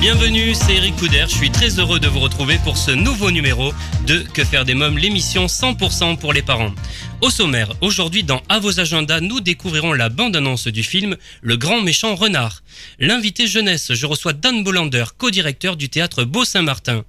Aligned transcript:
bienvenue, 0.00 0.54
c'est 0.54 0.76
Eric 0.76 0.96
Couder. 0.96 1.24
Je 1.28 1.34
suis 1.34 1.50
très 1.50 1.78
heureux 1.78 1.98
de 1.98 2.08
vous 2.08 2.20
retrouver 2.20 2.58
pour 2.62 2.76
ce 2.76 2.90
nouveau 2.90 3.30
numéro 3.30 3.72
de 4.06 4.24
Que 4.34 4.44
faire 4.44 4.64
des 4.64 4.74
mômes, 4.74 4.98
l'émission 4.98 5.46
100% 5.46 6.16
pour 6.18 6.32
les 6.32 6.42
parents. 6.42 6.72
Au 7.20 7.30
sommaire, 7.30 7.72
aujourd'hui 7.80 8.22
dans 8.22 8.42
À 8.48 8.58
vos 8.58 8.78
agendas, 8.78 9.20
nous 9.20 9.40
découvrirons 9.40 9.92
la 9.92 10.08
bande-annonce 10.08 10.68
du 10.68 10.82
film 10.82 11.16
Le 11.42 11.56
grand 11.56 11.80
méchant 11.80 12.14
renard. 12.14 12.62
L'invité 12.98 13.46
jeunesse, 13.46 13.94
je 13.94 14.06
reçois 14.06 14.32
Dan 14.32 14.62
Bolander, 14.62 15.04
co-directeur 15.18 15.76
du 15.76 15.88
théâtre 15.88 16.24
Beau-Saint-Martin. 16.24 17.04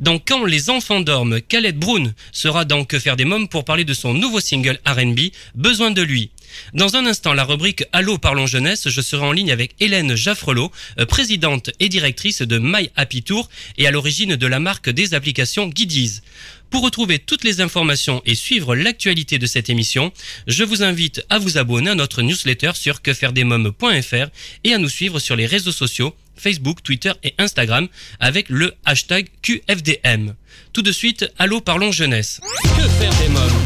Dans 0.00 0.18
Quand 0.18 0.44
les 0.44 0.70
enfants 0.70 1.00
dorment, 1.00 1.40
Khaled 1.40 1.78
Brown 1.78 2.12
sera 2.32 2.64
dans 2.64 2.84
Que 2.84 2.98
faire 2.98 3.16
des 3.16 3.24
mômes 3.24 3.48
pour 3.48 3.64
parler 3.64 3.84
de 3.84 3.94
son 3.94 4.14
nouveau 4.14 4.40
single 4.40 4.80
R&B, 4.86 5.30
Besoin 5.54 5.90
de 5.90 6.02
lui. 6.02 6.30
Dans 6.74 6.96
un 6.96 7.06
instant, 7.06 7.34
la 7.34 7.44
rubrique 7.44 7.84
Allô 7.92 8.18
parlons 8.18 8.46
jeunesse, 8.46 8.88
je 8.88 9.00
serai 9.00 9.24
en 9.24 9.32
ligne 9.32 9.52
avec 9.52 9.74
Hélène 9.80 10.14
Jaffrelot, 10.14 10.70
euh, 10.98 11.06
présidente 11.06 11.70
et 11.80 11.88
directrice 11.88 12.42
de 12.42 12.58
My 12.58 12.90
Happy 12.96 13.22
Tour 13.22 13.48
et 13.78 13.86
à 13.86 13.90
l'origine 13.90 14.36
de 14.36 14.46
la 14.46 14.60
marque 14.60 14.90
des 14.90 15.14
applications 15.14 15.68
Guidiz. 15.68 16.22
Pour 16.70 16.82
retrouver 16.82 17.18
toutes 17.18 17.44
les 17.44 17.60
informations 17.60 18.22
et 18.24 18.34
suivre 18.34 18.74
l'actualité 18.74 19.38
de 19.38 19.46
cette 19.46 19.68
émission, 19.68 20.10
je 20.46 20.64
vous 20.64 20.82
invite 20.82 21.22
à 21.28 21.38
vous 21.38 21.58
abonner 21.58 21.90
à 21.90 21.94
notre 21.94 22.22
newsletter 22.22 22.72
sur 22.74 23.02
quefairedesmômes.fr 23.02 24.30
et 24.64 24.72
à 24.72 24.78
nous 24.78 24.88
suivre 24.88 25.18
sur 25.18 25.36
les 25.36 25.44
réseaux 25.46 25.72
sociaux 25.72 26.14
Facebook, 26.34 26.82
Twitter 26.82 27.12
et 27.22 27.34
Instagram 27.38 27.88
avec 28.20 28.48
le 28.48 28.74
hashtag 28.84 29.28
QFDM. 29.42 30.34
Tout 30.72 30.82
de 30.82 30.92
suite, 30.92 31.30
Allô 31.38 31.60
parlons 31.60 31.92
jeunesse. 31.92 32.40
Que 32.62 32.88
faire 32.88 33.14
des 33.20 33.28
mômes? 33.28 33.61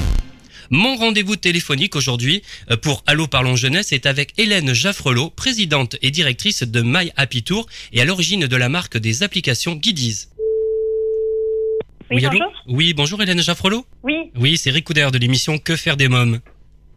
Mon 0.70 0.96
rendez-vous 0.96 1.36
téléphonique 1.36 1.96
aujourd'hui 1.96 2.42
euh, 2.70 2.76
pour 2.76 3.02
Allô 3.06 3.26
Parlons 3.26 3.56
Jeunesse 3.56 3.92
est 3.92 4.06
avec 4.06 4.32
Hélène 4.38 4.72
Jaffrelot, 4.72 5.30
présidente 5.30 5.96
et 6.02 6.10
directrice 6.10 6.62
de 6.62 6.82
My 6.82 7.12
Happy 7.16 7.42
Tour 7.42 7.66
et 7.92 8.00
à 8.00 8.04
l'origine 8.04 8.46
de 8.46 8.56
la 8.56 8.68
marque 8.68 8.96
des 8.98 9.22
applications 9.22 9.74
Guidiz. 9.74 10.30
Oui, 12.10 12.24
allô 12.24 12.38
bonjour. 12.38 12.52
Oui, 12.68 12.94
bonjour 12.94 13.22
Hélène 13.22 13.42
Jaffrelot. 13.42 13.84
Oui, 14.02 14.14
Oui, 14.36 14.56
c'est 14.56 14.70
Eric 14.70 14.84
Couder 14.84 15.08
de 15.12 15.18
l'émission 15.18 15.58
Que 15.58 15.74
faire 15.76 15.96
des 15.96 16.08
mômes. 16.08 16.40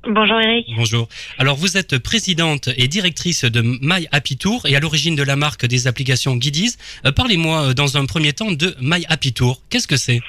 bonjour 0.08 0.40
Eric. 0.40 0.68
Bonjour. 0.76 1.08
Alors, 1.40 1.56
vous 1.58 1.78
êtes 1.78 1.98
présidente 1.98 2.70
et 2.78 2.88
directrice 2.88 3.44
de 3.46 3.62
My 3.62 4.08
Happy 4.12 4.38
Tour 4.38 4.66
et 4.68 4.76
à 4.76 4.80
l'origine 4.80 5.16
de 5.16 5.24
la 5.24 5.36
marque 5.36 5.66
des 5.66 5.88
applications 5.88 6.36
Guidiz. 6.36 6.78
Euh, 7.06 7.12
Parlez-moi 7.12 7.70
euh, 7.70 7.74
dans 7.74 7.98
un 7.98 8.06
premier 8.06 8.34
temps 8.34 8.52
de 8.52 8.76
My 8.82 9.04
Happy 9.10 9.34
Tour. 9.34 9.62
Qu'est-ce 9.70 9.88
que 9.88 9.98
c'est? 9.98 10.20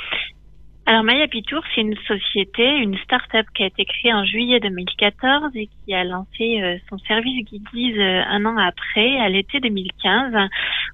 Alors 0.90 1.04
My 1.04 1.22
Happy 1.22 1.44
Tour, 1.44 1.62
c'est 1.72 1.82
une 1.82 1.94
société, 2.08 2.64
une 2.64 2.98
start-up 3.04 3.46
qui 3.54 3.62
a 3.62 3.66
été 3.66 3.84
créée 3.84 4.12
en 4.12 4.24
juillet 4.24 4.58
2014 4.58 5.52
et 5.54 5.68
qui 5.68 5.94
a 5.94 6.02
lancé 6.02 6.60
euh, 6.60 6.78
son 6.88 6.98
service 7.06 7.44
Guidiz 7.44 7.96
euh, 7.96 8.22
un 8.28 8.44
an 8.44 8.56
après, 8.56 9.16
à 9.20 9.28
l'été 9.28 9.60
2015, 9.60 10.34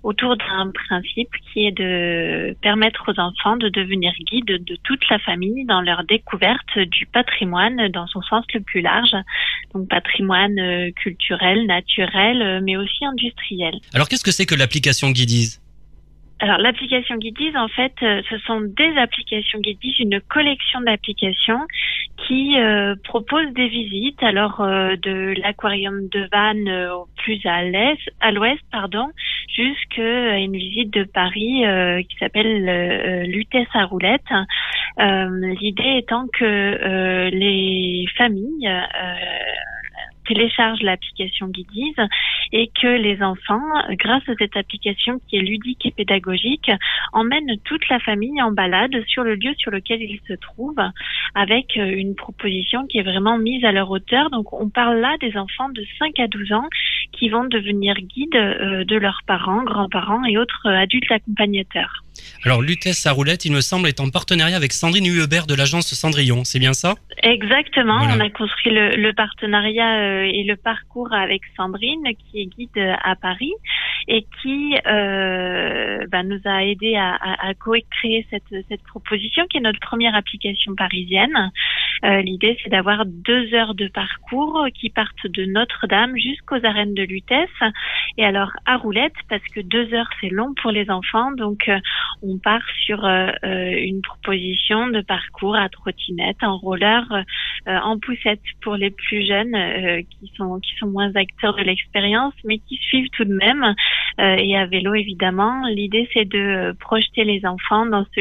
autour 0.02 0.36
d'un 0.36 0.70
principe 0.70 1.30
qui 1.50 1.66
est 1.66 1.72
de 1.72 2.54
permettre 2.60 3.10
aux 3.10 3.18
enfants 3.18 3.56
de 3.56 3.70
devenir 3.70 4.12
guides 4.30 4.62
de 4.66 4.76
toute 4.84 5.08
la 5.08 5.18
famille 5.18 5.64
dans 5.64 5.80
leur 5.80 6.04
découverte 6.04 6.78
du 6.78 7.06
patrimoine 7.06 7.88
dans 7.88 8.06
son 8.06 8.20
sens 8.20 8.44
le 8.52 8.60
plus 8.60 8.82
large, 8.82 9.16
donc 9.72 9.88
patrimoine 9.88 10.58
euh, 10.58 10.90
culturel, 10.90 11.64
naturel, 11.64 12.60
mais 12.62 12.76
aussi 12.76 13.02
industriel. 13.02 13.76
Alors, 13.94 14.10
qu'est-ce 14.10 14.24
que 14.24 14.30
c'est 14.30 14.44
que 14.44 14.54
l'application 14.54 15.10
Guidiz 15.10 15.58
Alors 16.38 16.58
l'application 16.58 17.16
Guidiz, 17.16 17.56
en 17.56 17.68
fait, 17.68 17.94
euh, 18.02 18.20
ce 18.28 18.36
sont 18.40 18.60
des 18.60 18.94
applications 18.98 19.58
Guidiz, 19.58 19.98
une 19.98 20.20
collection 20.20 20.82
d'applications 20.82 21.60
qui 22.26 22.58
euh, 22.58 22.94
proposent 23.04 23.52
des 23.54 23.68
visites, 23.68 24.22
alors 24.22 24.60
euh, 24.60 24.96
de 24.96 25.34
l'aquarium 25.40 26.08
de 26.08 26.28
Vannes 26.30 26.68
euh, 26.68 26.94
plus 27.16 27.40
à 27.46 27.62
l'est, 27.62 27.98
à 28.20 28.32
l'ouest, 28.32 28.60
pardon, 28.70 29.08
jusqu'à 29.48 30.36
une 30.36 30.56
visite 30.56 30.92
de 30.92 31.04
Paris 31.04 31.64
euh, 31.64 32.02
qui 32.02 32.16
s'appelle 32.18 32.68
euh, 32.68 33.22
Lutèce 33.22 33.68
à 33.72 33.86
roulette. 33.86 34.20
Euh, 35.00 35.54
L'idée 35.60 35.96
étant 35.98 36.26
que 36.34 36.44
euh, 36.44 37.30
les 37.30 38.04
familles 38.16 38.68
euh, 38.68 38.84
téléchargent 40.26 40.82
l'application 40.82 41.48
Guidiz 41.48 41.94
et 42.52 42.70
que 42.80 42.86
les 42.86 43.22
enfants, 43.22 43.62
grâce 43.90 44.28
à 44.28 44.34
cette 44.38 44.56
application 44.56 45.20
qui 45.28 45.36
est 45.36 45.40
ludique 45.40 45.86
et 45.86 45.90
pédagogique, 45.90 46.70
emmènent 47.12 47.58
toute 47.64 47.88
la 47.88 47.98
famille 48.00 48.40
en 48.42 48.52
balade 48.52 48.94
sur 49.06 49.24
le 49.24 49.34
lieu 49.34 49.54
sur 49.56 49.70
lequel 49.70 50.02
ils 50.02 50.20
se 50.26 50.34
trouvent 50.34 50.90
avec 51.34 51.76
euh, 51.76 51.86
une 51.86 52.14
proposition 52.14 52.86
qui 52.86 52.98
est 52.98 53.02
vraiment 53.02 53.38
mise 53.38 53.64
à 53.64 53.72
leur 53.72 53.90
hauteur. 53.90 54.30
Donc 54.30 54.52
on 54.52 54.68
parle 54.68 54.98
là 54.98 55.16
des 55.20 55.36
enfants 55.36 55.68
de 55.70 55.84
5 55.98 56.18
à 56.20 56.28
12 56.28 56.52
ans 56.52 56.68
qui 57.12 57.28
vont 57.28 57.44
devenir 57.44 57.94
guides 57.96 58.34
euh, 58.36 58.84
de 58.84 58.96
leurs 58.96 59.20
parents, 59.26 59.62
grands-parents 59.64 60.24
et 60.24 60.36
autres 60.38 60.66
euh, 60.66 60.78
adultes 60.82 61.10
accompagnateurs. 61.10 62.02
Alors, 62.44 62.62
Lutèce 62.62 63.06
à 63.06 63.12
roulette, 63.12 63.44
il 63.44 63.52
me 63.52 63.60
semble, 63.60 63.88
est 63.88 64.00
en 64.00 64.08
partenariat 64.08 64.56
avec 64.56 64.72
Sandrine 64.72 65.06
Huebert 65.06 65.46
de 65.46 65.54
l'agence 65.54 65.92
Cendrillon. 65.94 66.44
C'est 66.44 66.58
bien 66.58 66.72
ça? 66.72 66.94
Exactement, 67.22 67.98
Voilà. 67.98 68.16
on 68.16 68.20
a 68.20 68.30
construit 68.30 68.72
le, 68.72 68.96
le 68.96 69.12
partenariat 69.12 69.98
euh, 69.98 70.22
et 70.32 70.44
le 70.44 70.56
parcours 70.56 71.12
avec 71.12 71.42
Sandrine, 71.56 72.04
qui 72.18 72.40
est 72.42 72.46
guide 72.46 72.96
à 73.02 73.16
Paris 73.16 73.52
et 74.08 74.24
qui 74.40 74.76
euh, 74.86 76.06
bah, 76.10 76.22
nous 76.22 76.40
a 76.44 76.64
aidé 76.64 76.94
à, 76.94 77.14
à, 77.14 77.48
à 77.48 77.54
co-créer 77.54 78.24
cette, 78.30 78.64
cette 78.68 78.82
proposition, 78.84 79.44
qui 79.50 79.58
est 79.58 79.60
notre 79.60 79.80
première 79.80 80.14
application 80.14 80.74
parisienne. 80.76 81.50
Euh, 82.04 82.22
L'idée, 82.22 82.56
c'est 82.62 82.70
d'avoir 82.70 83.04
deux 83.04 83.52
heures 83.52 83.74
de 83.74 83.88
parcours 83.88 84.66
qui 84.78 84.90
partent 84.90 85.26
de 85.26 85.44
Notre-Dame 85.46 86.16
jusqu'aux 86.16 86.64
arènes 86.64 86.94
de 86.96 87.04
Lutèce. 87.04 87.58
Et 88.18 88.24
alors 88.24 88.50
à 88.66 88.76
roulette, 88.76 89.14
parce 89.28 89.46
que 89.54 89.60
deux 89.60 89.92
heures, 89.94 90.10
c'est 90.20 90.30
long 90.30 90.52
pour 90.60 90.72
les 90.72 90.90
enfants, 90.90 91.30
donc 91.32 91.68
euh, 91.68 91.78
on 92.22 92.38
part 92.38 92.66
sur 92.84 93.04
euh, 93.04 93.30
euh, 93.44 93.72
une 93.90 94.02
proposition 94.02 94.88
de 94.88 95.00
parcours 95.02 95.56
à 95.56 95.68
trottinette, 95.68 96.42
en 96.42 96.56
roller, 96.56 97.04
euh, 97.68 97.78
en 97.90 97.98
poussette 97.98 98.40
pour 98.62 98.74
les 98.76 98.90
plus 98.90 99.26
jeunes 99.26 99.54
euh, 99.54 100.02
qui 100.02 100.32
sont 100.36 100.58
qui 100.60 100.74
sont 100.78 100.88
moins 100.88 101.14
acteurs 101.14 101.56
de 101.56 101.62
l'expérience, 101.62 102.34
mais 102.44 102.58
qui 102.58 102.76
suivent 102.76 103.10
tout 103.10 103.24
de 103.24 103.34
même. 103.34 103.74
Euh, 104.18 104.36
et 104.38 104.56
à 104.56 104.66
vélo 104.66 104.94
évidemment. 104.94 105.66
L'idée 105.68 106.08
c'est 106.12 106.28
de 106.28 106.38
euh, 106.38 106.72
projeter 106.74 107.24
les 107.24 107.44
enfants 107.44 107.86
dans 107.86 108.04
ce 108.14 108.20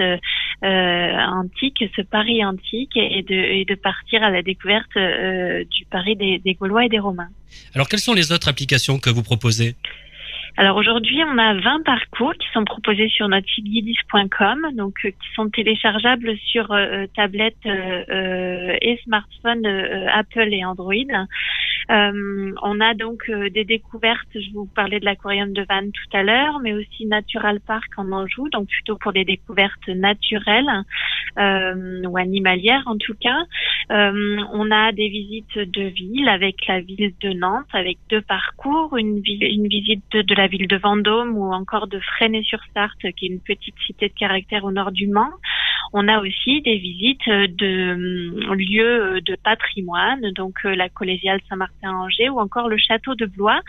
euh, 0.00 0.16
euh, 0.64 1.12
antique, 1.40 1.84
ce 1.94 2.02
Paris 2.02 2.44
antique, 2.44 2.96
et 2.96 3.22
de 3.22 3.34
et 3.34 3.64
de 3.64 3.74
partir 3.74 4.22
à 4.22 4.30
la 4.30 4.42
découverte 4.42 4.96
euh, 4.96 5.64
du 5.64 5.84
Paris 5.86 6.16
des, 6.16 6.38
des 6.38 6.54
Gaulois 6.54 6.86
et 6.86 6.88
des 6.88 6.98
Romains. 6.98 7.28
Alors, 7.74 7.88
quelles 7.88 8.00
sont 8.00 8.14
les 8.14 8.32
autres 8.32 8.48
applications 8.48 8.98
que 8.98 9.10
vous 9.10 9.22
proposez? 9.22 9.76
Alors 10.58 10.78
aujourd'hui, 10.78 11.22
on 11.22 11.36
a 11.36 11.52
20 11.52 11.84
parcours 11.84 12.32
qui 12.32 12.48
sont 12.54 12.64
proposés 12.64 13.10
sur 13.10 13.28
notre 13.28 13.46
site 13.46 13.66
guidis.com, 13.66 14.68
donc 14.72 14.94
euh, 15.04 15.10
qui 15.10 15.34
sont 15.34 15.50
téléchargeables 15.50 16.34
sur 16.38 16.72
euh, 16.72 17.04
tablette 17.14 17.54
euh, 17.66 18.02
euh, 18.08 18.76
et 18.80 18.98
smartphone 19.04 19.66
euh, 19.66 20.06
Apple 20.14 20.48
et 20.50 20.64
Android. 20.64 20.94
Euh, 21.90 22.52
on 22.62 22.80
a 22.80 22.94
donc 22.94 23.30
des 23.30 23.64
découvertes, 23.64 24.26
je 24.34 24.50
vous 24.54 24.66
parlais 24.74 24.98
de 24.98 25.04
l'aquarium 25.04 25.52
de 25.52 25.62
Vannes 25.68 25.92
tout 25.92 26.16
à 26.16 26.22
l'heure, 26.22 26.58
mais 26.60 26.72
aussi 26.72 27.04
Natural 27.04 27.60
Park 27.60 27.92
en 27.98 28.10
Anjou, 28.10 28.48
donc 28.48 28.66
plutôt 28.68 28.96
pour 28.96 29.12
les 29.12 29.24
découvertes 29.24 29.88
naturelles 29.88 30.82
ou 31.38 32.16
animalières 32.16 32.82
en 32.86 32.96
tout 32.96 33.14
cas. 33.20 33.38
On 33.90 34.70
a 34.72 34.90
des 34.90 35.08
visites 35.08 35.58
de 35.58 35.82
ville 35.82 36.28
avec 36.28 36.66
la 36.66 36.80
ville 36.80 37.12
de 37.20 37.32
Nantes, 37.34 37.72
avec 37.72 37.98
deux 38.10 38.22
parcours, 38.22 38.96
une, 38.96 39.22
une 39.24 39.68
visite 39.68 40.02
de, 40.10 40.22
de 40.22 40.34
la 40.34 40.45
ville 40.46 40.68
de 40.68 40.76
Vendôme 40.76 41.36
ou 41.36 41.52
encore 41.52 41.86
de 41.86 41.98
Fresnay-sur-Sarthe, 42.00 43.12
qui 43.16 43.26
est 43.26 43.28
une 43.28 43.40
petite 43.40 43.74
cité 43.86 44.08
de 44.08 44.14
caractère 44.14 44.64
au 44.64 44.72
nord 44.72 44.92
du 44.92 45.06
Mans. 45.06 45.32
On 45.92 46.08
a 46.08 46.20
aussi 46.20 46.62
des 46.62 46.78
visites 46.78 47.28
de 47.28 47.92
hum, 47.92 48.54
lieux 48.54 49.20
de 49.20 49.36
patrimoine, 49.42 50.32
donc 50.32 50.54
euh, 50.64 50.74
la 50.74 50.88
collégiale 50.88 51.40
Saint-Martin-Angers 51.48 52.28
ou 52.28 52.40
encore 52.40 52.68
le 52.68 52.76
château 52.76 53.14
de 53.14 53.26
Blois. 53.26 53.60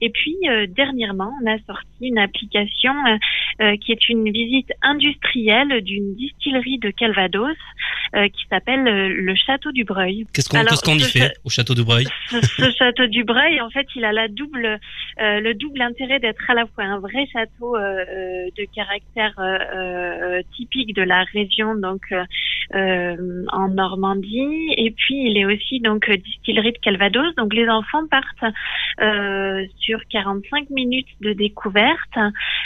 Et 0.00 0.10
puis 0.10 0.36
euh, 0.48 0.66
dernièrement, 0.68 1.32
on 1.42 1.46
a 1.50 1.58
sorti 1.66 1.86
une 2.00 2.18
application 2.18 2.92
euh, 3.06 3.16
euh, 3.60 3.76
qui 3.84 3.90
est 3.90 4.08
une 4.08 4.30
visite 4.30 4.70
industrielle 4.82 5.80
d'une 5.82 6.14
distillerie 6.14 6.78
de 6.78 6.90
Calvados 6.90 7.56
euh, 8.14 8.28
qui 8.28 8.46
s'appelle 8.48 8.86
euh, 8.86 9.08
le 9.08 9.34
château 9.34 9.72
du 9.72 9.82
Breuil. 9.82 10.26
Qu'est-ce 10.32 10.48
qu'on 10.48 10.62
qu'est-ce 10.64 10.84
qu'on 10.84 10.94
y 10.94 11.02
fait 11.02 11.32
au 11.42 11.50
château 11.50 11.74
de 11.74 11.82
Breuil? 11.82 12.06
Ce, 12.30 12.40
ce 12.40 12.70
château 12.78 13.08
du 13.08 13.24
Breuil, 13.24 13.60
en 13.60 13.68
fait, 13.70 13.86
il 13.96 14.04
a 14.04 14.12
la 14.12 14.28
double 14.28 14.78
le 15.18 15.52
double 15.54 15.82
intérêt 15.82 16.20
d'être 16.20 16.48
à 16.48 16.54
la 16.54 16.66
fois 16.66 16.84
un 16.84 17.00
vrai 17.00 17.26
château 17.32 17.76
de 17.76 18.74
caractère 18.74 19.34
typique 20.54 20.94
de 20.94 21.02
la 21.02 21.24
région, 21.24 21.74
donc 21.74 22.02
en 22.72 23.68
Normandie, 23.68 24.72
et 24.76 24.90
puis 24.92 25.30
il 25.30 25.38
est 25.38 25.46
aussi 25.46 25.80
donc 25.80 26.08
distillerie 26.10 26.72
de 26.72 26.78
Calvados. 26.78 27.34
Donc 27.36 27.54
les 27.54 27.68
enfants 27.68 28.06
partent 28.08 28.54
sur 29.78 29.87
45 30.10 30.70
minutes 30.70 31.08
de 31.20 31.32
découverte. 31.32 32.18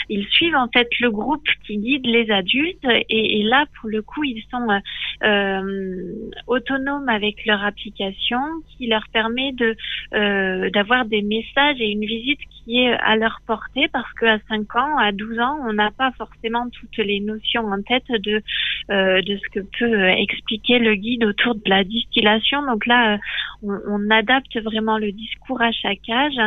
Ils 0.09 0.27
suivent 0.27 0.55
en 0.55 0.67
fait 0.67 0.87
le 0.99 1.11
groupe 1.11 1.47
qui 1.65 1.77
guide 1.77 2.05
les 2.05 2.29
adultes, 2.31 2.85
et, 3.09 3.43
là 3.43 3.65
pour 3.79 3.89
le 3.89 4.01
coup 4.01 4.23
ils 4.23 4.43
sont 4.49 4.67
autonomes 6.47 7.09
avec 7.09 7.45
leur 7.45 7.63
application 7.63 8.39
qui 8.77 8.87
leur 8.87 9.03
permet 9.11 9.51
de 9.53 9.75
euh, 10.13 10.69
d'avoir 10.71 11.05
des 11.05 11.21
messages 11.21 11.79
et 11.79 11.91
une 11.91 12.05
visite 12.05 12.39
qui 12.51 12.79
est 12.79 12.93
à 12.93 13.15
leur 13.15 13.39
portée 13.45 13.87
parce 13.91 14.11
qu'à 14.13 14.37
5 14.49 14.75
ans, 14.75 14.97
à 14.97 15.11
12 15.11 15.39
ans, 15.39 15.57
on 15.67 15.73
n'a 15.73 15.91
pas 15.91 16.11
forcément 16.17 16.69
toutes 16.69 16.97
les 16.97 17.19
notions 17.19 17.65
en 17.65 17.81
tête 17.81 18.09
de 18.09 18.41
euh, 18.91 19.21
de 19.21 19.37
ce 19.37 19.49
que 19.51 19.65
peut 19.79 19.85
euh, 19.85 20.09
expliquer 20.09 20.79
le 20.79 20.95
guide 20.95 21.23
autour 21.23 21.55
de 21.55 21.61
la 21.67 21.83
distillation. 21.83 22.65
Donc 22.65 22.85
là, 22.85 23.17
on, 23.61 23.77
on, 23.87 24.09
adapte 24.09 24.57
vraiment 24.61 24.97
le 24.97 25.11
discours 25.11 25.61
à 25.61 25.71
chaque 25.71 26.09
âge 26.09 26.39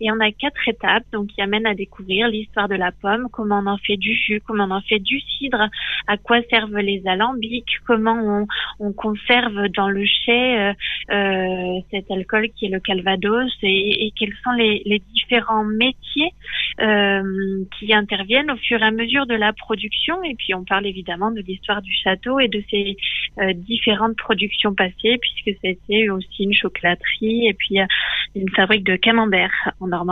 et 0.00 0.10
on 0.12 0.19
a 0.20 0.30
quatre 0.32 0.68
étapes 0.68 1.04
donc 1.12 1.28
qui 1.28 1.42
amènent 1.42 1.66
à 1.66 1.74
découvrir 1.74 2.28
l'histoire 2.28 2.68
de 2.68 2.74
la 2.74 2.92
pomme, 2.92 3.28
comment 3.32 3.60
on 3.64 3.66
en 3.66 3.78
fait 3.78 3.96
du 3.96 4.14
jus, 4.14 4.40
comment 4.46 4.64
on 4.64 4.70
en 4.70 4.80
fait 4.82 4.98
du 4.98 5.20
cidre, 5.20 5.68
à 6.06 6.16
quoi 6.16 6.40
servent 6.50 6.78
les 6.78 7.02
alambics, 7.06 7.78
comment 7.86 8.18
on, 8.22 8.46
on 8.78 8.92
conserve 8.92 9.68
dans 9.76 9.88
le 9.88 10.04
chai 10.04 10.72
euh, 11.10 11.80
cet 11.90 12.10
alcool 12.10 12.48
qui 12.56 12.66
est 12.66 12.68
le 12.68 12.80
calvados 12.80 13.50
et, 13.62 14.12
quels 14.18 14.34
sont 14.44 14.52
les, 14.52 15.02
différents 15.14 15.64
métiers 15.64 16.32
euh, 16.80 17.64
qui 17.78 17.92
interviennent 17.92 18.50
au 18.50 18.56
fur 18.56 18.80
et 18.80 18.84
à 18.84 18.90
mesure 18.90 19.26
de 19.26 19.34
la 19.34 19.52
production. 19.52 20.22
Et 20.24 20.34
puis 20.34 20.54
on 20.54 20.64
parle 20.64 20.86
évidemment 20.86 21.30
de 21.30 21.40
l'histoire 21.40 21.82
du 21.82 21.92
château 21.92 22.38
et 22.38 22.48
de 22.48 22.62
ses 22.70 22.96
euh, 23.38 23.52
différentes 23.54 24.16
productions 24.16 24.74
passées, 24.74 25.18
puisque 25.20 25.58
c'était 25.62 26.08
aussi 26.10 26.44
une 26.44 26.54
chocolaterie 26.54 27.48
et 27.48 27.54
puis 27.54 27.80
euh, 27.80 27.86
une 28.34 28.50
fabrique 28.50 28.84
de 28.84 28.96
camembert 28.96 29.52
en 29.80 29.88
Normandie, 29.88 30.09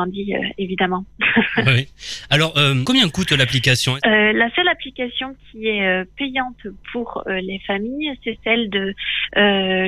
évidemment. 0.58 1.04
oui. 1.66 1.88
Alors, 2.30 2.54
combien 2.84 3.08
coûte 3.08 3.32
l'application? 3.32 3.96
La 4.04 4.50
seule 4.54 4.68
application 4.68 5.34
qui 5.50 5.66
est 5.68 6.04
payante 6.16 6.66
pour 6.92 7.22
les 7.26 7.60
familles, 7.66 8.12
c'est 8.24 8.38
celle 8.44 8.70
de 8.70 8.94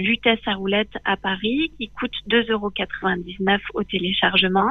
Lutèce 0.00 0.40
à 0.46 0.54
roulette 0.54 0.92
à 1.04 1.16
Paris, 1.16 1.72
qui 1.78 1.88
coûte 1.88 2.14
2,99 2.28 2.50
euros 2.50 2.72
au 3.74 3.84
téléchargement. 3.84 4.70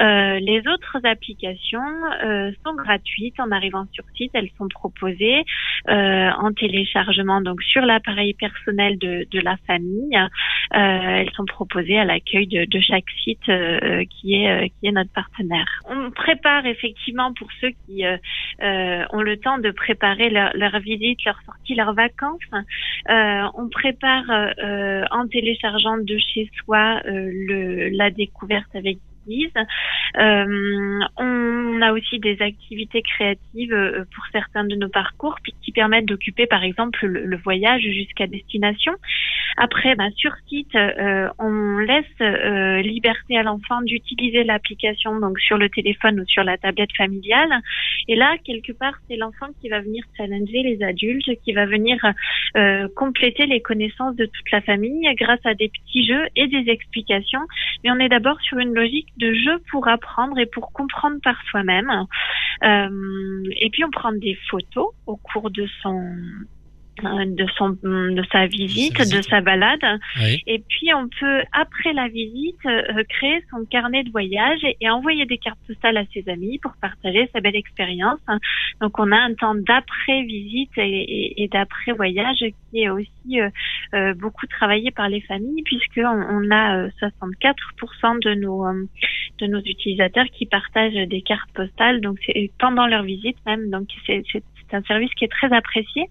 Euh, 0.00 0.38
les 0.40 0.60
autres 0.68 0.98
applications 1.04 1.80
euh, 2.24 2.50
sont 2.64 2.74
gratuites. 2.74 3.38
En 3.40 3.50
arrivant 3.50 3.86
sur 3.92 4.04
site, 4.16 4.30
elles 4.34 4.50
sont 4.58 4.68
proposées 4.68 5.44
euh, 5.88 6.30
en 6.38 6.52
téléchargement 6.52 7.40
donc 7.40 7.62
sur 7.62 7.82
l'appareil 7.82 8.34
personnel 8.34 8.98
de, 8.98 9.26
de, 9.30 9.40
la 9.40 9.56
famille. 9.66 10.16
Euh, 10.16 10.76
elles 10.76 11.30
sont 11.34 11.46
proposées 11.46 11.98
à 11.98 12.04
l'accueil 12.04 12.46
de, 12.46 12.64
de, 12.64 12.80
chaque 12.80 13.08
site 13.24 13.48
euh, 13.48 14.04
qui 14.10 14.34
est 14.34 14.67
qui 14.68 14.88
est 14.88 14.92
notre 14.92 15.12
partenaire. 15.12 15.68
On 15.88 16.10
prépare 16.10 16.66
effectivement 16.66 17.32
pour 17.34 17.48
ceux 17.60 17.70
qui 17.86 18.04
ont 18.62 19.22
le 19.22 19.36
temps 19.36 19.58
de 19.58 19.70
préparer 19.70 20.30
leur, 20.30 20.50
leur, 20.54 20.78
visite, 20.80 21.24
leur 21.24 21.40
sortie, 21.42 21.74
leurs 21.74 21.94
vacances. 21.94 22.40
on 23.08 23.68
prépare 23.68 24.24
en 25.10 25.26
téléchargeant 25.28 25.98
de 25.98 26.18
chez 26.18 26.50
soi 26.64 27.00
la 27.04 28.10
découverte 28.10 28.74
avec 28.74 28.98
euh, 29.28 29.64
on 30.14 31.82
a 31.82 31.92
aussi 31.92 32.18
des 32.18 32.40
activités 32.40 33.02
créatives 33.02 33.72
euh, 33.72 34.04
pour 34.14 34.24
certains 34.32 34.64
de 34.64 34.74
nos 34.74 34.88
parcours 34.88 35.36
qui 35.62 35.72
permettent 35.72 36.06
d'occuper 36.06 36.46
par 36.46 36.62
exemple 36.64 37.06
le, 37.06 37.36
voyage 37.36 37.82
jusqu'à 37.82 38.26
destination. 38.26 38.92
Après, 39.56 39.94
bah, 39.94 40.08
sur 40.16 40.32
site, 40.48 40.74
euh, 40.74 41.28
on 41.38 41.78
laisse 41.78 42.04
liberté 42.84 43.36
à 43.38 43.42
l'enfant 43.42 43.80
d'utiliser 43.82 44.44
l'application 44.44 45.18
donc 45.20 45.38
sur 45.40 45.56
le 45.56 45.68
téléphone 45.68 46.20
ou 46.20 46.24
sur 46.26 46.42
la 46.42 46.58
tablette 46.58 46.94
familiale. 46.96 47.60
Et 48.08 48.16
là, 48.16 48.36
quelque 48.44 48.72
part, 48.72 48.94
c'est 49.08 49.16
l'enfant 49.16 49.46
qui 49.60 49.68
va 49.68 49.80
venir 49.80 50.04
challenger 50.16 50.62
les 50.62 50.82
adultes, 50.82 51.30
qui 51.44 51.52
va 51.52 51.66
venir 51.66 51.98
compléter 52.96 53.46
les 53.46 53.60
connaissances 53.60 54.16
de 54.16 54.26
toute 54.26 54.50
la 54.50 54.60
famille 54.60 55.08
grâce 55.14 55.44
à 55.44 55.54
des 55.54 55.68
petits 55.68 56.06
jeux 56.06 56.26
et 56.36 56.46
des 56.48 56.70
explications. 56.70 57.42
Mais 57.84 57.90
on 57.90 57.98
est 57.98 58.08
d'abord 58.08 58.40
sur 58.40 58.58
une 58.58 58.74
logique 58.74 59.08
de 59.18 59.32
jeu 59.32 59.58
pour 59.70 59.86
apprendre 59.88 59.97
et 60.38 60.46
pour 60.46 60.72
comprendre 60.72 61.18
par 61.22 61.36
soi-même. 61.50 61.90
Euh, 62.64 63.42
et 63.60 63.70
puis 63.70 63.84
on 63.84 63.90
prend 63.90 64.12
des 64.12 64.36
photos 64.50 64.88
au 65.06 65.16
cours 65.16 65.50
de 65.50 65.66
son 65.82 66.00
de 67.02 67.46
son 67.56 67.70
de 67.70 68.22
sa 68.32 68.46
visite, 68.46 68.98
de 68.98 69.22
sa 69.22 69.40
balade. 69.40 69.84
Et 70.46 70.58
puis 70.58 70.92
on 70.94 71.08
peut 71.08 71.42
après 71.52 71.92
la 71.92 72.08
visite 72.08 72.64
euh, 72.66 73.02
créer 73.08 73.42
son 73.50 73.64
carnet 73.66 74.04
de 74.04 74.10
voyage 74.10 74.60
et, 74.64 74.88
envoyer 74.90 75.26
des 75.26 75.38
cartes 75.38 75.58
postales 75.66 75.96
à 75.96 76.04
ses 76.12 76.28
amis 76.28 76.58
pour 76.58 76.72
partager 76.80 77.28
sa 77.32 77.40
belle 77.40 77.56
expérience. 77.56 78.20
Donc 78.80 78.98
on 78.98 79.12
a 79.12 79.16
un 79.16 79.34
temps 79.34 79.54
d'après 79.54 80.22
visite 80.22 80.70
et, 80.76 81.42
et, 81.42 81.48
d'après 81.48 81.92
voyage 81.92 82.38
qui 82.70 82.82
est 82.82 82.90
aussi 82.90 83.40
euh, 83.94 84.14
beaucoup 84.14 84.46
travaillé 84.46 84.90
par 84.90 85.08
les 85.08 85.20
familles 85.22 85.62
puisque 85.64 85.98
on, 85.98 86.50
a 86.50 86.88
64% 86.88 88.24
de 88.24 88.34
nos 88.34 88.64
de 89.38 89.46
nos 89.46 89.60
utilisateurs 89.60 90.26
qui 90.32 90.46
partagent 90.46 91.08
des 91.08 91.22
cartes 91.22 91.50
postales 91.54 92.00
donc 92.00 92.18
c'est 92.24 92.50
pendant 92.58 92.86
leur 92.86 93.02
visite 93.02 93.36
même 93.46 93.70
donc 93.70 93.88
c'est 94.06 94.22
un 94.72 94.82
service 94.82 95.12
qui 95.14 95.24
est 95.24 95.32
très 95.32 95.52
apprécié. 95.52 96.08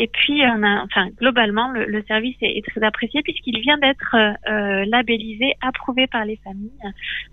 Et 0.00 0.06
puis, 0.06 0.42
on 0.44 0.62
a, 0.62 0.84
enfin, 0.84 1.08
globalement, 1.18 1.72
le, 1.72 2.02
service 2.06 2.36
est, 2.40 2.64
très 2.64 2.82
apprécié 2.84 3.20
puisqu'il 3.22 3.58
vient 3.60 3.78
d'être 3.78 4.14
euh, 4.14 4.84
labellisé, 4.86 5.54
approuvé 5.60 6.06
par 6.06 6.24
les 6.24 6.38
familles. 6.44 6.70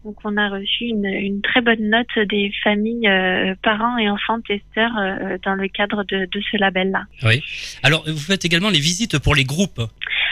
Donc, 0.03 0.15
on 0.23 0.35
a 0.35 0.50
reçu 0.50 0.85
une, 0.85 1.06
une 1.06 1.41
très 1.41 1.62
bonne 1.62 1.89
note 1.89 2.27
des 2.27 2.51
familles, 2.63 3.07
euh, 3.07 3.53
parents 3.62 3.97
et 4.00 4.09
enfants 4.09 4.41
testeurs 4.41 4.97
euh, 4.97 5.38
dans 5.44 5.53
le 5.53 5.67
cadre 5.67 6.03
de, 6.06 6.25
de 6.25 6.41
ce 6.51 6.57
label-là. 6.57 7.03
Oui. 7.23 7.44
Alors, 7.83 8.03
vous 8.07 8.17
faites 8.17 8.45
également 8.45 8.69
les 8.69 8.79
visites 8.79 9.19
pour 9.19 9.35
les 9.35 9.44
groupes. 9.44 9.81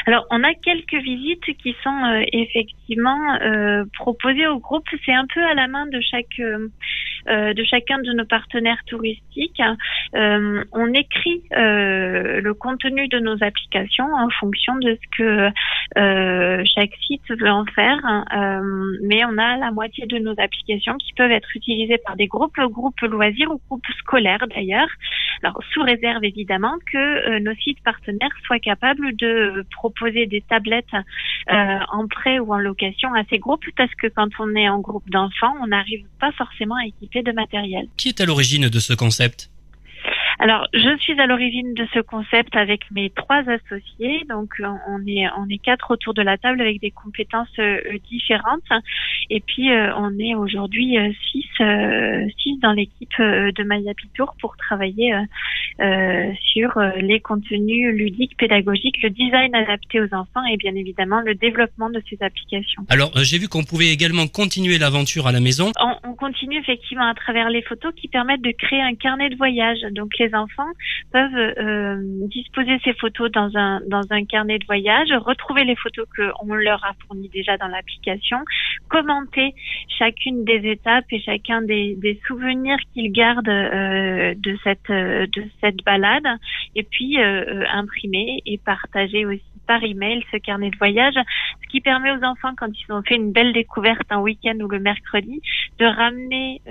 Alors, 0.05 0.25
on 0.31 0.43
a 0.43 0.53
quelques 0.53 1.01
visites 1.01 1.57
qui 1.61 1.75
sont 1.83 2.03
euh, 2.03 2.23
effectivement 2.33 3.35
euh, 3.41 3.85
proposées 3.97 4.47
au 4.47 4.59
groupe. 4.59 4.85
C'est 5.05 5.13
un 5.13 5.25
peu 5.33 5.41
à 5.41 5.53
la 5.53 5.67
main 5.67 5.85
de 5.85 6.01
chaque 6.01 6.39
euh, 6.39 6.67
de 7.27 7.63
chacun 7.63 7.99
de 7.99 8.11
nos 8.13 8.25
partenaires 8.25 8.81
touristiques. 8.87 9.61
on 10.13 10.93
écrit 10.93 11.43
le 11.51 12.51
contenu 12.53 13.07
de 13.07 13.19
nos 13.19 13.41
applications 13.41 14.13
en 14.13 14.29
fonction 14.39 14.75
de 14.75 14.97
ce 15.01 15.17
que 15.17 16.63
chaque 16.75 16.95
site 17.07 17.29
veut 17.29 17.49
en 17.49 17.65
faire. 17.65 17.99
mais 19.01 19.23
on 19.25 19.37
a 19.37 19.57
la 19.57 19.71
moitié 19.71 20.05
de 20.05 20.17
nos 20.17 20.35
applications 20.37 20.97
qui 20.97 21.13
peuvent 21.13 21.31
être 21.31 21.55
utilisées 21.55 21.99
par 22.05 22.15
des 22.15 22.27
groupes, 22.27 22.59
groupes 22.59 23.01
loisirs 23.01 23.51
ou 23.51 23.61
groupes 23.67 23.85
scolaires 23.99 24.45
d'ailleurs. 24.53 24.89
Alors, 25.41 25.59
sous 25.73 25.81
réserve 25.81 26.23
évidemment 26.23 26.75
que 26.91 27.39
nos 27.39 27.55
sites 27.55 27.83
partenaires 27.83 28.35
soient 28.45 28.59
capables 28.59 29.15
de 29.15 29.65
proposer 29.71 29.93
proposer 29.93 30.25
des 30.25 30.41
tablettes 30.41 30.85
euh, 30.93 31.79
en 31.91 32.07
prêt 32.07 32.39
ou 32.39 32.53
en 32.53 32.57
location 32.57 33.13
à 33.13 33.23
ces 33.29 33.37
groupes 33.37 33.65
parce 33.77 33.93
que 33.95 34.07
quand 34.07 34.29
on 34.39 34.55
est 34.55 34.67
en 34.67 34.79
groupe 34.79 35.07
d'enfants, 35.09 35.53
on 35.61 35.67
n'arrive 35.67 36.05
pas 36.19 36.31
forcément 36.31 36.75
à 36.75 36.85
équiper 36.85 37.12
Qui 37.97 38.09
est 38.09 38.21
à 38.21 38.25
l'origine 38.25 38.69
de 38.69 38.79
ce 38.79 38.93
concept? 38.93 39.49
Alors, 40.39 40.67
je 40.73 40.97
suis 40.97 41.19
à 41.19 41.27
l'origine 41.27 41.73
de 41.73 41.87
ce 41.93 41.99
concept 41.99 42.55
avec 42.55 42.89
mes 42.91 43.09
trois 43.09 43.43
associés. 43.49 44.23
Donc, 44.29 44.61
on 44.87 45.05
est 45.07 45.25
on 45.37 45.47
est 45.49 45.57
quatre 45.57 45.91
autour 45.91 46.13
de 46.13 46.21
la 46.21 46.37
table 46.37 46.61
avec 46.61 46.81
des 46.81 46.91
compétences 46.91 47.47
euh, 47.59 47.79
différentes. 48.09 48.61
Et 49.29 49.39
puis, 49.39 49.71
euh, 49.71 49.95
on 49.97 50.17
est 50.19 50.35
aujourd'hui 50.35 50.97
euh, 50.97 51.11
six 51.31 51.47
six 52.39 52.59
dans 52.61 52.73
l'équipe 52.73 53.09
de 53.19 53.63
Maya 53.63 53.93
Pitour 53.93 54.35
pour 54.39 54.57
travailler 54.57 55.13
sur 56.39 56.79
les 56.97 57.19
contenus 57.19 57.93
ludiques, 57.93 58.37
pédagogiques, 58.37 59.01
le 59.03 59.09
design 59.09 59.53
adapté 59.53 60.01
aux 60.01 60.13
enfants 60.13 60.43
et 60.51 60.57
bien 60.57 60.75
évidemment 60.75 61.21
le 61.21 61.35
développement 61.35 61.89
de 61.89 62.01
ces 62.09 62.17
applications. 62.21 62.83
Alors, 62.89 63.11
j'ai 63.17 63.37
vu 63.37 63.47
qu'on 63.47 63.63
pouvait 63.63 63.89
également 63.89 64.27
continuer 64.27 64.77
l'aventure 64.77 65.27
à 65.27 65.31
la 65.31 65.39
maison. 65.39 65.71
On, 65.79 66.09
on 66.09 66.15
continue 66.15 66.57
effectivement 66.59 67.07
à 67.07 67.13
travers 67.13 67.49
les 67.49 67.61
photos 67.61 67.93
qui 67.95 68.07
permettent 68.07 68.41
de 68.41 68.53
créer 68.57 68.81
un 68.81 68.95
carnet 68.95 69.29
de 69.29 69.35
voyage. 69.35 69.79
Donc, 69.91 70.11
les 70.23 70.35
enfants 70.35 70.71
peuvent 71.11 71.53
euh, 71.57 71.97
disposer 72.27 72.79
ces 72.83 72.93
photos 72.93 73.31
dans 73.31 73.51
un 73.55 73.81
dans 73.87 74.03
un 74.09 74.25
carnet 74.25 74.59
de 74.59 74.65
voyage, 74.65 75.09
retrouver 75.25 75.63
les 75.63 75.75
photos 75.75 76.07
qu'on 76.15 76.53
leur 76.53 76.83
a 76.85 76.93
fournies 77.05 77.29
déjà 77.29 77.57
dans 77.57 77.67
l'application, 77.67 78.39
commenter 78.89 79.53
chacune 79.99 80.43
des 80.43 80.61
étapes 80.71 81.05
et 81.11 81.21
chacun 81.21 81.61
des, 81.61 82.19
souvenirs 82.27 82.77
qu'ils 82.93 83.11
gardent 83.11 83.49
euh, 83.49 84.33
de 84.37 84.57
cette 84.63 84.89
de 84.89 85.43
cette 85.61 85.83
balade, 85.83 86.27
et 86.75 86.83
puis 86.83 87.19
euh, 87.19 87.63
imprimer 87.71 88.41
et 88.45 88.57
partager 88.57 89.25
aussi 89.25 89.52
par 89.67 89.83
email 89.83 90.23
ce 90.31 90.37
carnet 90.37 90.69
de 90.69 90.77
voyage, 90.77 91.15
ce 91.15 91.67
qui 91.69 91.81
permet 91.81 92.11
aux 92.11 92.23
enfants 92.23 92.53
quand 92.57 92.67
ils 92.67 92.91
ont 92.93 93.01
fait 93.03 93.15
une 93.15 93.31
belle 93.31 93.53
découverte 93.53 94.01
un 94.09 94.19
week-end 94.19 94.55
ou 94.61 94.67
le 94.67 94.79
mercredi 94.79 95.41
de 95.79 95.85
ramener 95.85 96.61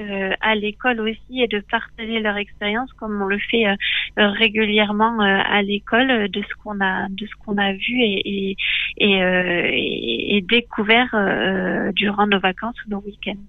à 0.41 0.55
l'école 0.55 1.01
aussi 1.01 1.43
et 1.43 1.49
de 1.49 1.61
partager 1.71 2.21
leur 2.21 2.37
expérience 2.37 2.93
comme 2.95 3.21
on 3.21 3.27
le 3.27 3.39
fait 3.51 3.65
régulièrement 4.17 5.21
à 5.21 5.63
l'école 5.63 6.29
de 6.29 6.43
ce 6.43 6.63
qu'on 6.63 6.81
a 6.81 7.09
de 7.09 7.27
ce 7.27 7.33
qu'on 7.45 7.59
a 7.59 7.73
vu 7.73 8.01
et 8.01 8.57
et, 8.99 10.45
découvert 10.49 11.09
durant 11.95 12.27
nos 12.27 12.41
vacances 12.41 12.77
ou 12.87 12.91
nos 12.91 13.01
week-ends. 13.01 13.43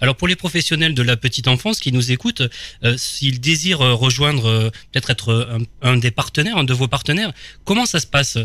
Alors 0.00 0.16
pour 0.16 0.28
les 0.28 0.36
professionnels 0.36 0.94
de 0.94 1.02
la 1.02 1.16
petite 1.16 1.48
enfance 1.48 1.80
qui 1.80 1.92
nous 1.92 2.12
écoutent, 2.12 2.42
euh, 2.84 2.96
s'ils 2.96 3.40
désirent 3.40 3.80
rejoindre, 3.80 4.46
euh, 4.46 4.70
peut-être 4.92 5.10
être 5.10 5.58
un, 5.82 5.96
des 5.96 6.10
partenaires, 6.10 6.56
un 6.56 6.64
de 6.64 6.74
vos 6.74 6.88
partenaires, 6.88 7.32
comment 7.64 7.86
ça 7.86 8.00
se 8.00 8.06
passe? 8.06 8.38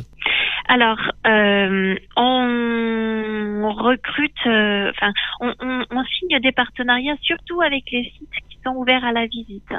Alors, 0.68 1.00
euh, 1.28 1.96
on 2.16 3.74
recrute, 3.74 4.34
enfin, 4.46 5.14
on, 5.40 5.54
on, 5.92 6.04
signe 6.06 6.40
des 6.40 6.52
partenariats 6.52 7.18
surtout 7.22 7.62
avec 7.62 7.84
les 7.92 8.12
sites 8.18 8.55
ouverts 8.74 9.06
à 9.06 9.12
la 9.12 9.26
visite. 9.28 9.74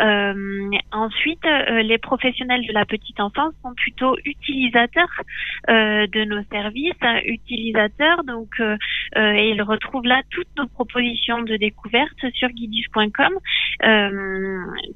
Euh, 0.00 0.70
ensuite, 0.92 1.44
euh, 1.44 1.82
les 1.82 1.98
professionnels 1.98 2.66
de 2.66 2.72
la 2.72 2.84
petite 2.84 3.18
enfance 3.20 3.54
sont 3.62 3.74
plutôt 3.74 4.16
utilisateurs 4.24 5.22
euh, 5.68 6.06
de 6.06 6.24
nos 6.24 6.42
services, 6.50 6.92
utilisateurs, 7.24 8.24
donc 8.24 8.60
et 9.16 9.50
ils 9.50 9.62
retrouvent 9.62 10.06
là 10.06 10.22
toutes 10.30 10.48
nos 10.56 10.66
propositions 10.66 11.42
de 11.42 11.56
découverte 11.56 12.18
sur 12.34 12.48
guidis.com. 12.48 13.32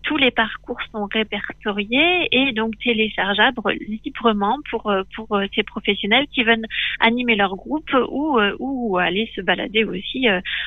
tous 0.02 0.16
les 0.16 0.30
parcours 0.30 0.78
sont 0.92 1.06
répertoriés 1.12 2.28
et 2.30 2.52
donc 2.52 2.72
téléchargeables 2.78 3.60
librement 3.88 4.58
pour 4.70 4.92
pour 5.14 5.40
ces 5.54 5.62
professionnels 5.62 6.26
qui 6.32 6.44
veulent 6.44 6.66
animer 7.00 7.36
leur 7.36 7.56
groupe 7.56 7.90
ou 8.10 8.38
ou 8.58 8.98
aller 8.98 9.30
se 9.34 9.40
balader 9.40 9.84
aussi 9.84 10.26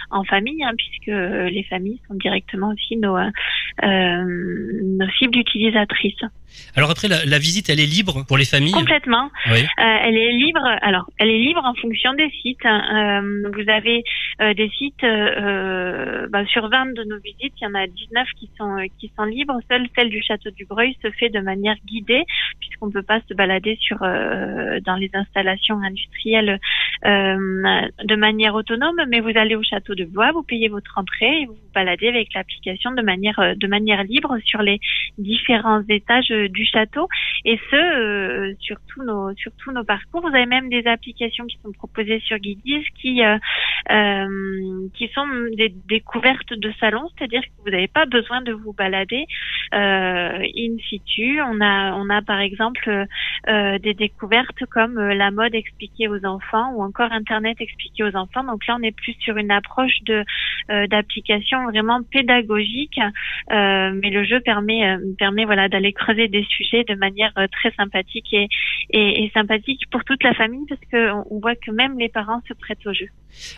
en 0.09 0.23
famille, 0.23 0.63
hein, 0.63 0.73
puisque 0.77 1.15
les 1.51 1.63
familles 1.69 2.01
sont 2.07 2.15
directement 2.15 2.54
aussi 2.63 2.97
nos, 2.97 3.17
euh, 3.17 3.29
euh, 3.83 4.23
nos 4.97 5.09
cibles 5.17 5.37
utilisatrices. 5.37 6.21
Alors 6.75 6.89
après, 6.89 7.09
la, 7.09 7.39
visite, 7.39 7.69
elle 7.69 7.81
est 7.81 7.85
libre 7.85 8.23
pour 8.27 8.37
les 8.37 8.45
familles 8.45 8.71
Complètement. 8.71 9.29
Euh, 9.47 9.61
elle 9.77 10.15
est 10.15 10.31
libre. 10.31 10.65
Alors, 10.81 11.05
elle 11.17 11.29
est 11.29 11.39
libre 11.39 11.61
en 11.65 11.73
fonction 11.73 12.13
des 12.13 12.29
sites. 12.41 12.65
Hein. 12.65 13.21
vous 13.53 13.69
avez 13.69 14.03
des 14.55 14.69
sites 14.69 15.01
bah, 15.01 16.45
sur 16.45 16.69
20 16.69 16.93
de 16.93 17.03
nos 17.03 17.19
visites, 17.19 17.53
il 17.59 17.63
y 17.63 17.67
en 17.67 17.75
a 17.75 17.87
19 17.87 18.27
qui 18.39 18.49
sont 18.57 18.77
qui 18.97 19.11
sont 19.17 19.25
libres. 19.25 19.59
Seule 19.69 19.87
celle 19.97 20.09
du 20.09 20.21
château 20.21 20.49
du 20.51 20.65
Breuil 20.65 20.95
se 21.03 21.11
fait 21.11 21.29
de 21.29 21.39
manière 21.41 21.75
guidée, 21.85 22.23
puisqu'on 22.61 22.87
ne 22.87 22.93
peut 22.93 23.03
pas 23.03 23.19
se 23.27 23.33
balader 23.33 23.77
sur 23.81 23.97
dans 23.99 24.95
les 24.97 25.09
installations 25.13 25.79
industrielles 25.81 26.59
de 27.03 28.15
manière 28.15 28.55
autonome. 28.55 29.01
Mais 29.09 29.19
vous 29.19 29.33
allez 29.35 29.55
au 29.55 29.63
château 29.63 29.93
de 29.93 30.05
Blois, 30.05 30.31
vous 30.31 30.43
payez 30.43 30.69
votre 30.69 30.97
entrée 30.97 31.41
et 31.41 31.45
vous 31.47 31.64
vous 31.75 31.81
baladez 31.81 32.07
avec 32.07 32.33
la 32.33 32.45
application 32.45 32.91
de 32.91 33.01
manière 33.01 33.39
euh, 33.39 33.53
de 33.55 33.67
manière 33.67 34.03
libre 34.03 34.37
sur 34.45 34.61
les 34.61 34.79
différents 35.17 35.83
étages 35.89 36.31
euh, 36.31 36.47
du 36.47 36.65
château 36.65 37.07
et 37.43 37.59
ce 37.69 37.75
euh, 37.75 38.53
sur 38.59 38.77
tous 38.87 39.03
nos 39.03 39.33
sur 39.35 39.51
tous 39.57 39.71
nos 39.71 39.83
parcours. 39.83 40.21
Vous 40.21 40.35
avez 40.35 40.45
même 40.45 40.69
des 40.69 40.85
applications 40.85 41.45
qui 41.45 41.57
sont 41.63 41.71
proposées 41.71 42.19
sur 42.19 42.37
Guidis 42.37 42.85
qui 43.01 43.21
qui 44.97 45.07
sont 45.13 45.27
des 45.55 45.69
découvertes 45.87 46.53
de 46.53 46.71
salon, 46.79 47.07
c'est-à-dire 47.09 47.41
que 47.41 47.63
vous 47.63 47.71
n'avez 47.71 47.87
pas 47.87 48.05
besoin 48.05 48.41
de 48.41 48.51
vous 48.51 48.73
balader 48.73 49.25
in 49.71 50.75
situ. 50.89 51.41
On 51.41 51.61
a 51.61 51.93
on 51.93 52.09
a 52.09 52.21
par 52.21 52.39
exemple 52.39 53.05
des 53.47 53.93
découvertes 53.93 54.65
comme 54.71 54.99
la 54.99 55.31
mode 55.31 55.55
expliquée 55.55 56.07
aux 56.07 56.25
enfants 56.25 56.71
ou 56.73 56.83
encore 56.83 57.11
Internet 57.11 57.57
expliqué 57.59 58.03
aux 58.03 58.15
enfants. 58.15 58.43
Donc 58.43 58.65
là, 58.67 58.77
on 58.79 58.83
est 58.83 58.95
plus 58.95 59.15
sur 59.19 59.37
une 59.37 59.51
approche 59.51 59.97
de 60.03 60.23
d'application 60.87 61.64
vraiment 61.65 62.01
pédagogique 62.03 62.99
euh, 63.51 63.91
mais 64.01 64.09
le 64.09 64.23
jeu 64.23 64.39
permet 64.39 64.87
euh, 64.87 64.97
permet 65.19 65.45
voilà 65.45 65.69
d'aller 65.69 65.93
creuser 65.93 66.27
des 66.27 66.43
sujets 66.43 66.83
de 66.83 66.95
manière 66.95 67.31
euh, 67.37 67.47
très 67.51 67.71
sympathique 67.75 68.33
et, 68.33 68.47
et, 68.89 69.31
sympathique 69.33 69.81
pour 69.91 70.03
toute 70.03 70.23
la 70.23 70.33
famille 70.33 70.65
parce 70.67 70.81
que 70.91 71.11
on 71.29 71.39
voit 71.39 71.55
que 71.55 71.71
même 71.71 71.99
les 71.99 72.09
parents 72.09 72.41
se 72.47 72.53
prêtent 72.53 72.85
au 72.85 72.93
jeu. 72.93 73.07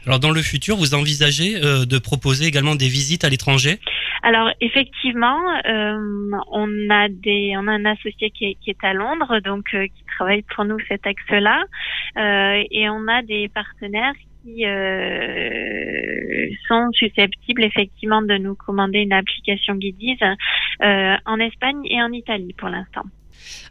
Alors 0.06 0.20
dans 0.20 0.32
le 0.32 0.42
futur, 0.42 0.76
vous 0.76 0.94
envisagez 0.94 1.60
de 1.60 2.00
proposer 2.00 2.46
également 2.46 2.76
des 2.76 2.88
visites 2.88 3.24
à 3.24 3.30
l'étranger? 3.30 3.80
Alors 4.24 4.50
effectivement, 4.60 5.40
on 6.52 6.90
a 6.90 7.08
des 7.10 7.54
on 7.58 7.68
a 7.68 7.72
un 7.72 7.86
associé 7.86 8.32
qui 8.32 8.46
est, 8.46 8.58
qui 8.62 8.72
est 8.72 8.84
à 8.84 8.94
Londres 8.94 9.40
donc 9.44 9.66
qui 9.70 10.04
travaille 10.18 10.44
pour 10.54 10.66
nous 10.66 10.80
cet 10.88 11.06
axe-là 11.06 11.64
et 12.72 12.90
on 12.90 13.08
a 13.08 13.22
des 13.22 13.50
partenaires 13.50 14.14
qui 14.44 14.66
euh, 14.66 16.48
sont 16.68 16.90
susceptibles 16.94 17.64
effectivement 17.64 18.22
de 18.22 18.38
nous 18.38 18.56
commander 18.56 19.00
une 19.00 19.14
application 19.14 19.76
Guidiz 19.76 20.18
euh, 20.22 21.16
en 21.26 21.40
Espagne 21.40 21.82
et 21.86 22.02
en 22.02 22.12
Italie 22.12 22.54
pour 22.58 22.70
l'instant. 22.70 23.04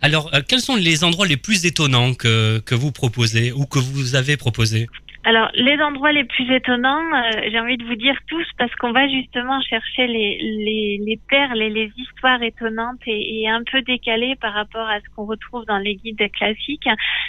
Alors, 0.00 0.32
euh, 0.34 0.40
quels 0.46 0.60
sont 0.60 0.76
les 0.76 1.04
endroits 1.04 1.26
les 1.26 1.36
plus 1.36 1.66
étonnants 1.66 2.14
que, 2.14 2.60
que 2.60 2.74
vous 2.74 2.92
proposez 2.92 3.52
ou 3.52 3.66
que 3.66 3.78
vous 3.78 4.14
avez 4.14 4.36
proposés 4.36 4.88
alors, 5.26 5.50
les 5.54 5.76
endroits 5.82 6.12
les 6.12 6.22
plus 6.22 6.48
étonnants, 6.54 7.02
euh, 7.12 7.48
j'ai 7.50 7.58
envie 7.58 7.76
de 7.76 7.84
vous 7.84 7.96
dire 7.96 8.16
tous, 8.28 8.46
parce 8.58 8.72
qu'on 8.76 8.92
va 8.92 9.08
justement 9.08 9.60
chercher 9.60 10.06
les, 10.06 10.38
les, 10.38 11.00
les 11.04 11.18
perles 11.28 11.60
et 11.60 11.68
les 11.68 11.90
histoires 11.96 12.40
étonnantes 12.44 13.00
et, 13.08 13.42
et, 13.42 13.48
un 13.48 13.64
peu 13.64 13.82
décalées 13.82 14.36
par 14.36 14.54
rapport 14.54 14.88
à 14.88 15.00
ce 15.00 15.06
qu'on 15.16 15.24
retrouve 15.26 15.64
dans 15.64 15.78
les 15.78 15.96
guides 15.96 16.30
classiques 16.30 16.88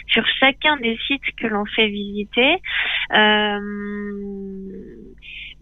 sur 0.09 0.23
chacun 0.39 0.77
des 0.77 0.95
sites 1.07 1.35
que 1.41 1.47
l'on 1.47 1.65
fait 1.65 1.87
visiter. 1.87 2.57
Euh, 3.13 3.59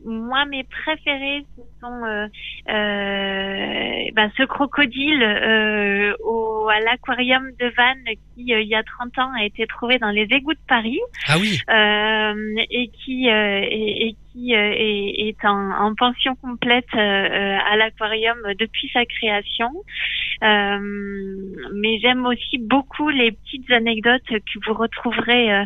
moi, 0.05 0.45
mes 0.45 0.63
préférés, 0.63 1.45
ce 1.55 1.61
sont 1.81 2.03
euh, 2.05 2.27
euh, 2.69 4.11
ben, 4.13 4.31
ce 4.37 4.43
crocodile 4.43 5.23
euh, 5.23 6.15
au, 6.23 6.67
à 6.69 6.79
l'aquarium 6.79 7.43
de 7.59 7.65
Vannes 7.75 8.15
qui, 8.35 8.53
euh, 8.53 8.61
il 8.61 8.67
y 8.67 8.75
a 8.75 8.83
30 8.83 9.17
ans, 9.19 9.31
a 9.37 9.45
été 9.45 9.65
trouvé 9.67 9.97
dans 9.97 10.11
les 10.11 10.27
égouts 10.29 10.53
de 10.53 10.59
Paris. 10.67 10.99
Ah 11.27 11.37
oui. 11.39 11.59
Euh, 11.69 12.63
et 12.69 12.89
qui 12.89 13.27
et, 13.27 14.07
et, 14.07 14.15
qui 14.35 14.53
est, 14.53 15.29
est 15.29 15.45
en, 15.45 15.71
en, 15.71 15.95
pension 15.95 16.35
complète 16.35 16.93
à 16.93 17.75
l'aquarium 17.77 18.37
depuis 18.59 18.89
sa 18.91 19.05
création. 19.05 19.71
mais 20.41 21.99
j'aime 22.01 22.25
aussi 22.25 22.57
beaucoup 22.57 23.09
les 23.09 23.31
petites 23.31 23.71
anecdotes 23.71 24.27
que 24.27 24.59
vous 24.67 24.73
retrouverez 24.73 25.65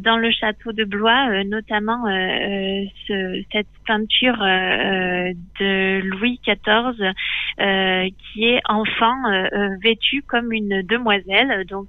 dans 0.00 0.18
le 0.18 0.30
château 0.30 0.72
de 0.72 0.84
Blois, 0.84 1.44
notamment 1.44 2.04
ce, 2.06 3.42
cette 3.52 3.66
peinture 3.86 4.42
euh, 4.42 5.32
de 5.60 6.00
Louis 6.00 6.40
XIV 6.46 7.12
euh, 7.60 8.08
qui 8.32 8.44
est 8.44 8.60
enfant 8.68 9.16
euh, 9.30 9.68
vêtu 9.82 10.22
comme 10.22 10.52
une 10.52 10.82
demoiselle, 10.82 11.64
donc 11.66 11.88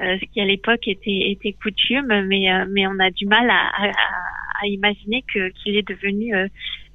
ce 0.00 0.24
qui 0.32 0.40
à 0.40 0.44
l'époque 0.44 0.86
était, 0.86 1.30
était 1.30 1.52
coutume, 1.52 2.24
mais, 2.26 2.46
mais 2.70 2.86
on 2.86 2.98
a 2.98 3.10
du 3.10 3.26
mal 3.26 3.48
à, 3.50 3.68
à, 3.78 3.92
à 4.62 4.66
imaginer 4.66 5.24
que 5.32 5.50
qu'il 5.50 5.76
est 5.76 5.86
devenu 5.88 6.34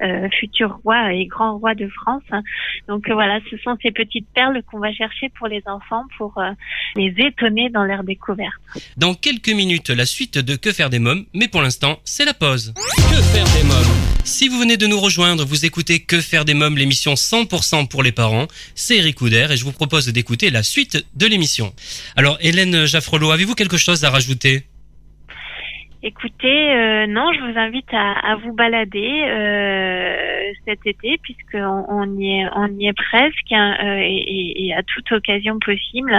euh, 0.01 0.27
futur 0.39 0.79
roi 0.83 1.13
et 1.13 1.27
grand 1.27 1.59
roi 1.59 1.75
de 1.75 1.87
France. 1.87 2.23
Donc 2.87 3.07
euh, 3.07 3.13
voilà, 3.13 3.39
ce 3.49 3.57
sont 3.57 3.77
ces 3.81 3.91
petites 3.91 4.27
perles 4.33 4.61
qu'on 4.69 4.79
va 4.79 4.91
chercher 4.91 5.29
pour 5.37 5.47
les 5.47 5.61
enfants 5.67 6.03
pour 6.17 6.37
euh, 6.39 6.49
les 6.95 7.13
étonner 7.19 7.69
dans 7.69 7.83
leur 7.83 8.03
découverte. 8.03 8.51
Dans 8.97 9.13
quelques 9.13 9.53
minutes, 9.53 9.91
la 9.91 10.05
suite 10.05 10.37
de 10.39 10.55
Que 10.55 10.73
faire 10.73 10.89
des 10.89 10.99
mômes, 10.99 11.25
mais 11.33 11.47
pour 11.47 11.61
l'instant, 11.61 11.99
c'est 12.03 12.25
la 12.25 12.33
pause. 12.33 12.73
Que 12.75 13.21
faire 13.21 13.45
des 13.55 13.67
mômes 13.67 14.25
Si 14.25 14.49
vous 14.49 14.59
venez 14.59 14.77
de 14.77 14.87
nous 14.87 14.99
rejoindre, 14.99 15.45
vous 15.45 15.63
écoutez 15.63 15.99
Que 15.99 16.19
faire 16.19 16.43
des 16.43 16.55
mômes, 16.55 16.77
l'émission 16.77 17.13
100% 17.13 17.87
pour 17.87 18.03
les 18.03 18.11
parents. 18.11 18.47
C'est 18.75 18.97
Eric 18.97 19.15
Couder 19.15 19.47
et 19.51 19.57
je 19.57 19.63
vous 19.63 19.71
propose 19.71 20.07
d'écouter 20.07 20.49
la 20.49 20.63
suite 20.63 21.05
de 21.15 21.27
l'émission. 21.27 21.71
Alors 22.15 22.37
Hélène 22.41 22.85
Jaffrelot, 22.85 23.31
avez-vous 23.31 23.55
quelque 23.55 23.77
chose 23.77 24.03
à 24.03 24.09
rajouter? 24.09 24.65
Écoutez, 26.05 26.75
euh, 26.75 27.07
non, 27.07 27.31
je 27.31 27.39
vous 27.39 27.57
invite 27.57 27.87
à, 27.93 28.35
vous 28.35 28.51
balader 28.51 29.23
euh, 29.25 30.51
cet 30.65 30.85
été 30.85 31.17
puisqu'on 31.23 31.85
on 31.87 32.19
y 32.19 32.41
est, 32.41 32.47
on 32.57 32.67
y 32.77 32.87
est 32.87 32.93
presque 32.93 33.51
hein, 33.53 33.77
euh, 33.81 33.99
et, 34.01 34.73
à 34.75 34.83
toute 34.83 35.09
occasion 35.13 35.59
possible. 35.59 36.13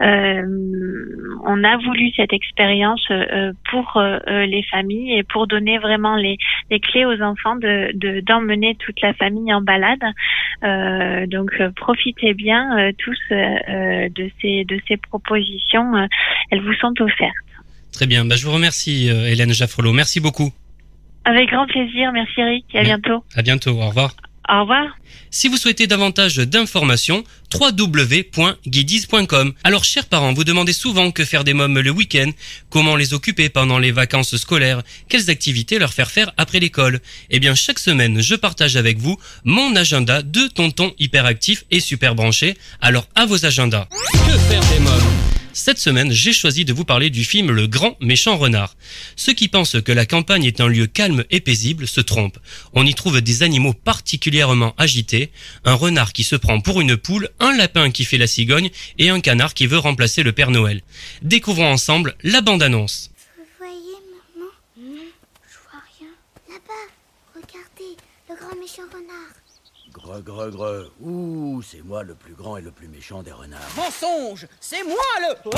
on 0.00 1.64
a 1.64 1.76
voulu 1.76 2.10
cette 2.16 2.32
expérience 2.32 3.06
pour 3.70 4.02
les 4.26 4.64
familles 4.64 5.18
et 5.18 5.22
pour 5.22 5.46
donner 5.46 5.78
vraiment 5.78 6.16
les, 6.16 6.36
clés 6.82 7.04
aux 7.04 7.22
enfants 7.22 7.54
de 7.54 8.20
d'emmener 8.22 8.74
toute 8.80 9.00
la 9.00 9.12
famille 9.14 9.54
en 9.54 9.60
balade. 9.60 10.02
donc 11.28 11.52
profitez 11.76 12.34
bien 12.34 12.90
tous 12.98 13.20
de 13.30 14.30
ces 14.40 14.64
de 14.64 14.80
ces 14.88 14.96
propositions. 14.96 16.08
elles 16.50 16.62
vous 16.62 16.74
sont 16.74 17.00
offertes. 17.00 17.49
Très 17.92 18.06
bien. 18.06 18.24
Bah, 18.24 18.36
je 18.36 18.46
vous 18.46 18.52
remercie, 18.52 19.10
euh, 19.10 19.28
Hélène 19.28 19.52
Jaffrelot. 19.52 19.92
Merci 19.92 20.20
beaucoup. 20.20 20.52
Avec 21.24 21.50
grand 21.50 21.66
plaisir. 21.66 22.12
Merci, 22.12 22.40
Eric. 22.40 22.64
À 22.74 22.82
bientôt. 22.82 23.24
À 23.34 23.42
bientôt. 23.42 23.72
Au 23.72 23.88
revoir. 23.88 24.14
Au 24.48 24.62
revoir. 24.62 24.86
Si 25.30 25.46
vous 25.46 25.56
souhaitez 25.56 25.86
davantage 25.86 26.38
d'informations, 26.38 27.22
www.guidis.com. 27.54 29.52
Alors, 29.62 29.84
chers 29.84 30.06
parents, 30.06 30.32
vous 30.32 30.42
demandez 30.42 30.72
souvent 30.72 31.12
que 31.12 31.24
faire 31.24 31.44
des 31.44 31.54
mômes 31.54 31.78
le 31.78 31.90
week-end, 31.90 32.30
comment 32.68 32.96
les 32.96 33.14
occuper 33.14 33.48
pendant 33.48 33.78
les 33.78 33.92
vacances 33.92 34.36
scolaires, 34.36 34.82
quelles 35.08 35.30
activités 35.30 35.78
leur 35.78 35.92
faire 35.92 36.10
faire 36.10 36.32
après 36.36 36.58
l'école. 36.58 36.98
Eh 37.30 37.38
bien, 37.38 37.54
chaque 37.54 37.78
semaine, 37.78 38.20
je 38.20 38.34
partage 38.34 38.76
avec 38.76 38.98
vous 38.98 39.18
mon 39.44 39.76
agenda 39.76 40.22
de 40.22 40.48
tonton 40.48 40.92
hyperactif 40.98 41.64
et 41.70 41.78
super 41.78 42.16
branché. 42.16 42.56
Alors, 42.80 43.06
à 43.14 43.26
vos 43.26 43.46
agendas. 43.46 43.86
Que 44.12 44.36
faire 44.36 44.62
des 44.72 44.80
mômes? 44.80 45.39
Cette 45.52 45.78
semaine, 45.78 46.12
j'ai 46.12 46.32
choisi 46.32 46.64
de 46.64 46.72
vous 46.72 46.84
parler 46.84 47.10
du 47.10 47.24
film 47.24 47.50
Le 47.50 47.66
Grand 47.66 47.96
Méchant 48.00 48.36
Renard. 48.36 48.76
Ceux 49.16 49.32
qui 49.32 49.48
pensent 49.48 49.80
que 49.80 49.92
la 49.92 50.06
campagne 50.06 50.44
est 50.44 50.60
un 50.60 50.68
lieu 50.68 50.86
calme 50.86 51.24
et 51.30 51.40
paisible 51.40 51.88
se 51.88 52.00
trompent. 52.00 52.38
On 52.72 52.86
y 52.86 52.94
trouve 52.94 53.20
des 53.20 53.42
animaux 53.42 53.72
particulièrement 53.72 54.74
agités, 54.78 55.32
un 55.64 55.74
renard 55.74 56.12
qui 56.12 56.24
se 56.24 56.36
prend 56.36 56.60
pour 56.60 56.80
une 56.80 56.96
poule, 56.96 57.30
un 57.40 57.56
lapin 57.56 57.90
qui 57.90 58.04
fait 58.04 58.18
la 58.18 58.26
cigogne 58.26 58.70
et 58.98 59.10
un 59.10 59.20
canard 59.20 59.54
qui 59.54 59.66
veut 59.66 59.78
remplacer 59.78 60.22
le 60.22 60.32
Père 60.32 60.50
Noël. 60.50 60.82
Découvrons 61.22 61.72
ensemble 61.72 62.16
la 62.22 62.40
bande-annonce. 62.40 63.10
Vous 63.36 63.44
voyez, 63.58 63.96
maman 64.36 64.50
Non, 64.78 65.02
je 65.48 65.56
vois 65.70 65.82
rien. 65.98 66.08
Là-bas, 66.48 66.72
regardez, 67.34 67.96
le 68.28 68.36
grand 68.36 68.60
méchant 68.60 68.88
renard. 68.92 69.34
Gre, 70.10 70.22
gre, 70.22 70.50
gre. 70.50 70.90
Ouh, 71.02 71.62
c'est 71.62 71.82
moi 71.82 72.02
le 72.02 72.16
plus 72.16 72.34
grand 72.34 72.56
et 72.56 72.62
le 72.62 72.72
plus 72.72 72.88
méchant 72.88 73.22
des 73.22 73.30
renards. 73.30 73.60
Mensonge 73.76 74.48
C'est 74.60 74.82
moi 74.82 74.96
le... 75.20 75.36
Oh 75.44 75.50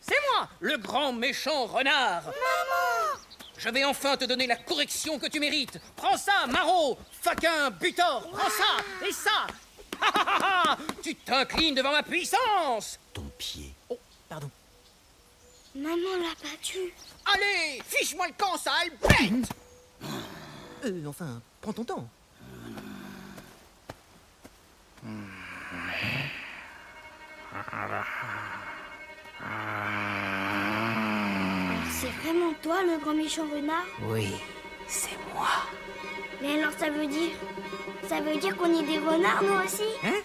c'est 0.00 0.14
moi, 0.32 0.48
le 0.60 0.76
grand 0.78 1.12
méchant 1.12 1.66
renard 1.66 2.22
Maman 2.24 3.20
Je 3.58 3.68
vais 3.70 3.84
enfin 3.84 4.16
te 4.16 4.24
donner 4.24 4.46
la 4.46 4.54
correction 4.54 5.18
que 5.18 5.26
tu 5.26 5.40
mérites 5.40 5.80
Prends 5.96 6.16
ça, 6.16 6.46
Maro 6.48 6.96
Faquin, 7.10 7.70
Butor 7.70 8.28
Prends 8.30 8.50
ça 8.50 9.06
Et 9.06 9.12
ça 9.12 9.46
Ha, 10.00 10.12
ha, 10.14 10.24
ha, 10.26 10.62
ha 10.72 10.78
Tu 11.02 11.14
t'inclines 11.16 11.74
devant 11.74 11.90
ma 11.90 12.04
puissance 12.04 13.00
Ton 13.12 13.24
pied. 13.36 13.72
Oh, 13.88 13.98
pardon. 14.28 14.50
Maman 15.74 15.96
l'a 15.96 16.50
battu. 16.50 16.94
Allez 17.34 17.82
Fiche-moi 17.84 18.28
le 18.28 18.34
camp, 18.38 18.56
sale 18.56 18.90
bête 19.02 19.50
Euh, 20.84 21.06
enfin, 21.06 21.40
prends 21.60 21.72
ton 21.72 21.84
temps. 21.84 22.08
C'est 31.90 32.10
vraiment 32.22 32.52
toi 32.62 32.82
le 32.82 32.98
grand 32.98 33.14
méchant 33.14 33.46
renard 33.52 33.86
Oui, 34.02 34.28
c'est 34.86 35.16
moi. 35.34 35.48
Mais 36.42 36.60
alors 36.60 36.72
ça 36.78 36.90
veut 36.90 37.06
dire 37.06 37.30
Ça 38.08 38.20
veut 38.20 38.36
dire 38.36 38.56
qu'on 38.56 38.78
est 38.78 38.82
des 38.84 38.98
renards 38.98 39.42
nous 39.42 39.64
aussi 39.64 39.82
Hein 40.04 40.20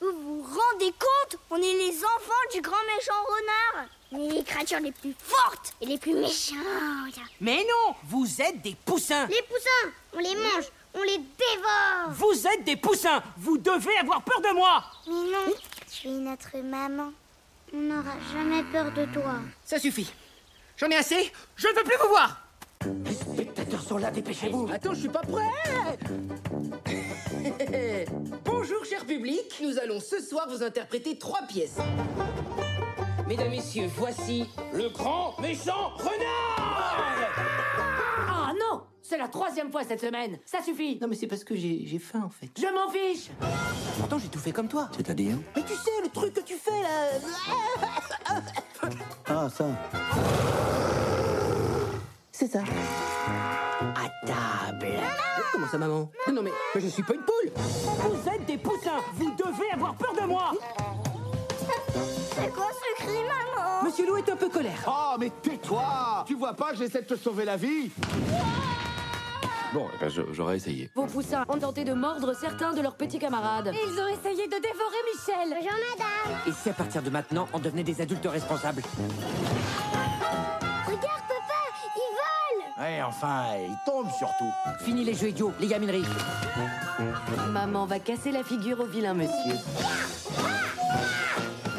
Vous 0.00 0.12
vous 0.12 0.42
rendez 0.42 0.92
compte 0.92 1.38
On 1.50 1.56
est 1.56 1.60
les 1.60 1.98
enfants 2.04 2.46
du 2.54 2.60
grand 2.60 2.82
méchant 2.96 3.22
renard 3.28 3.86
On 4.12 4.30
est 4.30 4.38
les 4.38 4.44
créatures 4.44 4.80
les 4.80 4.92
plus 4.92 5.14
fortes 5.18 5.74
et 5.80 5.86
les 5.86 5.98
plus 5.98 6.14
méchantes. 6.14 7.20
Mais 7.40 7.58
non 7.58 7.94
Vous 8.04 8.40
êtes 8.40 8.62
des 8.62 8.76
poussins 8.84 9.26
Les 9.26 9.42
poussins, 9.42 9.90
on 10.14 10.18
les 10.18 10.34
mange, 10.34 10.64
on 10.94 11.02
les 11.02 11.18
dévore 11.18 12.10
Vous 12.10 12.46
êtes 12.46 12.64
des 12.64 12.76
poussins 12.76 13.22
Vous 13.38 13.58
devez 13.58 13.96
avoir 14.00 14.22
peur 14.22 14.40
de 14.40 14.54
moi 14.54 14.84
Mais 15.06 15.12
non, 15.12 15.54
tu 15.90 16.08
es 16.08 16.10
notre 16.10 16.56
maman. 16.58 17.12
On 17.74 17.78
n'aura 17.78 18.14
jamais 18.32 18.62
peur 18.64 18.92
de 18.92 19.06
toi. 19.12 19.36
Ça 19.64 19.78
suffit 19.78 20.12
J'en 20.76 20.88
ai 20.90 20.96
assez 20.96 21.32
Je 21.56 21.68
ne 21.68 21.74
veux 21.74 21.84
plus 21.84 21.96
vous 22.02 22.08
voir 22.08 22.42
Les 23.04 23.14
spectateurs 23.14 23.82
sont 23.82 23.98
là, 23.98 24.10
dépêchez-vous. 24.10 24.68
Attends, 24.72 24.94
je 24.94 25.00
suis 25.00 25.08
pas 25.08 25.22
prêt 25.22 25.48
Bonjour, 28.44 28.84
cher 28.84 29.04
public. 29.06 29.60
Nous 29.62 29.78
allons 29.78 30.00
ce 30.00 30.20
soir 30.20 30.46
vous 30.48 30.62
interpréter 30.62 31.18
trois 31.18 31.42
pièces. 31.42 31.78
Mesdames, 33.26 33.50
Messieurs, 33.50 33.88
voici 33.96 34.46
le 34.74 34.88
grand 34.90 35.38
méchant 35.40 35.90
renard 35.96 37.28
Ah 38.28 38.52
non 38.58 38.82
C'est 39.02 39.18
la 39.18 39.28
troisième 39.28 39.70
fois 39.70 39.82
cette 39.84 40.00
semaine 40.00 40.38
Ça 40.46 40.62
suffit 40.62 40.98
Non, 41.00 41.08
mais 41.08 41.16
c'est 41.16 41.26
parce 41.26 41.44
que 41.44 41.54
j'ai 41.56 41.82
j'ai 41.86 41.98
faim 41.98 42.22
en 42.24 42.30
fait. 42.30 42.48
Je 42.56 42.66
m'en 42.72 42.90
fiche 42.90 43.30
Pourtant, 43.98 44.18
j'ai 44.18 44.28
tout 44.28 44.38
fait 44.38 44.52
comme 44.52 44.68
toi. 44.68 44.88
C'est-à-dire 44.96 45.36
Mais 45.56 45.62
tu 45.62 45.74
sais, 45.74 45.90
le 46.02 46.08
truc 46.08 46.32
que 46.34 46.40
tu 46.40 46.54
fais 46.54 46.80
là. 46.82 48.40
Ah, 49.26 49.48
ça. 49.50 49.66
C'est 52.30 52.48
ça. 52.48 52.60
À 53.80 54.26
table. 54.26 54.92
Comment 55.52 55.66
ça, 55.68 55.78
maman 55.78 56.10
Non 56.32 56.42
mais, 56.42 56.50
mais 56.74 56.80
je 56.80 56.88
suis 56.88 57.02
pas 57.02 57.14
une 57.14 57.20
poule 57.22 57.52
Vous 57.54 58.28
êtes 58.28 58.46
des 58.46 58.58
poussins 58.58 59.00
Vous 59.14 59.30
devez 59.32 59.70
avoir 59.74 59.94
peur 59.96 60.14
de 60.14 60.26
moi 60.26 60.52
C'est 62.34 62.50
quoi 62.52 62.68
ce 62.72 63.02
cri, 63.02 63.12
maman 63.12 63.82
Monsieur 63.84 64.06
Loup 64.06 64.16
est 64.16 64.30
un 64.30 64.36
peu 64.36 64.48
colère. 64.48 64.78
Oh, 64.86 65.16
mais 65.18 65.30
tais-toi 65.42 66.24
Tu 66.26 66.34
vois 66.36 66.54
pas 66.54 66.70
que 66.70 66.76
j'essaie 66.78 67.02
de 67.02 67.06
te 67.06 67.16
sauver 67.16 67.44
la 67.44 67.56
vie 67.56 67.90
Bon, 69.72 69.88
eh 69.94 69.98
ben, 69.98 70.10
j'aurais 70.32 70.56
essayé. 70.56 70.90
Vos 70.94 71.06
poussins 71.06 71.44
ont 71.48 71.58
tenté 71.58 71.84
de 71.84 71.94
mordre 71.94 72.34
certains 72.34 72.74
de 72.74 72.82
leurs 72.82 72.94
petits 72.94 73.18
camarades. 73.18 73.72
Ils 73.72 74.00
ont 74.00 74.08
essayé 74.08 74.46
de 74.46 74.56
dévorer 74.56 75.00
Michel 75.14 75.48
Bonjour, 75.48 75.72
madame 75.96 76.38
Et 76.46 76.52
si 76.52 76.68
à 76.68 76.74
partir 76.74 77.02
de 77.02 77.08
maintenant, 77.08 77.48
on 77.54 77.58
devenait 77.58 77.82
des 77.82 78.00
adultes 78.02 78.26
responsables? 78.26 78.82
Regarde, 80.84 81.22
papa 81.26 81.60
Ils 81.96 82.16
volent 82.18 82.84
Ouais, 82.86 83.02
enfin, 83.02 83.44
il 83.60 83.74
tombe 83.86 84.08
surtout. 84.18 84.52
Fini 84.84 85.04
les 85.04 85.14
jeux 85.14 85.28
idiots, 85.28 85.52
les 85.58 85.68
gamineries. 85.68 86.04
Maman 87.50 87.86
va 87.86 87.98
casser 87.98 88.30
la 88.30 88.44
figure 88.44 88.80
au 88.80 88.86
vilain 88.86 89.14
monsieur. 89.14 89.54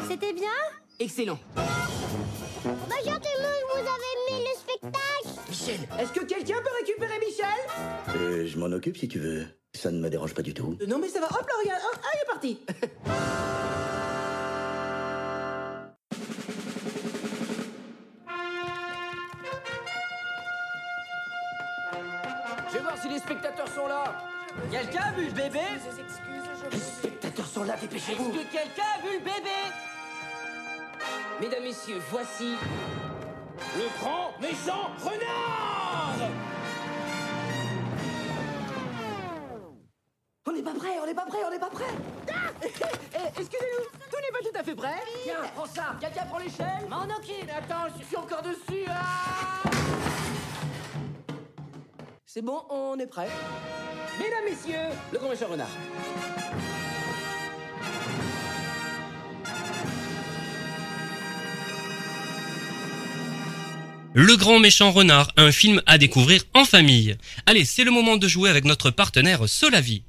C'était 0.08 0.32
bien? 0.32 0.50
Excellent. 0.98 1.38
Bonjour 1.54 3.20
tout 3.20 3.28
le 3.38 3.42
monde, 3.42 3.73
Michel, 5.66 5.80
est-ce 5.98 6.12
que 6.12 6.24
quelqu'un 6.26 6.56
peut 6.62 6.70
récupérer 6.80 7.18
Michel? 7.20 8.16
Euh, 8.16 8.46
je 8.46 8.58
m'en 8.58 8.66
occupe 8.66 8.98
si 8.98 9.08
tu 9.08 9.18
veux. 9.18 9.46
Ça 9.72 9.90
ne 9.90 9.98
me 9.98 10.10
dérange 10.10 10.34
pas 10.34 10.42
du 10.42 10.52
tout. 10.52 10.76
Euh, 10.82 10.86
Non, 10.86 10.98
mais 10.98 11.08
ça 11.08 11.20
va. 11.20 11.26
Hop 11.26 11.46
là, 11.48 11.54
regarde. 11.62 11.82
Hop, 11.90 12.00
ah, 12.02 12.08
il 12.14 12.20
est 12.20 12.26
parti. 12.26 12.60
Je 22.68 22.72
vais 22.74 22.80
voir 22.82 22.98
si 22.98 23.08
les 23.08 23.18
spectateurs 23.18 23.68
sont 23.68 23.86
là 23.86 24.04
Quelqu'un 24.70 25.00
a 25.00 25.12
vu 25.12 25.26
le 25.26 25.32
bébé? 25.32 25.60
Les 26.70 26.78
spectateurs 26.78 27.46
sont 27.46 27.64
là, 27.64 27.76
dépêchez-vous. 27.80 28.30
Est-ce 28.30 28.38
que 28.38 28.52
quelqu'un 28.52 28.82
a 28.98 29.02
vu 29.06 29.14
le 29.14 29.18
bébé? 29.18 29.50
Mesdames, 31.40 31.62
Messieurs, 31.64 32.00
voici 32.10 32.54
le 33.76 33.98
grand 34.00 34.32
méchant 34.40 34.90
renard 35.02 36.16
On 40.46 40.52
n'est 40.52 40.62
pas 40.62 40.74
prêt, 40.74 40.98
on 41.02 41.06
n'est 41.06 41.14
pas 41.14 41.26
prêt, 41.26 41.38
on 41.46 41.50
n'est 41.50 41.58
pas 41.58 41.70
prêt. 41.70 41.84
Ah 42.30 42.50
Eh, 42.62 43.40
Excusez-nous, 43.40 43.84
tout 44.10 44.16
n'est 44.20 44.32
pas 44.32 44.50
tout 44.50 44.58
à 44.58 44.62
fait 44.62 44.74
prêt. 44.74 45.02
Tiens, 45.24 45.34
prends 45.54 45.66
ça 45.66 45.96
Quelqu'un 46.00 46.26
prend 46.26 46.38
l'échelle 46.38 46.88
M'en 46.88 47.04
occupe 47.04 47.50
Attends, 47.56 47.92
je 47.98 48.04
suis 48.04 48.16
encore 48.16 48.42
dessus 48.42 48.84
ah 48.88 49.68
C'est 52.26 52.42
bon, 52.42 52.62
on 52.70 52.98
est 52.98 53.06
prêt. 53.06 53.28
Mesdames, 54.18 54.44
Messieurs, 54.44 54.88
le 55.12 55.18
grand 55.18 55.28
méchant 55.28 55.46
renard 55.48 55.68
Le 64.16 64.36
grand 64.36 64.60
méchant 64.60 64.92
renard, 64.92 65.32
un 65.36 65.50
film 65.50 65.82
à 65.86 65.98
découvrir 65.98 66.44
en 66.54 66.64
famille. 66.64 67.16
Allez, 67.46 67.64
c'est 67.64 67.82
le 67.82 67.90
moment 67.90 68.16
de 68.16 68.28
jouer 68.28 68.48
avec 68.48 68.64
notre 68.64 68.92
partenaire 68.92 69.48
Solavi. 69.48 70.04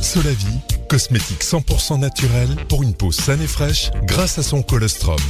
Solavi, 0.00 0.54
cosmétique 0.88 1.42
100% 1.42 2.00
naturel 2.00 2.48
pour 2.70 2.82
une 2.82 2.94
peau 2.94 3.12
saine 3.12 3.42
et 3.42 3.46
fraîche 3.46 3.90
grâce 4.04 4.38
à 4.38 4.42
son 4.42 4.62
colostrum. 4.62 5.20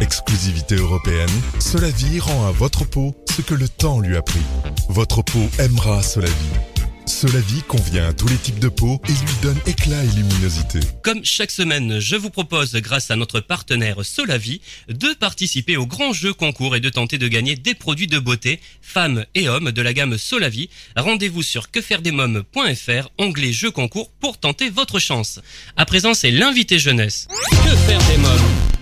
Exclusivité 0.00 0.74
européenne, 0.74 1.30
Solavi 1.60 2.18
rend 2.18 2.48
à 2.48 2.50
votre 2.50 2.84
peau 2.84 3.14
ce 3.30 3.42
que 3.42 3.54
le 3.54 3.68
temps 3.68 4.00
lui 4.00 4.16
a 4.16 4.22
pris. 4.22 4.42
Votre 4.88 5.22
peau 5.22 5.48
aimera 5.60 6.02
Solavi. 6.02 6.34
Solavi 7.06 7.62
convient 7.62 8.08
à 8.08 8.12
tous 8.12 8.28
les 8.28 8.36
types 8.36 8.58
de 8.58 8.68
peau 8.68 9.00
et 9.08 9.12
lui 9.12 9.34
donne 9.42 9.58
éclat 9.66 10.02
et 10.04 10.16
luminosité. 10.16 10.80
Comme 11.02 11.24
chaque 11.24 11.50
semaine, 11.50 11.98
je 11.98 12.16
vous 12.16 12.30
propose, 12.30 12.74
grâce 12.74 13.10
à 13.10 13.16
notre 13.16 13.40
partenaire 13.40 14.04
Solavi, 14.04 14.60
de 14.88 15.14
participer 15.14 15.76
au 15.76 15.86
grand 15.86 16.12
jeu 16.12 16.32
concours 16.32 16.76
et 16.76 16.80
de 16.80 16.88
tenter 16.88 17.18
de 17.18 17.28
gagner 17.28 17.56
des 17.56 17.74
produits 17.74 18.06
de 18.06 18.18
beauté, 18.18 18.60
femmes 18.80 19.24
et 19.34 19.48
hommes 19.48 19.72
de 19.72 19.82
la 19.82 19.92
gamme 19.92 20.18
Solavi. 20.18 20.68
Rendez-vous 20.96 21.42
sur 21.42 21.70
quefairedesmoms.fr, 21.70 23.08
onglet 23.18 23.52
jeu 23.52 23.70
concours 23.70 24.10
pour 24.20 24.38
tenter 24.38 24.70
votre 24.70 24.98
chance. 24.98 25.40
À 25.76 25.86
présent, 25.86 26.14
c'est 26.14 26.30
l'invité 26.30 26.78
jeunesse. 26.78 27.28
Que 27.50 27.76
faire 27.76 28.00
des 28.08 28.18
mômes? 28.18 28.81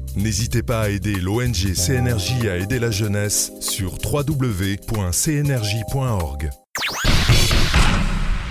N'hésitez 0.17 0.61
pas 0.61 0.81
à 0.81 0.89
aider 0.89 1.15
l'ONG 1.15 1.73
CNRJ 1.73 2.45
à 2.45 2.57
aider 2.57 2.79
la 2.79 2.91
jeunesse 2.91 3.53
sur 3.61 3.93
www.cnrj.org. 4.03 4.89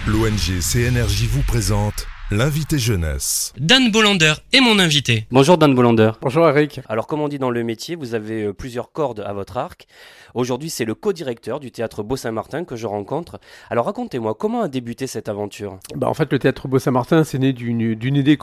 L'ONG 0.06 0.60
CNRJ 0.60 1.24
vous 1.24 1.42
présente 1.42 2.06
L'invité 2.30 2.78
jeunesse. 2.78 3.52
Dan 3.58 3.90
Bolander 3.90 4.34
est 4.52 4.60
mon 4.60 4.78
invité. 4.78 5.26
Bonjour 5.32 5.58
Dan 5.58 5.74
Bolander. 5.74 6.12
Bonjour 6.22 6.48
Eric. 6.48 6.80
Alors 6.88 7.06
comme 7.06 7.20
on 7.20 7.28
dit 7.28 7.38
dans 7.40 7.50
le 7.50 7.62
métier, 7.62 7.94
vous 7.96 8.14
avez 8.14 8.44
euh, 8.44 8.52
plusieurs 8.54 8.92
cordes 8.92 9.20
à 9.20 9.32
votre 9.34 9.56
arc. 9.58 9.86
Aujourd'hui 10.34 10.70
c'est 10.70 10.84
le 10.86 10.94
co-directeur 10.94 11.60
du 11.60 11.72
théâtre 11.72 12.02
Beau-Saint-Martin 12.04 12.64
que 12.64 12.76
je 12.76 12.86
rencontre. 12.86 13.38
Alors 13.68 13.84
racontez-moi, 13.84 14.34
comment 14.34 14.62
a 14.62 14.68
débuté 14.68 15.06
cette 15.08 15.28
aventure? 15.28 15.78
Bah, 15.94 16.08
En 16.08 16.14
fait 16.14 16.32
le 16.32 16.38
théâtre 16.38 16.68
Beau-Saint-Martin 16.68 17.24
c'est 17.24 17.38
né 17.38 17.52
d'une 17.52 18.16
idée 18.16 18.38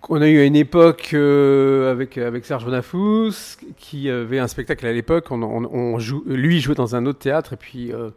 qu'on 0.00 0.22
a 0.22 0.28
eu 0.28 0.40
à 0.40 0.44
une 0.44 0.56
époque 0.56 1.10
euh, 1.12 1.90
avec, 1.90 2.18
avec 2.18 2.44
Serge 2.44 2.64
Bonafous, 2.64 3.56
qui 3.76 4.08
avait 4.10 4.38
un 4.38 4.48
spectacle 4.48 4.86
à 4.86 4.92
l'époque. 4.92 5.26
On, 5.30 5.42
on, 5.42 5.98
joue, 5.98 6.22
lui 6.26 6.60
jouait 6.60 6.74
dans 6.74 6.96
un 6.96 7.06
autre 7.06 7.18
théâtre, 7.18 7.52
et 7.52 7.56
puis 7.56 7.92
euh, 7.92 8.10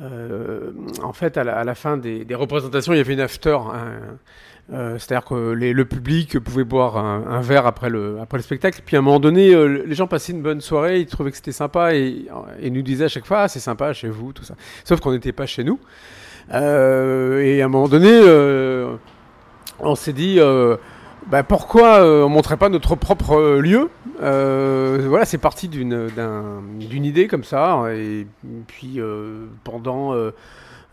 euh, 0.00 0.72
en 1.02 1.12
fait, 1.12 1.36
à 1.36 1.44
la, 1.44 1.74
fin 1.74 1.96
des, 1.96 2.26
représentations, 2.34 2.92
il 2.92 2.96
y 2.96 3.00
avait 3.00 3.14
une 3.14 3.20
after. 3.20 3.58
Euh, 4.72 4.96
c'est-à-dire 4.98 5.26
que 5.26 5.34
le 5.34 5.84
public 5.84 6.38
pouvait 6.38 6.64
boire 6.64 6.96
un, 6.96 7.40
verre 7.40 7.66
après 7.66 7.90
le, 7.90 8.18
après 8.20 8.38
le 8.38 8.42
spectacle. 8.42 8.80
Puis 8.84 8.96
à 8.96 9.00
un 9.00 9.02
moment 9.02 9.20
donné, 9.20 9.54
euh, 9.54 9.84
les 9.86 9.94
gens 9.94 10.06
passaient 10.06 10.32
une 10.32 10.42
bonne 10.42 10.60
soirée, 10.60 11.00
ils 11.00 11.06
trouvaient 11.06 11.30
que 11.30 11.36
c'était 11.36 11.52
sympa 11.52 11.94
et, 11.94 12.26
nous 12.62 12.82
disaient 12.82 13.06
à 13.06 13.08
chaque 13.08 13.26
fois 13.26 13.42
ah, 13.42 13.48
c'est 13.48 13.60
sympa 13.60 13.92
chez 13.92 14.08
vous, 14.08 14.32
tout 14.32 14.44
ça. 14.44 14.54
Sauf 14.84 15.00
qu'on 15.00 15.12
n'était 15.12 15.32
pas 15.32 15.46
chez 15.46 15.64
nous. 15.64 15.78
et 16.50 16.54
à 17.60 17.64
un 17.64 17.68
moment 17.68 17.88
donné, 17.88 18.20
on 19.80 19.94
s'est 19.94 20.12
dit 20.12 20.38
bah, 21.30 21.42
pourquoi 21.42 22.02
on 22.02 22.28
ne 22.28 22.34
montrait 22.34 22.56
pas 22.56 22.68
notre 22.68 22.94
propre 22.94 23.58
lieu? 23.58 23.90
Euh, 24.22 25.04
voilà, 25.08 25.24
c'est 25.24 25.38
parti 25.38 25.68
d'une 25.68 27.04
idée 27.04 27.26
comme 27.26 27.44
ça. 27.44 27.84
Et 27.94 28.26
puis 28.66 29.00
euh, 29.00 29.46
pendant, 29.64 30.14
euh, 30.14 30.30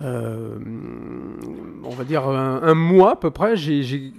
on 0.02 1.90
va 1.90 2.04
dire, 2.04 2.28
un, 2.28 2.74
mois 2.74 3.14
à 3.14 3.16
peu 3.16 3.32
près, 3.32 3.56
j'ai 3.56 4.14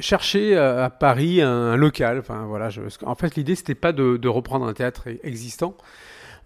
cherché 0.00 0.56
à, 0.56 0.90
Paris 0.90 1.40
un, 1.40 1.76
local. 1.76 2.18
Enfin, 2.18 2.46
voilà, 2.46 2.68
en 3.04 3.14
fait, 3.14 3.36
l'idée, 3.36 3.54
c'était 3.54 3.74
pas 3.74 3.92
de, 3.92 4.28
reprendre 4.28 4.66
un 4.66 4.72
théâtre 4.72 5.08
existant. 5.22 5.76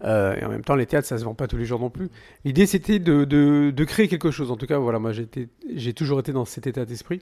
et 0.03 0.43
en 0.43 0.49
même 0.49 0.63
temps, 0.63 0.75
les 0.75 0.85
théâtres, 0.85 1.07
ça 1.07 1.17
se 1.17 1.23
vend 1.23 1.33
pas 1.33 1.47
tous 1.47 1.57
les 1.57 1.65
jours 1.65 1.79
non 1.79 1.89
plus. 1.89 2.09
L'idée, 2.45 2.67
c'était 2.67 2.99
de, 2.99 3.23
de, 3.25 3.83
créer 3.85 4.07
quelque 4.07 4.31
chose. 4.31 4.51
En 4.51 4.57
tout 4.57 4.67
cas, 4.67 4.77
voilà, 4.77 4.99
moi, 4.99 5.11
j'ai 5.13 5.93
toujours 5.93 6.19
été 6.19 6.31
dans 6.31 6.45
cet 6.45 6.67
état 6.67 6.85
d'esprit. 6.85 7.21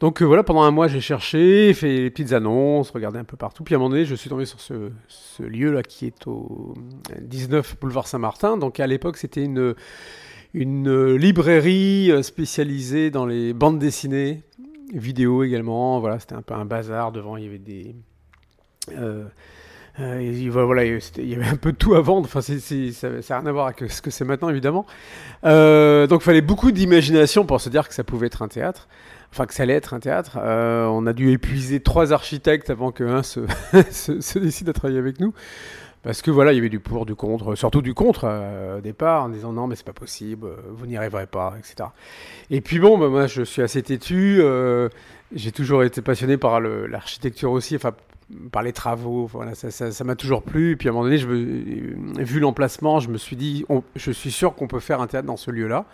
Donc 0.00 0.22
euh, 0.22 0.24
voilà, 0.24 0.42
pendant 0.42 0.62
un 0.62 0.70
mois, 0.70 0.88
j'ai 0.88 1.00
cherché, 1.00 1.72
fait 1.74 1.96
les 1.96 2.10
petites 2.10 2.32
annonces, 2.32 2.90
regardé 2.90 3.18
un 3.18 3.24
peu 3.24 3.36
partout. 3.36 3.62
Puis 3.64 3.74
à 3.74 3.76
un 3.76 3.78
moment 3.78 3.90
donné, 3.90 4.04
je 4.04 4.14
suis 4.14 4.28
tombé 4.28 4.44
sur 4.44 4.60
ce, 4.60 4.90
lieu-là 5.42 5.82
qui 5.82 6.06
est 6.06 6.26
au 6.26 6.74
19 7.20 7.78
boulevard 7.80 8.06
Saint-Martin. 8.06 8.56
Donc 8.56 8.80
à 8.80 8.86
l'époque, 8.86 9.16
c'était 9.16 9.44
une, 9.44 9.74
une 10.52 11.14
librairie 11.14 12.10
euh, 12.10 12.22
spécialisée 12.22 13.10
dans 13.10 13.26
les 13.26 13.52
bandes 13.52 13.78
dessinées, 13.78 14.42
vidéo 14.92 15.44
également. 15.44 16.00
Voilà, 16.00 16.18
c'était 16.18 16.34
un 16.34 16.42
peu 16.42 16.54
un 16.54 16.64
bazar. 16.64 17.12
Devant, 17.12 17.36
il 17.36 17.44
y 17.44 17.46
avait 17.46 17.58
des. 17.58 17.94
Euh, 18.98 19.24
voilà, 19.96 20.84
il 20.84 21.28
y 21.28 21.34
avait 21.36 21.46
un 21.46 21.56
peu 21.56 21.70
de 21.70 21.76
tout 21.76 21.94
à 21.94 22.00
vendre. 22.00 22.26
Enfin, 22.26 22.40
ça 22.40 22.52
n'a 22.52 23.38
rien 23.38 23.46
à 23.46 23.52
voir 23.52 23.66
avec 23.68 23.90
ce 23.92 24.02
que 24.02 24.10
c'est 24.10 24.24
maintenant, 24.24 24.48
évidemment. 24.48 24.86
donc, 25.44 26.20
il 26.20 26.24
fallait 26.24 26.40
beaucoup 26.40 26.72
d'imagination 26.72 27.46
pour 27.46 27.60
se 27.60 27.68
dire 27.68 27.86
que 27.88 27.94
ça 27.94 28.02
pouvait 28.02 28.26
être 28.26 28.42
un 28.42 28.48
théâtre 28.48 28.88
enfin 29.34 29.46
que 29.46 29.54
ça 29.54 29.64
allait 29.64 29.74
être 29.74 29.94
un 29.94 30.00
théâtre. 30.00 30.38
Euh, 30.40 30.86
on 30.86 31.06
a 31.06 31.12
dû 31.12 31.32
épuiser 31.32 31.80
trois 31.80 32.12
architectes 32.12 32.70
avant 32.70 32.92
qu'un 32.92 33.22
se, 33.24 33.40
se, 33.90 34.38
décide 34.38 34.68
à 34.68 34.72
travailler 34.72 35.00
avec 35.00 35.18
nous. 35.18 35.34
Parce 36.04 36.22
que 36.22 36.30
voilà, 36.30 36.52
il 36.52 36.56
y 36.56 36.58
avait 36.58 36.68
du 36.68 36.78
pour, 36.78 37.04
du 37.04 37.16
contre, 37.16 37.56
surtout 37.56 37.82
du 37.82 37.94
contre 37.94 38.26
euh, 38.28 38.78
au 38.78 38.80
départ, 38.80 39.24
en 39.24 39.28
disant 39.30 39.52
non, 39.52 39.66
mais 39.66 39.74
c'est 39.74 39.86
pas 39.86 39.92
possible, 39.92 40.46
euh, 40.46 40.56
vous 40.70 40.86
n'y 40.86 40.96
arriverez 40.96 41.26
pas, 41.26 41.54
etc. 41.58 41.88
Et 42.50 42.60
puis 42.60 42.78
bon, 42.78 42.96
bah, 42.96 43.08
moi 43.08 43.26
je 43.26 43.42
suis 43.42 43.62
assez 43.62 43.82
têtu, 43.82 44.40
j'ai 45.34 45.50
toujours 45.50 45.82
été 45.82 46.00
passionné 46.00 46.36
par 46.36 46.60
l'architecture 46.60 47.50
aussi, 47.50 47.74
enfin 47.74 47.92
par 48.52 48.62
les 48.62 48.72
travaux, 48.72 49.28
ça 49.52 50.04
m'a 50.04 50.14
toujours 50.14 50.42
plu. 50.42 50.72
Et 50.72 50.76
puis 50.76 50.88
à 50.88 50.92
un 50.92 50.94
moment 50.94 51.06
donné, 51.06 51.16
vu 51.16 52.38
l'emplacement, 52.38 53.00
je 53.00 53.08
me 53.08 53.18
suis 53.18 53.36
dit, 53.36 53.64
je 53.96 54.12
suis 54.12 54.30
sûr 54.30 54.54
qu'on 54.54 54.68
peut 54.68 54.80
faire 54.80 55.00
un 55.00 55.06
théâtre 55.08 55.26
dans 55.26 55.36
ce 55.36 55.50
lieu-là. 55.50 55.86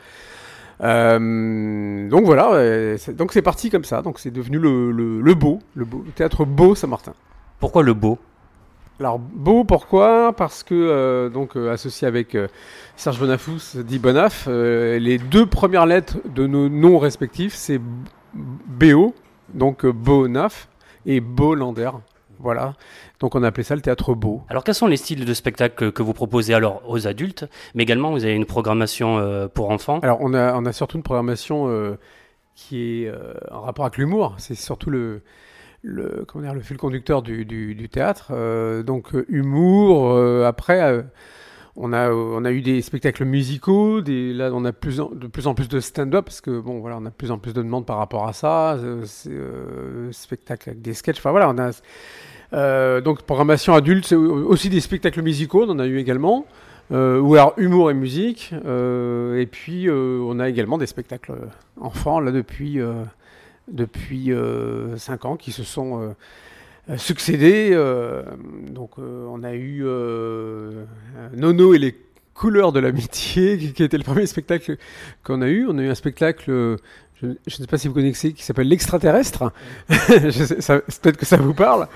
Euh, 0.82 2.08
donc 2.08 2.24
voilà, 2.24 2.96
donc 3.12 3.32
c'est 3.32 3.42
parti 3.42 3.70
comme 3.70 3.84
ça. 3.84 4.02
Donc 4.02 4.18
c'est 4.18 4.30
devenu 4.30 4.58
le, 4.58 5.20
le, 5.20 5.34
beau, 5.34 5.60
le 5.74 5.84
beau, 5.84 6.04
théâtre 6.14 6.44
Beau 6.44 6.74
Saint-Martin. 6.74 7.12
Pourquoi 7.58 7.82
le 7.82 7.94
beau? 7.94 8.18
Alors 8.98 9.18
beau 9.18 9.64
pourquoi? 9.64 10.34
Parce 10.36 10.62
que 10.62 10.74
euh, 10.74 11.28
donc 11.30 11.56
euh, 11.56 11.72
associé 11.72 12.06
avec 12.06 12.36
Serge 12.96 13.18
Bonafous, 13.18 13.82
dit 13.82 13.98
Bonaf, 13.98 14.46
les 14.46 15.18
deux 15.18 15.46
premières 15.46 15.86
lettres 15.86 16.18
de 16.34 16.46
nos 16.46 16.68
noms 16.68 16.98
respectifs 16.98 17.54
c'est 17.54 17.80
BO, 18.34 19.14
donc 19.54 19.86
Bonaf 19.86 20.68
et 21.06 21.20
Bolander. 21.20 21.90
Voilà. 22.42 22.74
Donc 23.18 23.34
on 23.34 23.42
a 23.42 23.48
appelé 23.48 23.64
ça 23.64 23.74
le 23.74 23.82
théâtre 23.82 24.14
beau. 24.14 24.42
Alors 24.48 24.64
quels 24.64 24.74
sont 24.74 24.86
les 24.86 24.96
styles 24.96 25.24
de 25.24 25.34
spectacle 25.34 25.92
que 25.92 26.02
vous 26.02 26.14
proposez 26.14 26.54
alors 26.54 26.82
aux 26.88 27.06
adultes, 27.06 27.46
mais 27.74 27.82
également 27.82 28.10
vous 28.10 28.24
avez 28.24 28.34
une 28.34 28.46
programmation 28.46 29.18
euh, 29.18 29.46
pour 29.48 29.70
enfants? 29.70 30.00
Alors 30.02 30.18
on 30.20 30.32
a, 30.34 30.54
on 30.54 30.64
a 30.64 30.72
surtout 30.72 30.96
une 30.96 31.02
programmation 31.02 31.68
euh, 31.68 31.98
qui 32.54 33.04
est 33.04 33.08
euh, 33.08 33.34
en 33.50 33.60
rapport 33.60 33.84
avec 33.84 33.98
l'humour. 33.98 34.34
C'est 34.38 34.54
surtout 34.54 34.90
le, 34.90 35.22
le, 35.82 36.24
comment 36.26 36.44
dire, 36.44 36.54
le 36.54 36.60
fil 36.60 36.78
conducteur 36.78 37.22
du, 37.22 37.44
du, 37.44 37.88
théâtre. 37.88 38.32
donc 38.82 39.12
humour, 39.28 40.16
après... 40.46 41.04
On 41.76 41.92
a, 41.92 42.10
on 42.10 42.44
a 42.44 42.50
eu 42.50 42.62
des 42.62 42.82
spectacles 42.82 43.24
musicaux, 43.24 44.00
des, 44.00 44.32
là 44.32 44.50
on 44.52 44.64
a 44.64 44.72
de 44.72 44.76
plus 44.76 45.00
en 45.46 45.54
plus 45.54 45.68
de 45.68 45.80
stand-up 45.80 46.24
parce 46.24 46.40
que 46.40 46.58
bon 46.60 46.80
voilà 46.80 46.96
on 46.98 47.06
a 47.06 47.10
de 47.10 47.14
plus 47.14 47.30
en 47.30 47.38
plus 47.38 47.52
de 47.52 47.62
demandes 47.62 47.86
par 47.86 47.98
rapport 47.98 48.26
à 48.26 48.32
ça, 48.32 48.76
spectacles 50.10 50.70
avec 50.70 50.82
des 50.82 50.94
sketchs, 50.94 51.18
enfin 51.18 51.30
voilà 51.30 51.48
on 51.48 51.58
a 51.58 51.70
euh, 52.52 53.00
donc 53.00 53.22
programmation 53.22 53.74
adulte, 53.74 54.06
c'est 54.06 54.16
aussi 54.16 54.68
des 54.68 54.80
spectacles 54.80 55.22
musicaux, 55.22 55.64
on 55.66 55.70
en 55.70 55.78
a 55.78 55.86
eu 55.86 55.98
également. 55.98 56.46
Euh, 56.92 57.20
ou 57.20 57.34
alors 57.34 57.54
humour 57.56 57.90
et 57.90 57.94
musique. 57.94 58.52
Euh, 58.64 59.40
et 59.40 59.46
puis 59.46 59.88
on 59.90 60.38
a 60.40 60.48
également 60.48 60.78
des 60.78 60.86
spectacles 60.86 61.34
enfants 61.80 62.20
là 62.20 62.32
depuis 62.32 62.78
depuis 63.68 64.32
5 64.96 65.24
ans 65.24 65.36
qui 65.36 65.52
se 65.52 65.62
sont 65.62 66.14
succédés. 66.96 67.74
donc 68.70 68.98
on 68.98 69.42
a 69.42 69.54
eu 69.54 69.84
Nono 71.36 71.74
et 71.74 71.78
les 71.78 71.96
couleurs 72.34 72.72
de 72.72 72.80
l'amitié 72.80 73.58
qui 73.74 73.82
était 73.82 73.98
le 73.98 74.04
premier 74.04 74.26
spectacle 74.26 74.76
qu'on 75.24 75.42
a 75.42 75.48
eu. 75.48 75.66
On 75.68 75.78
a 75.78 75.82
eu 75.82 75.88
un 75.88 75.94
spectacle 75.94 76.78
je, 77.22 77.26
ne 77.26 77.34
sais 77.50 77.66
pas 77.66 77.76
si 77.76 77.88
vous 77.88 77.94
connaissez, 77.94 78.32
qui 78.32 78.42
s'appelle 78.42 78.68
L'extraterrestre. 78.68 79.52
Peut-être 79.88 81.16
que 81.16 81.26
ça 81.26 81.36
vous 81.36 81.52
parle. 81.52 81.86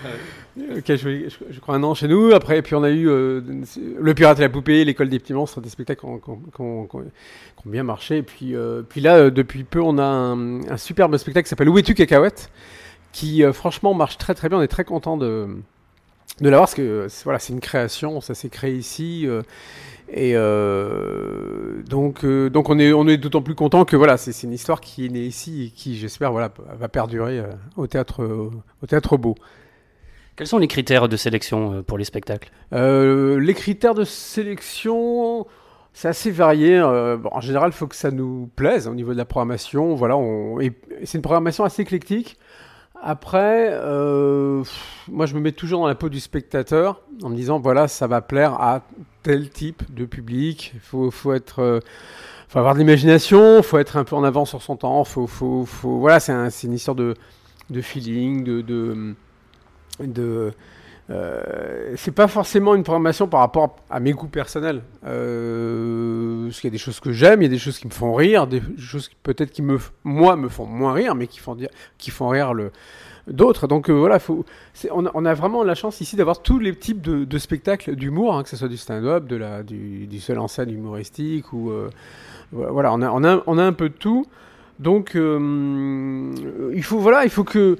je, 0.56 1.60
crois, 1.60 1.76
un 1.76 1.82
an 1.82 1.94
chez 1.94 2.08
nous. 2.08 2.32
Après, 2.34 2.60
puis 2.62 2.74
on 2.74 2.82
a 2.82 2.90
eu 2.90 3.08
euh, 3.08 3.40
Le 3.98 4.14
Pirate 4.14 4.38
et 4.38 4.42
la 4.42 4.48
Poupée, 4.48 4.84
L'école 4.84 5.08
des 5.08 5.18
petits 5.18 5.32
monstres, 5.32 5.60
des 5.60 5.70
spectacles 5.70 6.00
qui 6.00 6.60
ont, 6.60 6.88
bien 7.64 7.82
marché. 7.82 8.18
Et 8.18 8.22
puis, 8.22 8.54
euh, 8.54 8.82
puis 8.82 9.00
là, 9.00 9.16
euh, 9.16 9.30
depuis 9.30 9.64
peu, 9.64 9.80
on 9.80 9.96
a 9.98 10.04
un, 10.04 10.76
superbe 10.76 11.16
spectacle 11.16 11.44
qui 11.44 11.50
s'appelle 11.50 11.70
Où 11.70 11.78
es-tu, 11.78 11.94
cacahuète? 11.94 12.50
Qui, 13.14 13.42
franchement, 13.54 13.94
marche 13.94 14.18
très 14.18 14.34
très 14.34 14.50
bien. 14.50 14.58
On 14.58 14.62
est 14.62 14.68
très 14.68 14.84
content 14.84 15.16
de, 15.16 15.48
de 16.40 16.48
l'avoir 16.50 16.64
parce 16.64 16.74
que 16.74 17.06
voilà, 17.24 17.38
c'est 17.38 17.54
une 17.54 17.60
création, 17.60 18.20
ça 18.20 18.34
s'est 18.34 18.50
créé 18.50 18.74
ici. 18.74 19.26
Et 20.12 20.34
donc, 20.34 22.26
donc 22.26 22.68
on 22.68 22.78
est, 22.78 22.92
on 22.92 23.08
est 23.08 23.16
d'autant 23.16 23.40
plus 23.40 23.54
content 23.54 23.86
que 23.86 23.96
voilà, 23.96 24.16
c'est 24.18 24.42
une 24.42 24.52
histoire 24.52 24.80
qui 24.80 25.06
est 25.06 25.08
née 25.08 25.24
ici 25.24 25.66
et 25.66 25.70
qui, 25.70 25.96
j'espère, 25.96 26.32
voilà, 26.32 26.52
va 26.78 26.88
perdurer 26.88 27.42
au 27.76 27.86
théâtre, 27.86 28.52
au 28.82 28.86
théâtre 28.86 29.16
Beau. 29.16 29.36
Quels 30.36 30.48
sont 30.48 30.58
les 30.58 30.66
critères 30.66 31.08
de 31.08 31.16
sélection 31.16 31.74
euh, 31.74 31.82
pour 31.82 31.96
les 31.96 32.04
spectacles? 32.04 32.50
Euh, 32.72 33.38
Les 33.38 33.54
critères 33.54 33.94
de 33.94 34.02
sélection, 34.02 35.46
c'est 35.92 36.08
assez 36.08 36.32
varié. 36.32 36.76
Euh, 36.76 37.18
en 37.30 37.40
général, 37.40 37.70
il 37.70 37.72
faut 37.72 37.86
que 37.86 37.94
ça 37.94 38.10
nous 38.10 38.50
plaise 38.56 38.88
au 38.88 38.94
niveau 38.94 39.12
de 39.12 39.18
la 39.18 39.26
programmation. 39.26 39.94
Voilà, 39.94 40.16
c'est 41.04 41.18
une 41.18 41.22
programmation 41.22 41.62
assez 41.62 41.82
éclectique. 41.82 42.36
Après, 43.06 43.68
euh, 43.70 44.64
moi 45.08 45.26
je 45.26 45.34
me 45.34 45.40
mets 45.40 45.52
toujours 45.52 45.82
dans 45.82 45.86
la 45.86 45.94
peau 45.94 46.08
du 46.08 46.20
spectateur 46.20 47.02
en 47.22 47.28
me 47.28 47.36
disant 47.36 47.60
voilà, 47.60 47.86
ça 47.86 48.06
va 48.06 48.22
plaire 48.22 48.54
à 48.54 48.80
tel 49.22 49.50
type 49.50 49.82
de 49.94 50.06
public. 50.06 50.72
Il 50.74 50.80
faut, 50.80 51.10
faut 51.10 51.34
être. 51.34 51.58
Euh, 51.60 51.80
avoir 52.54 52.74
de 52.74 52.78
l'imagination, 52.78 53.62
faut 53.62 53.78
être 53.78 53.96
un 53.96 54.04
peu 54.04 54.14
en 54.14 54.22
avance 54.22 54.50
sur 54.50 54.62
son 54.62 54.76
temps, 54.76 55.02
faut, 55.02 55.26
faut, 55.26 55.66
faut 55.66 55.98
voilà, 55.98 56.20
c'est 56.20 56.32
un, 56.32 56.48
une 56.48 56.72
histoire 56.72 56.94
de, 56.94 57.14
de 57.68 57.80
feeling, 57.80 58.44
de, 58.44 59.14
de 60.00 60.52
euh, 61.10 61.94
c'est 61.96 62.14
pas 62.14 62.28
forcément 62.28 62.74
une 62.74 62.82
programmation 62.82 63.28
par 63.28 63.40
rapport 63.40 63.76
à 63.90 64.00
mes 64.00 64.12
goûts 64.12 64.28
personnels. 64.28 64.82
Euh, 65.06 66.46
parce 66.46 66.60
qu'il 66.60 66.68
y 66.68 66.72
a 66.72 66.72
des 66.72 66.78
choses 66.78 67.00
que 67.00 67.12
j'aime, 67.12 67.42
il 67.42 67.44
y 67.44 67.48
a 67.48 67.50
des 67.50 67.58
choses 67.58 67.78
qui 67.78 67.86
me 67.86 67.92
font 67.92 68.14
rire, 68.14 68.46
des 68.46 68.62
choses 68.78 69.10
peut-être 69.22 69.50
qui 69.50 69.62
me, 69.62 69.78
moi, 70.02 70.36
me 70.36 70.48
font 70.48 70.66
moins 70.66 70.94
rire, 70.94 71.14
mais 71.14 71.26
qui 71.26 71.40
font, 71.40 72.28
rire 72.28 72.52
d'autres. 73.26 73.66
Donc 73.66 73.90
euh, 73.90 73.92
voilà, 73.92 74.18
on, 74.90 75.24
a, 75.26 75.34
vraiment 75.34 75.62
la 75.62 75.74
chance 75.74 76.00
ici 76.00 76.16
d'avoir 76.16 76.40
tous 76.40 76.58
les 76.58 76.74
types 76.74 77.02
de, 77.02 77.38
spectacles 77.38 77.96
d'humour, 77.96 78.34
hein, 78.36 78.42
que 78.42 78.48
ce 78.48 78.56
soit 78.56 78.68
du 78.68 78.78
stand-up, 78.78 79.26
du, 79.26 80.06
du 80.06 80.20
seul 80.20 80.38
en 80.38 80.48
scène 80.48 80.70
humoristique, 80.70 81.52
ou 81.52 81.70
euh, 81.70 81.90
voilà, 82.52 82.92
on 82.94 83.02
a, 83.02 83.42
on, 83.46 83.58
a, 83.58 83.62
un 83.62 83.72
peu 83.74 83.90
de 83.90 83.94
tout. 83.94 84.26
Donc 84.78 85.12
il 85.14 86.82
faut 86.82 86.98
voilà, 86.98 87.24
il 87.24 87.30
faut 87.30 87.44
que 87.44 87.76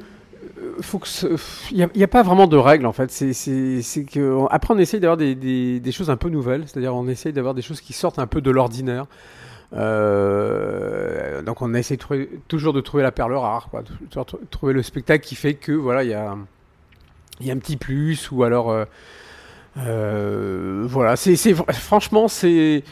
que 0.55 1.37
il 1.73 1.89
n'y 1.95 2.03
a, 2.03 2.09
pas 2.09 2.23
vraiment 2.23 2.47
de 2.47 2.57
règles 2.57 2.87
en 2.87 2.93
fait. 2.93 3.11
C'est 3.11 4.05
que 4.05 4.47
après 4.51 4.75
on 4.75 4.79
essaye 4.79 5.01
d'avoir 5.01 5.17
des, 5.17 5.93
choses 5.93 6.11
un 6.11 6.17
peu 6.17 6.29
nouvelles, 6.29 6.65
c'est-à-dire 6.67 6.95
on 6.95 7.09
essaye 7.09 7.33
d'avoir 7.33 7.55
des 7.55 7.63
choses 7.63 7.81
qui 7.81 7.93
sortent 7.93 8.19
un 8.19 8.27
peu 8.27 8.41
de 8.41 8.51
l'ordinaire. 8.51 9.07
Euh, 9.73 11.43
donc 11.43 11.63
on 11.63 11.75
essaie 11.75 11.97
de 11.97 12.29
toujours 12.47 12.73
de 12.73 12.81
trouver 12.81 13.03
la 13.03 13.13
perle 13.13 13.35
rare, 13.35 13.71
trouver 14.51 14.73
le 14.73 14.83
spectacle 14.83 15.25
qui 15.25 15.35
fait 15.35 15.55
que 15.55 15.73
voilà 15.73 16.05
il 16.05 16.11
y 16.11 16.15
a 16.15 16.33
un 17.53 17.59
petit 17.59 17.77
plus 17.77 18.31
ou 18.31 18.45
alors 18.45 18.71
euh, 18.71 18.85
euh, 19.79 20.85
voilà 20.87 21.17
c'est 21.17 21.37
franchement 21.73 22.29
c'est 22.29 22.85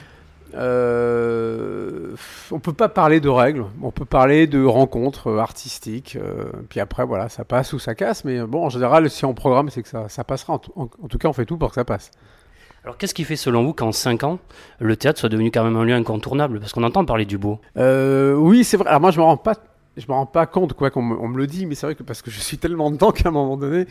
euh, 0.54 2.14
on 2.50 2.58
peut 2.58 2.72
pas 2.72 2.88
parler 2.88 3.20
de 3.20 3.28
règles, 3.28 3.64
on 3.82 3.90
peut 3.90 4.04
parler 4.04 4.46
de 4.46 4.62
rencontres 4.64 5.38
artistiques, 5.38 6.16
euh, 6.16 6.44
puis 6.68 6.80
après 6.80 7.04
voilà, 7.04 7.28
ça 7.28 7.44
passe 7.44 7.72
ou 7.72 7.78
ça 7.78 7.94
casse, 7.94 8.24
mais 8.24 8.40
bon, 8.42 8.66
en 8.66 8.68
général, 8.68 9.08
si 9.10 9.24
on 9.24 9.34
programme, 9.34 9.70
c'est 9.70 9.82
que 9.82 9.88
ça, 9.88 10.08
ça 10.08 10.24
passera. 10.24 10.54
En, 10.76 10.88
tout 10.88 11.18
cas, 11.18 11.28
on 11.28 11.32
fait 11.32 11.46
tout 11.46 11.56
pour 11.56 11.70
que 11.70 11.74
ça 11.74 11.84
passe. 11.84 12.10
Alors, 12.84 12.98
qu'est-ce 12.98 13.14
qui 13.14 13.24
fait, 13.24 13.36
selon 13.36 13.62
vous, 13.64 13.72
qu'en 13.72 13.92
5 13.92 14.24
ans, 14.24 14.38
le 14.80 14.96
théâtre 14.96 15.20
soit 15.20 15.28
devenu 15.28 15.52
quand 15.52 15.62
même 15.62 15.76
un 15.76 15.84
lieu 15.84 15.94
incontournable? 15.94 16.58
Parce 16.58 16.72
qu'on 16.72 16.82
entend 16.82 17.04
parler 17.04 17.24
du 17.24 17.38
beau. 17.38 17.60
Euh, 17.76 18.34
oui, 18.34 18.64
c'est 18.64 18.76
vrai. 18.76 18.88
Alors, 18.88 19.00
moi, 19.00 19.12
je 19.12 19.18
me 19.20 19.24
rends 19.24 19.36
pas, 19.36 19.54
je 19.96 20.04
me 20.08 20.12
rends 20.12 20.26
pas 20.26 20.46
compte, 20.46 20.72
quoi, 20.72 20.90
qu'on 20.90 21.02
me, 21.02 21.28
me 21.28 21.38
le 21.38 21.46
dit, 21.46 21.66
mais 21.66 21.76
c'est 21.76 21.86
vrai 21.86 21.94
que 21.94 22.02
parce 22.02 22.22
que 22.22 22.30
je 22.32 22.40
suis 22.40 22.58
tellement 22.58 22.90
dedans 22.90 23.12
qu'à 23.12 23.28
un 23.28 23.32
moment 23.32 23.56
donné, 23.56 23.86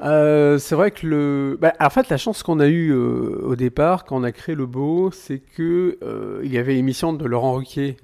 euh, 0.00 0.58
c'est 0.58 0.74
vrai 0.74 0.90
que 0.90 1.06
le. 1.06 1.58
Bah, 1.60 1.72
en 1.80 1.90
fait, 1.90 2.08
la 2.08 2.16
chance 2.16 2.42
qu'on 2.42 2.60
a 2.60 2.68
eue 2.68 2.90
euh, 2.92 3.40
au 3.42 3.56
départ, 3.56 4.04
quand 4.04 4.16
on 4.16 4.22
a 4.22 4.32
créé 4.32 4.54
le 4.54 4.66
Beau, 4.66 5.10
c'est 5.10 5.38
que 5.38 5.98
euh, 6.02 6.40
il 6.44 6.52
y 6.52 6.58
avait 6.58 6.74
l'émission 6.74 7.12
de 7.12 7.24
Laurent 7.26 7.54
Ruquier 7.54 7.96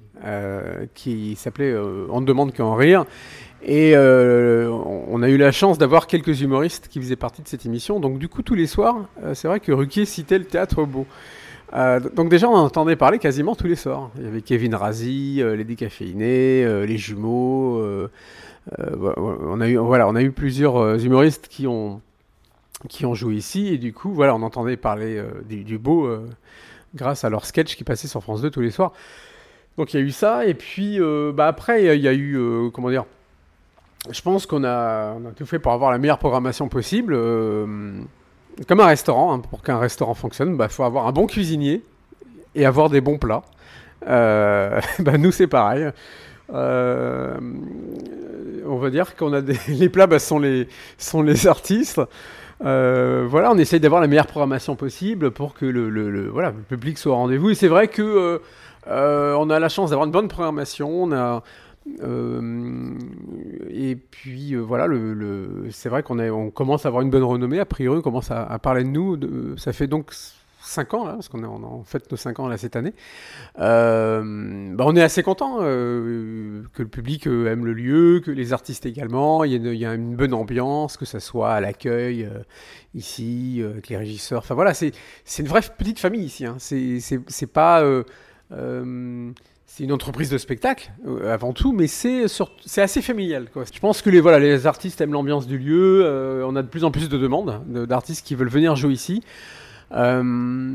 qui 0.95 1.35
s'appelait 1.35 1.75
On 2.09 2.21
ne 2.21 2.25
demande 2.25 2.53
qu'en 2.53 2.73
rire. 2.75 3.05
Et 3.61 3.95
on 3.95 5.21
a 5.21 5.29
eu 5.29 5.37
la 5.37 5.51
chance 5.51 5.77
d'avoir 5.77 6.07
quelques 6.07 6.41
humoristes 6.41 6.87
qui 6.87 6.99
faisaient 6.99 7.15
partie 7.15 7.43
de 7.43 7.47
cette 7.47 7.65
émission. 7.65 7.99
Donc, 7.99 8.17
du 8.17 8.27
coup, 8.27 8.41
tous 8.41 8.55
les 8.55 8.65
soirs, 8.65 9.07
c'est 9.33 9.47
vrai 9.47 9.59
que 9.59 9.71
Ruquier 9.71 10.05
citait 10.05 10.39
le 10.39 10.45
théâtre 10.45 10.83
Beau. 10.85 11.05
donc 12.15 12.29
déjà, 12.29 12.49
on 12.49 12.55
en 12.55 12.63
entendait 12.63 12.95
parler 12.95 13.19
quasiment 13.19 13.55
tous 13.55 13.67
les 13.67 13.75
soirs. 13.75 14.09
Il 14.17 14.23
y 14.23 14.27
avait 14.27 14.41
Kevin 14.41 14.73
Razi, 14.73 15.43
les 15.43 15.63
décaféinés, 15.63 16.85
les 16.87 16.97
jumeaux. 16.97 18.09
Euh, 18.79 19.13
on 19.17 19.61
a 19.61 19.67
eu 19.67 19.77
voilà, 19.77 20.07
on 20.07 20.15
a 20.15 20.21
eu 20.21 20.31
plusieurs 20.31 20.77
euh, 20.77 20.97
humoristes 20.97 21.47
qui 21.47 21.67
ont 21.67 22.01
qui 22.89 23.05
ont 23.05 23.13
joué 23.13 23.35
ici 23.35 23.67
et 23.67 23.77
du 23.77 23.93
coup 23.93 24.11
voilà, 24.11 24.35
on 24.35 24.41
entendait 24.41 24.77
parler 24.77 25.17
euh, 25.17 25.29
du, 25.47 25.77
beau 25.77 26.09
grâce 26.95 27.23
à 27.23 27.29
leur 27.29 27.45
sketch 27.45 27.75
qui 27.75 27.83
passait 27.83 28.07
sur 28.07 28.21
France 28.21 28.41
2 28.41 28.49
tous 28.49 28.61
les 28.61 28.71
soirs. 28.71 28.91
Donc 29.77 29.93
il 29.93 29.99
y 29.99 30.03
a 30.03 30.05
eu 30.05 30.11
ça 30.11 30.45
et 30.45 30.53
puis 30.53 30.99
bah, 31.33 31.47
après 31.47 31.95
il 31.95 32.01
y, 32.01 32.07
a 32.07 32.13
eu 32.13 32.39
comment 32.73 32.89
dire 32.89 33.05
je 34.11 34.21
pense 34.21 34.45
qu'on 34.45 34.63
a, 34.63 35.15
tout 35.35 35.45
fait 35.45 35.59
pour 35.59 35.71
avoir 35.71 35.91
la 35.91 35.97
meilleure 35.97 36.19
programmation 36.19 36.67
possible. 36.67 37.13
comme 37.13 38.79
un 38.79 38.85
restaurant, 38.85 39.33
hein, 39.33 39.39
pour 39.39 39.63
qu'un 39.63 39.79
restaurant 39.79 40.13
fonctionne, 40.13 40.51
il 40.51 40.57
bah, 40.57 40.69
faut 40.69 40.83
avoir 40.83 41.07
un 41.07 41.11
bon 41.11 41.27
cuisinier 41.27 41.83
et 42.53 42.65
avoir 42.65 42.89
des 42.89 43.01
bons 43.01 43.17
plats. 43.17 43.43
bah, 44.05 45.17
nous, 45.17 45.31
c'est 45.31 45.47
pareil. 45.47 45.89
Euh, 46.53 47.37
on 48.65 48.77
va 48.77 48.89
dire 48.89 49.15
qu'on 49.15 49.33
a 49.33 49.41
des, 49.41 49.57
les 49.67 49.89
plats 49.89 50.07
bah, 50.07 50.19
sont 50.19 50.39
les 50.39 50.67
sont 50.97 51.21
les 51.21 51.47
artistes. 51.47 52.01
Euh, 52.63 53.25
voilà, 53.29 53.51
on 53.51 53.57
essaye 53.57 53.79
d'avoir 53.79 54.01
la 54.01 54.07
meilleure 54.07 54.27
programmation 54.27 54.75
possible 54.75 55.31
pour 55.31 55.53
que 55.53 55.65
le, 55.65 56.29
voilà, 56.29 56.51
le 56.51 56.63
public 56.63 56.97
soit 56.97 57.11
au 57.11 57.15
rendez-vous. 57.15 57.49
Et 57.49 57.55
c'est 57.55 57.67
vrai 57.67 57.87
que 57.87 58.41
euh, 58.87 59.33
on 59.35 59.49
a 59.49 59.59
la 59.59 59.69
chance 59.69 59.89
d'avoir 59.89 60.05
une 60.05 60.11
bonne 60.11 60.27
programmation. 60.27 61.09
Et 63.69 63.95
puis 63.95 64.55
voilà, 64.55 64.87
c'est 65.71 65.89
vrai 65.89 66.03
qu'on 66.03 66.19
on 66.19 66.49
commence 66.49 66.85
à 66.85 66.89
avoir 66.89 67.03
une 67.03 67.09
bonne 67.09 67.23
renommée. 67.23 67.59
A 67.59 67.65
priori, 67.65 67.99
on 67.99 68.01
commence 68.01 68.31
à, 68.31 68.57
parler 68.59 68.83
de 68.83 68.89
nous. 68.89 69.19
Ça 69.57 69.73
fait 69.73 69.87
donc 69.87 70.13
5 70.67 70.93
ans, 70.93 71.05
là, 71.05 71.13
parce 71.13 71.29
qu'on 71.29 71.43
est 71.43 71.47
en 71.47 71.83
fait 71.83 72.09
nos 72.11 72.17
5 72.17 72.39
ans 72.39 72.57
cette 72.57 72.75
année. 72.75 72.93
Euh, 73.59 74.73
bah, 74.75 74.85
on 74.87 74.95
est 74.95 75.01
assez 75.01 75.23
content 75.23 75.57
euh, 75.61 76.63
que 76.73 76.83
le 76.83 76.87
public 76.89 77.27
euh, 77.27 77.51
aime 77.51 77.65
le 77.65 77.73
lieu, 77.73 78.21
que 78.23 78.31
les 78.31 78.53
artistes 78.53 78.85
également. 78.85 79.43
Il 79.43 79.51
y, 79.51 79.85
a 79.85 79.93
une, 79.93 80.15
bonne 80.15 80.33
ambiance, 80.33 80.97
que 80.97 81.05
ce 81.05 81.19
soit 81.19 81.53
à 81.53 81.61
l'accueil, 81.61 82.29
ici, 82.93 83.61
avec 83.63 83.89
les 83.89 83.97
régisseurs. 83.97 84.43
C'est 84.73 84.93
une 85.39 85.47
vraie 85.47 85.61
petite 85.61 85.99
famille 85.99 86.23
ici. 86.23 86.45
Hein. 86.45 86.57
C'est 86.59 87.51
pas. 87.51 87.83
une 88.51 89.91
entreprise 89.91 90.29
de 90.29 90.37
spectacle 90.37 90.91
avant 91.29 91.53
tout, 91.53 91.73
mais 91.73 91.87
c'est 91.87 92.25
assez 92.77 93.01
familial. 93.01 93.47
Je 93.55 93.79
pense 93.79 94.01
que 94.01 94.09
les, 94.09 94.21
les 94.39 94.67
artistes 94.67 95.01
aiment 95.01 95.13
l'ambiance 95.13 95.47
du 95.47 95.57
lieu. 95.57 96.43
on 96.45 96.55
a 96.55 96.61
de 96.61 96.67
plus 96.67 96.83
en 96.83 96.91
plus 96.91 97.09
de 97.09 97.17
demandes 97.17 97.61
d'artistes 97.87 98.25
qui 98.25 98.35
veulent 98.35 98.49
venir 98.49 98.75
jouer 98.75 98.93
ici. 98.93 99.21
Euh, 99.91 100.73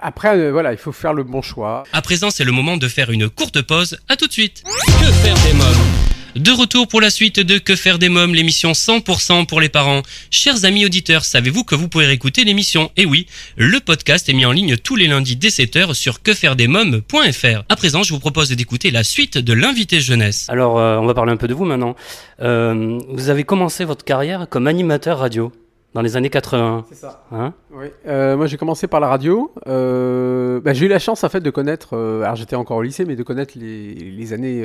après, 0.00 0.36
euh, 0.38 0.50
voilà, 0.50 0.72
il 0.72 0.78
faut 0.78 0.92
faire 0.92 1.12
le 1.12 1.24
bon 1.24 1.42
choix. 1.42 1.84
À 1.92 2.02
présent, 2.02 2.30
c'est 2.30 2.44
le 2.44 2.52
moment 2.52 2.76
de 2.76 2.88
faire 2.88 3.10
une 3.10 3.28
courte 3.28 3.62
pause. 3.62 3.98
À 4.08 4.16
tout 4.16 4.26
de 4.26 4.32
suite. 4.32 4.62
Que 4.64 5.12
faire 5.12 5.36
des 5.46 5.52
mômes? 5.54 6.08
De 6.36 6.52
retour 6.52 6.86
pour 6.86 7.00
la 7.00 7.10
suite 7.10 7.40
de 7.40 7.58
Que 7.58 7.74
faire 7.74 7.98
des 7.98 8.08
mômes, 8.08 8.34
l'émission 8.34 8.72
100% 8.72 9.46
pour 9.46 9.60
les 9.60 9.68
parents. 9.68 10.02
Chers 10.30 10.64
amis 10.64 10.84
auditeurs, 10.84 11.24
savez-vous 11.24 11.64
que 11.64 11.74
vous 11.74 11.88
pouvez 11.88 12.06
réécouter 12.06 12.44
l'émission? 12.44 12.92
Et 12.96 13.06
oui, 13.06 13.26
le 13.56 13.80
podcast 13.80 14.28
est 14.28 14.34
mis 14.34 14.44
en 14.44 14.52
ligne 14.52 14.76
tous 14.76 14.94
les 14.94 15.06
lundis 15.08 15.36
dès 15.36 15.48
7h 15.48 15.94
sur 15.94 16.22
quefairedesmômes.fr. 16.22 17.64
À 17.68 17.76
présent, 17.76 18.02
je 18.02 18.12
vous 18.12 18.20
propose 18.20 18.50
d'écouter 18.50 18.90
la 18.90 19.02
suite 19.04 19.38
de 19.38 19.52
l'invité 19.52 20.00
jeunesse. 20.00 20.46
Alors, 20.48 20.78
euh, 20.78 20.98
on 20.98 21.06
va 21.06 21.14
parler 21.14 21.32
un 21.32 21.36
peu 21.36 21.48
de 21.48 21.54
vous 21.54 21.64
maintenant. 21.64 21.96
vous 22.38 23.30
avez 23.30 23.44
commencé 23.44 23.84
votre 23.84 24.04
carrière 24.04 24.46
comme 24.48 24.66
animateur 24.66 25.18
radio 25.18 25.50
dans 25.98 26.02
les 26.02 26.16
années 26.16 26.30
80. 26.30 26.84
C'est 26.88 26.94
ça. 26.94 27.24
Hein 27.32 27.54
oui. 27.72 27.86
Euh, 28.06 28.36
moi, 28.36 28.46
j'ai 28.46 28.56
commencé 28.56 28.86
par 28.86 29.00
la 29.00 29.08
radio. 29.08 29.52
Euh, 29.66 30.60
bah, 30.60 30.72
j'ai 30.72 30.86
eu 30.86 30.88
la 30.88 31.00
chance, 31.00 31.24
en 31.24 31.28
fait, 31.28 31.40
de 31.40 31.50
connaître. 31.50 31.96
Euh, 31.96 32.22
alors, 32.22 32.36
j'étais 32.36 32.54
encore 32.54 32.76
au 32.76 32.82
lycée, 32.82 33.04
mais 33.04 33.16
de 33.16 33.24
connaître 33.24 33.58
les, 33.58 33.94
les 33.94 34.32
années 34.32 34.64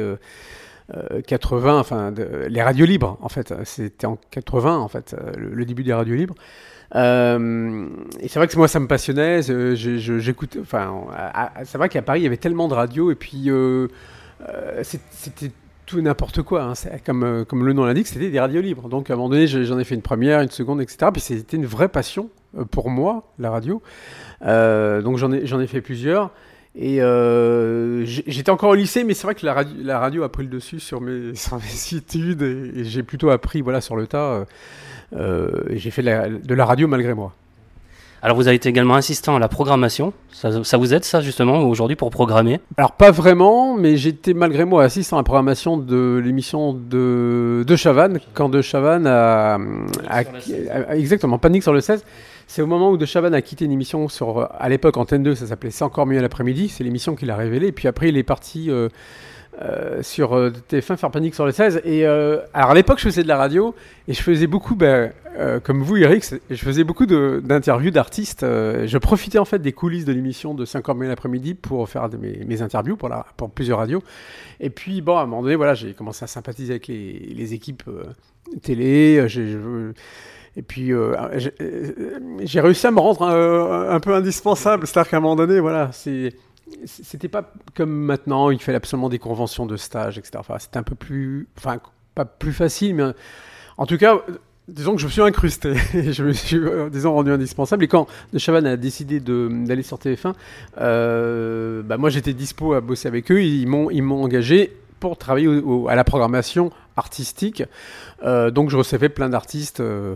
80, 1.25 1.79
enfin, 1.79 2.13
les 2.47 2.61
radios 2.61 2.85
libres, 2.85 3.17
en 3.19 3.29
fait. 3.29 3.51
C'était 3.63 4.05
en 4.05 4.19
80, 4.29 4.77
en 4.77 4.87
fait, 4.87 5.15
le, 5.35 5.65
début 5.65 5.83
des 5.83 5.93
radios 5.93 6.13
libres. 6.13 6.35
et 6.93 8.27
c'est 8.27 8.35
vrai 8.35 8.47
que 8.47 8.55
moi, 8.55 8.67
ça 8.67 8.79
me 8.79 8.87
passionnait. 8.87 9.41
J'écoutais. 9.73 10.59
Enfin, 10.59 10.93
c'est 11.63 11.79
vrai 11.79 11.89
qu'à 11.89 12.03
Paris, 12.03 12.19
il 12.19 12.23
y 12.25 12.27
avait 12.27 12.37
tellement 12.37 12.67
de 12.67 12.75
radios, 12.75 13.09
et 13.09 13.15
puis 13.15 13.49
c'était 14.83 15.51
tout 15.85 16.01
n'importe 16.01 16.41
quoi. 16.41 16.63
Hein. 16.63 16.73
Comme, 17.05 17.23
euh, 17.23 17.45
comme 17.45 17.65
le 17.65 17.73
nom 17.73 17.85
l'indique, 17.85 18.07
c'était 18.07 18.29
des 18.29 18.39
radios 18.39 18.61
libres. 18.61 18.89
Donc 18.89 19.09
à 19.09 19.13
un 19.13 19.17
moment 19.17 19.29
donné, 19.29 19.47
j'en 19.47 19.79
ai 19.79 19.83
fait 19.83 19.95
une 19.95 20.01
première, 20.01 20.41
une 20.41 20.49
seconde, 20.49 20.81
etc. 20.81 21.11
Puis 21.11 21.21
c'était 21.21 21.57
une 21.57 21.65
vraie 21.65 21.89
passion 21.89 22.29
euh, 22.57 22.65
pour 22.65 22.89
moi, 22.89 23.31
la 23.39 23.51
radio. 23.51 23.81
Euh, 24.45 25.01
donc 25.01 25.17
j'en 25.17 25.31
ai, 25.31 25.43
ai 25.43 25.67
fait 25.67 25.81
plusieurs. 25.81 26.31
Et 26.75 26.97
j'étais 28.05 28.49
encore 28.49 28.71
au 28.71 28.75
lycée, 28.75 29.03
mais 29.03 29.13
c'est 29.13 29.27
vrai 29.27 29.35
que 29.35 29.45
la 29.45 29.53
radio, 29.53 29.75
la 29.83 29.99
radio, 29.99 30.23
a 30.23 30.29
pris 30.29 30.43
le 30.43 30.49
dessus 30.49 30.79
sur 30.79 31.01
mes, 31.01 31.35
sur 31.35 31.57
mes 31.57 31.97
études 31.97 32.41
et, 32.41 32.83
j'ai 32.83 33.03
plutôt 33.03 33.29
appris 33.29 33.61
voilà, 33.61 33.79
sur 33.79 33.95
le 33.95 34.07
tas. 34.07 34.45
et 35.15 35.77
j'ai 35.77 35.91
fait 35.91 36.01
de 36.01 36.53
la 36.55 36.65
radio 36.65 36.87
malgré 36.87 37.13
moi. 37.13 37.33
Alors 38.23 38.37
vous 38.37 38.47
avez 38.47 38.55
été 38.55 38.69
également 38.69 38.95
assistant 38.95 39.35
à 39.35 39.39
la 39.39 39.49
programmation. 39.49 40.13
Ça, 40.31 40.77
vous 40.77 40.93
aide 40.93 41.03
ça 41.03 41.19
justement 41.19 41.59
aujourd'hui 41.63 41.97
pour 41.97 42.09
programmer? 42.09 42.61
Alors 42.77 42.93
pas 42.93 43.11
vraiment, 43.11 43.75
mais 43.75 43.97
j'étais 43.97 44.33
malgré 44.33 44.63
moi 44.63 44.85
assistant 44.85 45.17
à 45.17 45.19
la 45.19 45.25
programmation 45.25 45.75
de 45.75 46.21
l'émission 46.23 46.71
de, 46.71 47.65
de 47.67 47.75
Chavannes, 47.75 48.21
quand 48.33 48.47
De 48.47 48.61
Chavannes 48.61 49.07
a, 49.07 49.57
exactement 50.91 51.37
Panique 51.37 51.63
sur 51.63 51.73
le 51.73 51.81
16. 51.81 52.05
C'est 52.47 52.61
au 52.61 52.67
moment 52.67 52.91
où 52.91 52.97
De 52.97 53.05
Chavannes 53.05 53.33
a 53.33 53.41
quitté 53.41 53.65
une 53.65 53.73
émission 53.73 54.07
sur 54.07 54.49
à 54.57 54.69
l'époque 54.69 54.95
Antenne 54.95 55.23
2, 55.23 55.35
ça 55.35 55.47
s'appelait 55.47 55.71
C'est 55.71 55.83
encore 55.83 56.05
mieux 56.05 56.19
à 56.19 56.21
l'après-midi. 56.21 56.69
C'est 56.69 56.85
l'émission 56.85 57.15
qu'il 57.15 57.29
a 57.29 57.35
révélée. 57.35 57.67
Et 57.67 57.71
puis 57.73 57.89
après 57.89 58.07
il 58.07 58.15
est 58.15 58.23
parti. 58.23 58.71
Euh, 58.71 58.87
euh, 59.61 60.01
sur 60.01 60.35
euh, 60.35 60.51
TF1 60.69 60.97
faire 60.97 61.11
panique 61.11 61.35
sur 61.35 61.45
les 61.45 61.51
16. 61.51 61.81
Et 61.85 62.05
euh, 62.05 62.39
alors 62.53 62.71
à 62.71 62.73
l'époque, 62.73 62.99
je 62.99 63.05
faisais 63.05 63.23
de 63.23 63.27
la 63.27 63.37
radio 63.37 63.75
et 64.07 64.13
je 64.13 64.21
faisais 64.21 64.47
beaucoup, 64.47 64.75
ben, 64.75 65.11
comme 65.63 65.81
vous, 65.81 65.97
Eric, 65.97 66.23
je 66.49 66.55
faisais 66.55 66.83
beaucoup 66.83 67.05
d'interviews 67.05 67.89
d'artistes. 67.89 68.41
je 68.41 68.97
profitais 68.99 69.39
en 69.39 69.45
fait 69.45 69.59
des 69.59 69.71
coulisses 69.71 70.05
de 70.05 70.13
l'émission 70.13 70.53
de 70.53 70.63
5 70.63 70.85
h 70.85 71.07
l'après-midi 71.07 71.55
pour 71.55 71.89
faire 71.89 72.07
mes, 72.19 72.43
mes 72.45 72.61
interviews 72.61 72.95
pour, 72.97 73.09
la, 73.09 73.25
pour 73.35 73.49
plusieurs 73.49 73.79
radios. 73.79 74.03
Et 74.59 74.69
puis, 74.69 75.01
bon, 75.01 75.17
à 75.17 75.21
un 75.21 75.25
moment 75.25 75.41
donné, 75.41 75.55
voilà, 75.55 75.73
j'ai 75.73 75.93
commencé 75.93 76.23
à 76.23 76.27
sympathiser 76.27 76.73
avec 76.73 76.87
les, 76.87 77.33
les 77.35 77.53
équipes 77.55 77.83
télé. 78.61 79.23
j'ai- 79.27 79.57
et 80.55 80.61
puis, 80.61 80.91
j'ai 82.41 82.61
réussi 82.61 82.87
à 82.87 82.91
me 82.91 82.99
rendre 82.99 83.23
euh, 83.23 83.89
un 83.91 83.99
peu 83.99 84.13
indispensable. 84.13 84.85
C'est-à-dire 84.85 85.09
qu'à 85.11 85.17
un 85.17 85.21
moment 85.21 85.35
donné, 85.35 85.59
voilà, 85.59 85.89
c'est 85.91 86.33
c'était 86.85 87.27
pas 87.27 87.51
comme 87.75 87.91
maintenant, 87.91 88.49
il 88.49 88.61
fallait 88.61 88.77
absolument 88.77 89.09
des 89.09 89.19
conventions 89.19 89.65
de 89.65 89.77
stage, 89.77 90.17
etc. 90.17 90.33
Enfin, 90.37 90.57
c'était 90.59 90.77
un 90.77 90.83
peu 90.83 90.95
plus, 90.95 91.47
enfin, 91.57 91.79
pas 92.15 92.25
plus 92.25 92.53
facile, 92.53 92.95
mais 92.95 93.03
en 93.77 93.85
tout 93.85 93.97
cas, 93.97 94.21
disons 94.67 94.95
que 94.95 95.01
je 95.01 95.05
me 95.05 95.11
suis 95.11 95.21
incrusté, 95.21 95.73
je 95.93 96.23
me 96.23 96.33
suis, 96.33 96.57
euh, 96.57 96.89
disons, 96.89 97.13
rendu 97.13 97.31
indispensable. 97.31 97.83
Et 97.83 97.87
quand 97.87 98.07
De 98.31 98.39
Chavannes 98.39 98.67
a 98.67 98.77
décidé 98.77 99.19
d'aller 99.19 99.83
sur 99.83 99.97
TF1, 99.97 100.33
euh, 100.79 101.81
bah, 101.83 101.97
moi 101.97 102.09
j'étais 102.09 102.33
dispo 102.33 102.73
à 102.73 102.81
bosser 102.81 103.07
avec 103.07 103.31
eux, 103.31 103.41
ils 103.43 103.67
m'ont 103.67 104.23
engagé 104.23 104.73
pour 105.09 105.17
travailler 105.17 105.49
à 105.89 105.95
la 105.95 106.03
programmation 106.05 106.71
artistique. 106.95 107.63
Euh, 108.23 108.51
donc 108.51 108.69
je 108.69 108.77
recevais 108.77 109.09
plein 109.09 109.27
d'artistes 109.27 109.79
euh, 109.81 110.15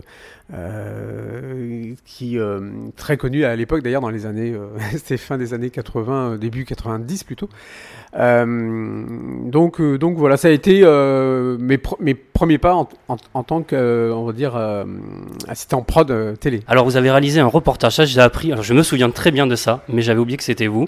euh, 0.54 1.92
qui 2.06 2.38
très 2.96 3.16
connus 3.18 3.44
à 3.44 3.54
l'époque 3.56 3.82
d'ailleurs 3.82 4.00
dans 4.00 4.08
les 4.08 4.24
années 4.26 4.54
c'était 4.92 5.16
fin 5.18 5.36
des 5.36 5.52
années 5.52 5.68
80 5.70 6.32
euh, 6.32 6.36
début 6.38 6.64
90 6.64 7.24
plutôt 7.24 7.48
donc 8.14 9.82
donc 9.82 10.16
voilà 10.16 10.36
ça 10.36 10.48
a 10.48 10.50
été 10.52 10.80
mes, 11.58 11.78
mes 12.00 12.14
premiers 12.14 12.58
pas 12.58 12.74
en, 12.74 12.88
en- 13.34 13.42
tant 13.42 13.62
que 13.62 14.10
on 14.14 14.24
va 14.24 14.32
dire 14.32 14.56
prod 15.86 16.38
télé 16.38 16.62
Alors 16.66 16.84
vous 16.84 16.96
avez 16.96 17.10
réalisé 17.10 17.40
un 17.40 17.46
reportage, 17.46 17.96
ça 17.96 18.04
j'ai 18.06 18.20
appris, 18.20 18.52
alors 18.52 18.64
je 18.64 18.72
me 18.74 18.82
souviens 18.82 19.10
très 19.10 19.30
bien 19.30 19.46
de 19.46 19.56
ça, 19.56 19.82
mais 19.88 20.00
j'avais 20.02 20.20
oublié 20.20 20.36
que 20.36 20.44
c'était 20.44 20.66
vous. 20.66 20.86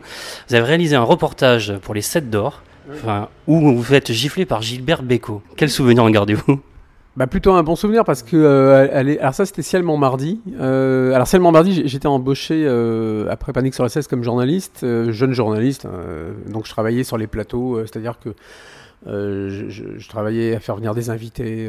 Vous 0.49 0.55
avez 0.55 0.65
réalisé 0.65 0.97
un 0.97 1.03
reportage 1.03 1.75
pour 1.83 1.95
les 1.95 2.03
7 2.03 2.31
d'or, 2.31 2.63
où 3.47 3.75
vous 3.77 3.95
êtes 3.95 4.13
giflé 4.13 4.47
par 4.47 4.63
Gilbert 4.63 5.03
Bécaud. 5.03 5.43
Quel 5.57 5.71
souvenir 5.71 6.05
en 6.05 6.11
gardez-vous 6.11 6.61
Bah 7.17 7.27
plutôt 7.27 7.53
un 7.53 7.63
bon 7.63 7.77
souvenir 7.77 8.05
parce 8.05 8.23
que 8.23 8.37
euh, 8.37 9.17
alors 9.21 9.35
ça 9.35 9.45
c'était 9.45 9.63
Ciel 9.63 9.83
Montmardi. 9.83 10.41
Euh, 10.61 11.13
alors 11.13 11.27
Ciel 11.27 11.43
Montmardi 11.43 11.73
j'ai- 11.75 11.89
j'étais 11.89 12.07
embauché 12.07 12.65
euh, 12.67 13.27
après 13.31 13.53
Panique 13.53 13.75
sur 13.75 13.89
16 13.91 14.07
comme 14.07 14.23
journaliste, 14.23 14.87
jeune 15.11 15.33
journaliste. 15.33 15.87
donc 16.49 16.67
je 16.67 16.71
travaillais 16.71 17.05
sur 17.05 17.19
les 17.19 17.27
plateaux, 17.27 17.81
c'est-à-dire 17.81 18.19
que 18.19 18.31
je, 19.07 20.09
travaillais 20.09 20.55
à 20.55 20.61
faire 20.61 20.77
venir 20.77 20.95
des 20.95 21.11
invités 21.11 21.69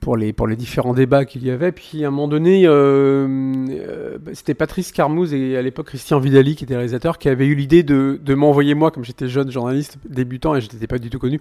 pour 0.00 0.16
les 0.16 0.32
pour 0.32 0.46
les 0.46 0.56
différents 0.56 0.94
débats 0.94 1.24
qu'il 1.24 1.44
y 1.44 1.50
avait. 1.50 1.72
Puis 1.72 2.04
à 2.04 2.08
un 2.08 2.10
moment 2.10 2.28
donné, 2.28 2.66
euh, 2.66 3.26
euh, 3.70 4.18
c'était 4.32 4.54
Patrice 4.54 4.92
Carmouze 4.92 5.34
et 5.34 5.56
à 5.56 5.62
l'époque 5.62 5.86
Christian 5.86 6.18
Vidali 6.18 6.56
qui 6.56 6.64
était 6.64 6.74
réalisateur 6.74 7.18
qui 7.18 7.28
avait 7.28 7.46
eu 7.46 7.54
l'idée 7.54 7.82
de, 7.82 8.18
de 8.22 8.34
m'envoyer 8.34 8.74
moi 8.74 8.90
comme 8.90 9.04
j'étais 9.04 9.28
jeune 9.28 9.50
journaliste 9.50 9.98
débutant 10.08 10.54
et 10.54 10.60
je 10.60 10.70
n'étais 10.72 10.86
pas 10.86 10.98
du 10.98 11.10
tout 11.10 11.18
connu. 11.18 11.40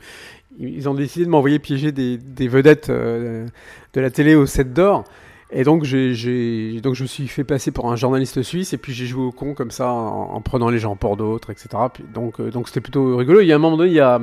Ils 0.59 0.89
ont 0.89 0.93
décidé 0.93 1.25
de 1.25 1.29
m'envoyer 1.29 1.59
piéger 1.59 1.91
des, 1.91 2.17
des 2.17 2.47
vedettes 2.47 2.89
euh, 2.89 3.47
de 3.93 4.01
la 4.01 4.09
télé 4.09 4.35
au 4.35 4.45
7 4.45 4.73
d'or. 4.73 5.05
Et 5.53 5.65
donc, 5.65 5.83
j'ai, 5.83 6.79
donc 6.79 6.95
je 6.95 7.03
me 7.03 7.07
suis 7.07 7.27
fait 7.27 7.43
passer 7.43 7.71
pour 7.71 7.91
un 7.91 7.97
journaliste 7.97 8.41
suisse 8.41 8.71
et 8.71 8.77
puis 8.77 8.93
j'ai 8.93 9.05
joué 9.05 9.23
au 9.23 9.33
con 9.33 9.53
comme 9.53 9.71
ça 9.71 9.91
en, 9.91 10.31
en 10.33 10.41
prenant 10.41 10.69
les 10.69 10.79
gens 10.79 10.95
pour 10.95 11.17
d'autres, 11.17 11.49
etc. 11.49 11.67
Donc, 12.13 12.41
donc 12.41 12.69
c'était 12.69 12.79
plutôt 12.79 13.17
rigolo. 13.17 13.41
Il 13.41 13.47
y 13.47 13.51
a 13.51 13.55
un 13.55 13.59
moment 13.59 13.75
donné, 13.75 13.89
il 13.89 13.95
y 13.95 13.99
a, 13.99 14.21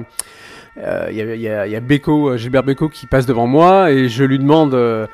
il 1.10 1.16
y 1.16 1.22
a, 1.22 1.34
il 1.34 1.40
y 1.40 1.48
a- 1.48 1.66
y 1.66 1.80
Beko, 1.80 2.30
euh, 2.30 2.36
Gilbert 2.36 2.64
qui 2.92 3.06
passe 3.06 3.26
devant 3.26 3.46
moi 3.46 3.90
et 3.90 4.08
je 4.08 4.24
lui 4.24 4.38
demande 4.38 4.74
euh, 4.74 5.06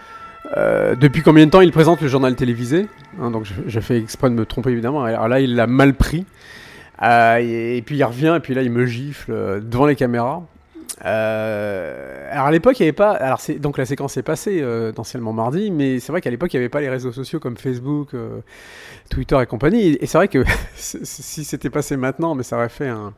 euh, 0.57 0.94
depuis 0.94 1.22
combien 1.22 1.46
de 1.46 1.50
temps 1.50 1.61
il 1.61 1.72
présente 1.72 2.00
le 2.00 2.09
journal 2.09 2.35
télévisé. 2.37 2.87
Hein, 3.20 3.31
donc 3.31 3.44
je, 3.44 3.55
je 3.66 3.81
fais 3.81 3.98
exprès 3.98 4.31
de 4.31 4.35
me 4.35 4.44
tromper 4.44 4.70
évidemment. 4.70 5.05
Alors 5.05 5.29
là, 5.29 5.40
il 5.40 5.55
l'a 5.57 5.66
mal 5.66 5.94
pris. 5.94 6.27
Euh, 7.03 7.38
et, 7.40 7.83
puis 7.83 7.96
il 7.96 8.05
revient 8.05 8.35
et 8.37 8.40
puis 8.40 8.55
là, 8.55 8.62
il 8.62 8.70
me 8.70 8.87
gifle 8.87 9.33
euh, 9.33 9.61
devant 9.61 9.87
les 9.87 9.96
caméras. 9.96 10.42
Euh, 11.05 12.29
alors 12.31 12.46
à 12.46 12.50
l'époque, 12.53 12.79
il 12.79 12.83
n'y 12.83 12.88
avait 12.88 12.92
pas. 12.92 13.12
Alors 13.12 13.40
c'est 13.40 13.55
donc 13.55 13.79
la 13.79 13.85
séquence 13.85 14.16
est 14.16 14.22
passée 14.22 14.61
euh, 14.62 14.92
dans 14.92 15.03
Ciellement 15.03 15.33
mardi, 15.33 15.70
mais 15.70 15.98
c'est 15.98 16.12
vrai 16.12 16.20
qu'à 16.20 16.31
l'époque, 16.31 16.53
il 16.55 16.57
n'y 16.57 16.62
avait 16.62 16.68
pas 16.68 16.81
les 16.81 16.88
réseaux 16.88 17.12
sociaux 17.12 17.40
comme 17.40 17.57
Facebook, 17.57 18.14
euh, 18.14 18.38
Twitter 19.11 19.37
et 19.42 19.46
compagnie. 19.46 19.88
Et, 19.88 20.05
et 20.05 20.07
c'est 20.07 20.18
vrai 20.18 20.29
que 20.29 20.44
si 20.77 21.44
c'était 21.44 21.70
passé 21.70 21.96
maintenant, 21.96 22.35
mais 22.35 22.42
ça 22.42 22.57
aurait 22.57 22.68
fait 22.68 22.88
un. 22.88 23.12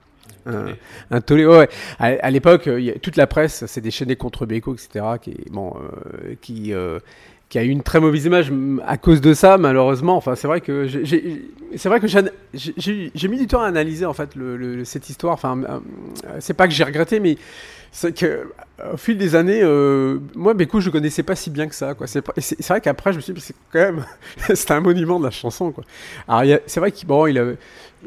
Un, 0.47 0.67
un 1.11 1.21
tollé, 1.21 1.45
ouais. 1.47 1.59
ouais. 1.59 1.69
À, 1.99 2.07
à 2.07 2.31
l'époque, 2.31 2.69
euh, 2.69 2.95
toute 3.03 3.17
la 3.17 3.27
presse 3.27 3.67
s'est 3.67 3.81
déchaînée 3.81 4.17
contre 4.17 4.47
Beko, 4.47 4.75
etc., 4.75 5.05
qui, 5.21 5.37
bon, 5.51 5.75
euh, 5.77 6.35
qui, 6.41 6.73
euh, 6.73 7.01
qui 7.49 7.59
a 7.59 7.65
eu 7.65 7.69
une 7.69 7.83
très 7.83 8.01
mauvaise 8.01 8.25
image 8.25 8.51
mm, 8.51 8.83
à 8.87 8.97
cause 8.97 9.21
de 9.21 9.33
ça, 9.35 9.57
malheureusement. 9.59 10.17
Enfin, 10.17 10.35
c'est 10.35 10.49
vrai 10.49 10.61
que 10.61 10.87
j'ai- 10.87 11.43
c'est 11.77 11.89
vrai 11.89 12.01
que 12.01 12.07
j'ai- 12.09 13.29
mis 13.29 13.39
du 13.39 13.47
temps 13.47 13.63
à 13.63 13.67
analyser 13.67 14.05
en 14.05 14.13
fait 14.13 14.31
cette 14.85 15.09
histoire. 15.09 15.35
Enfin, 15.35 15.59
euh, 15.63 15.79
c'est 16.41 16.55
pas 16.55 16.67
que 16.67 16.75
j'ai 16.75 16.85
regretté, 16.85 17.21
mais 17.21 17.37
c'est 17.93 18.13
que 18.13 18.27
euh, 18.27 18.93
au 18.95 18.97
fil 18.97 19.17
des 19.17 19.35
années, 19.37 19.61
euh, 19.63 20.19
moi, 20.35 20.55
Beko, 20.55 20.81
je 20.81 20.91
connaissais 20.91 21.23
pas 21.23 21.35
si 21.37 21.51
bien 21.51 21.67
que 21.69 21.75
ça. 21.75 21.95
C'est 22.07 22.69
vrai 22.69 22.81
qu'après, 22.81 23.13
je 23.13 23.17
me 23.19 23.23
suis 23.23 23.33
dit, 23.33 23.41
c'est 23.41 23.55
quand 23.73 23.79
même, 23.79 24.05
c'était 24.55 24.73
un 24.73 24.81
monument 24.81 25.19
de 25.21 25.25
la 25.25 25.31
chanson. 25.31 25.71
quoi. 25.71 25.85
Alors, 26.29 26.59
c'est 26.67 26.81
vrai 26.81 26.91
qu'il 26.93 27.07
bon, 27.09 27.27
il 27.27 27.39
avait, 27.39 27.57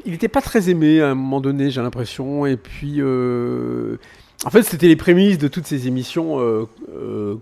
il 0.06 0.18
pas 0.30 0.42
très 0.42 0.70
aimé 0.70 1.02
à 1.02 1.10
un 1.12 1.16
moment 1.16 1.40
donné, 1.42 1.72
j'ai 1.72 1.82
l'impression. 1.82 2.46
Et 2.46 2.58
puis, 2.58 3.00
en 4.46 4.50
fait, 4.50 4.64
c'était 4.64 4.88
les 4.88 4.96
prémices 4.96 5.38
de 5.38 5.48
toutes 5.48 5.68
ces 5.68 5.88
émissions 5.88 6.40
euh, 6.40 6.66
euh, 6.96 7.36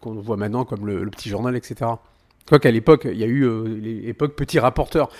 qu'on 0.00 0.14
voit 0.14 0.36
maintenant, 0.36 0.64
comme 0.64 0.86
le, 0.86 1.08
Petit 1.10 1.28
Journal, 1.28 1.56
etc. 1.56 1.92
Quoi 2.48 2.58
qu'à 2.58 2.72
l'époque, 2.72 3.06
il 3.08 3.18
y 3.18 3.22
a 3.22 3.28
eu 3.28 3.44
euh, 3.44 3.78
l'époque 3.80 4.34
Petit 4.34 4.58
Rapporteur, 4.58 5.10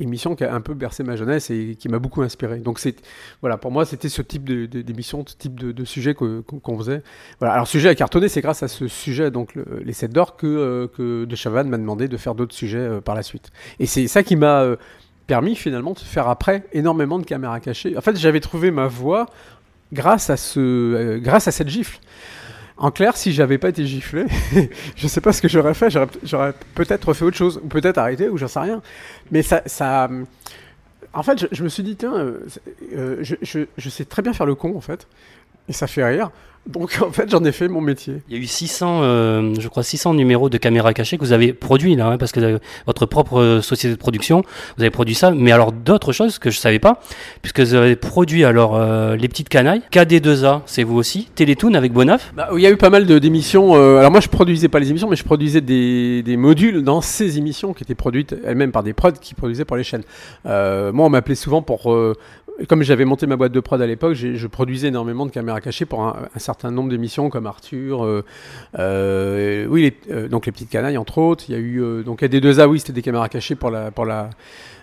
émission 0.00 0.34
qui 0.34 0.44
a 0.44 0.54
un 0.54 0.62
peu 0.62 0.72
bercé 0.72 1.02
ma 1.02 1.16
jeunesse 1.16 1.50
et 1.50 1.76
qui 1.78 1.90
m'a 1.90 1.98
beaucoup 1.98 2.22
inspiré. 2.22 2.60
Donc 2.60 2.80
voilà, 3.42 3.58
pour 3.58 3.70
moi, 3.70 3.84
c'était 3.84 4.08
ce 4.08 4.22
type 4.22 4.44
d'émission, 4.44 5.22
ce 5.26 5.36
type 5.36 5.60
de, 5.60 5.84
sujet 5.84 6.14
qu'on 6.14 6.78
faisait. 6.78 7.02
Voilà. 7.38 7.52
Alors 7.54 7.68
sujet 7.68 7.90
à 7.90 7.94
cartonner, 7.94 8.28
c'est 8.28 8.40
grâce 8.40 8.62
à 8.62 8.68
ce 8.68 8.88
sujet, 8.88 9.30
donc 9.30 9.54
le- 9.54 9.82
les 9.84 9.92
7 9.92 10.10
d'or, 10.10 10.36
que, 10.36 10.88
que 10.96 11.26
De 11.26 11.36
Chavannes 11.36 11.68
m'a 11.68 11.78
demandé 11.78 12.08
de 12.08 12.16
faire 12.16 12.34
d'autres 12.34 12.54
sujets 12.54 13.00
par 13.04 13.14
la 13.14 13.22
suite. 13.22 13.50
Et 13.78 13.84
c'est 13.84 14.06
ça 14.06 14.22
qui 14.22 14.36
m'a 14.36 14.64
permis 15.26 15.54
finalement 15.54 15.92
de 15.92 15.98
faire 15.98 16.26
après 16.28 16.64
énormément 16.72 17.18
de 17.18 17.24
caméras 17.24 17.60
cachées. 17.60 17.96
En 17.98 18.00
fait, 18.00 18.16
j'avais 18.16 18.40
trouvé 18.40 18.70
ma 18.70 18.86
voie 18.86 19.26
grâce 19.92 20.30
à 20.30 20.36
ce, 20.36 20.60
euh, 20.60 21.18
grâce 21.18 21.48
à 21.48 21.52
cette 21.52 21.68
gifle. 21.68 21.98
En 22.76 22.92
clair, 22.92 23.16
si 23.16 23.32
j'avais 23.32 23.58
pas 23.58 23.70
été 23.70 23.84
giflé, 23.86 24.26
je 24.96 25.08
sais 25.08 25.20
pas 25.20 25.32
ce 25.32 25.42
que 25.42 25.48
j'aurais 25.48 25.74
fait. 25.74 25.90
J'aurais, 26.22 26.52
peut-être 26.74 27.12
fait 27.12 27.24
autre 27.24 27.36
chose, 27.36 27.60
ou 27.62 27.66
peut-être 27.66 27.98
arrêté, 27.98 28.28
ou 28.28 28.36
j'en 28.38 28.46
sais 28.46 28.60
rien. 28.60 28.82
Mais 29.32 29.42
ça, 29.42 29.62
ça, 29.66 30.08
en 31.12 31.22
fait, 31.24 31.48
je, 31.50 31.64
me 31.64 31.68
suis 31.68 31.82
dit 31.82 31.96
tiens, 31.96 32.14
euh, 32.14 32.46
euh, 32.94 33.16
je- 33.22 33.64
je 33.76 33.88
sais 33.88 34.04
très 34.04 34.22
bien 34.22 34.32
faire 34.32 34.46
le 34.46 34.54
con 34.54 34.76
en 34.76 34.80
fait, 34.80 35.08
et 35.68 35.72
ça 35.72 35.86
fait 35.86 36.04
rire. 36.04 36.30
Donc 36.66 36.98
en 37.00 37.10
fait, 37.10 37.30
j'en 37.30 37.42
ai 37.44 37.52
fait 37.52 37.66
mon 37.66 37.80
métier. 37.80 38.20
Il 38.28 38.36
y 38.36 38.38
a 38.38 38.42
eu 38.42 38.46
600, 38.46 39.00
euh, 39.02 39.54
je 39.58 39.68
crois 39.68 39.82
600 39.82 40.12
numéros 40.12 40.50
de 40.50 40.58
caméras 40.58 40.92
cachées 40.92 41.16
que 41.16 41.24
vous 41.24 41.32
avez 41.32 41.54
produits 41.54 41.96
là, 41.96 42.08
hein, 42.08 42.18
parce 42.18 42.30
que 42.30 42.40
avez 42.40 42.58
votre 42.84 43.06
propre 43.06 43.40
euh, 43.40 43.62
société 43.62 43.94
de 43.94 43.98
production, 43.98 44.42
vous 44.76 44.82
avez 44.82 44.90
produit 44.90 45.14
ça, 45.14 45.30
mais 45.30 45.50
alors 45.50 45.72
d'autres 45.72 46.12
choses 46.12 46.38
que 46.38 46.50
je 46.50 46.58
savais 46.58 46.78
pas, 46.78 47.00
puisque 47.40 47.60
vous 47.60 47.72
avez 47.72 47.96
produit 47.96 48.44
alors 48.44 48.76
euh, 48.76 49.16
les 49.16 49.28
petites 49.28 49.48
canailles, 49.48 49.80
KD2A, 49.90 50.60
c'est 50.66 50.82
vous 50.82 50.96
aussi, 50.96 51.30
Télétoon 51.34 51.72
avec 51.72 51.92
Bonaf. 51.94 52.34
Bah, 52.36 52.50
il 52.54 52.60
y 52.60 52.66
a 52.66 52.70
eu 52.70 52.76
pas 52.76 52.90
mal 52.90 53.06
de- 53.06 53.18
d'émissions. 53.18 53.74
euh, 53.74 53.98
alors 54.00 54.10
moi, 54.10 54.20
je 54.20 54.28
produisais 54.28 54.68
pas 54.68 54.78
les 54.78 54.90
émissions, 54.90 55.08
mais 55.08 55.16
je 55.16 55.24
produisais 55.24 55.62
des, 55.62 56.22
des 56.22 56.36
modules 56.36 56.82
dans 56.82 57.00
ces 57.00 57.38
émissions 57.38 57.72
qui 57.72 57.82
étaient 57.84 57.94
produites 57.94 58.36
elles-mêmes 58.44 58.72
par 58.72 58.82
des 58.82 58.92
prods 58.92 59.12
qui 59.12 59.32
produisaient 59.34 59.64
pour 59.64 59.76
les 59.78 59.84
chaînes. 59.84 60.04
Euh, 60.44 60.92
moi, 60.92 61.06
on 61.06 61.10
m'appelait 61.10 61.34
souvent 61.34 61.62
pour. 61.62 61.94
Comme 62.66 62.82
j'avais 62.82 63.04
monté 63.04 63.26
ma 63.26 63.36
boîte 63.36 63.52
de 63.52 63.60
prod 63.60 63.80
à 63.80 63.86
l'époque, 63.86 64.14
je 64.14 64.46
produisais 64.46 64.88
énormément 64.88 65.26
de 65.26 65.30
caméras 65.30 65.60
cachées 65.60 65.84
pour 65.84 66.02
un, 66.02 66.28
certain 66.36 66.70
nombre 66.70 66.88
d'émissions 66.88 67.30
comme 67.30 67.46
Arthur, 67.46 68.04
euh, 68.04 68.24
euh, 68.78 69.66
oui, 69.66 69.82
les, 69.82 70.14
euh, 70.14 70.28
donc 70.28 70.46
les 70.46 70.52
petites 70.52 70.70
canailles 70.70 70.98
entre 70.98 71.18
autres. 71.18 71.44
Il 71.48 71.52
y 71.52 71.54
a 71.54 71.60
eu 71.60 71.80
euh, 71.80 72.02
donc 72.02 72.22
AD2A, 72.22 72.66
oui, 72.66 72.80
c'était 72.80 72.92
des 72.92 73.02
caméras 73.02 73.28
cachées 73.28 73.54
pour 73.54 73.70
la 73.70 73.90
pour 73.90 74.04
la 74.04 74.30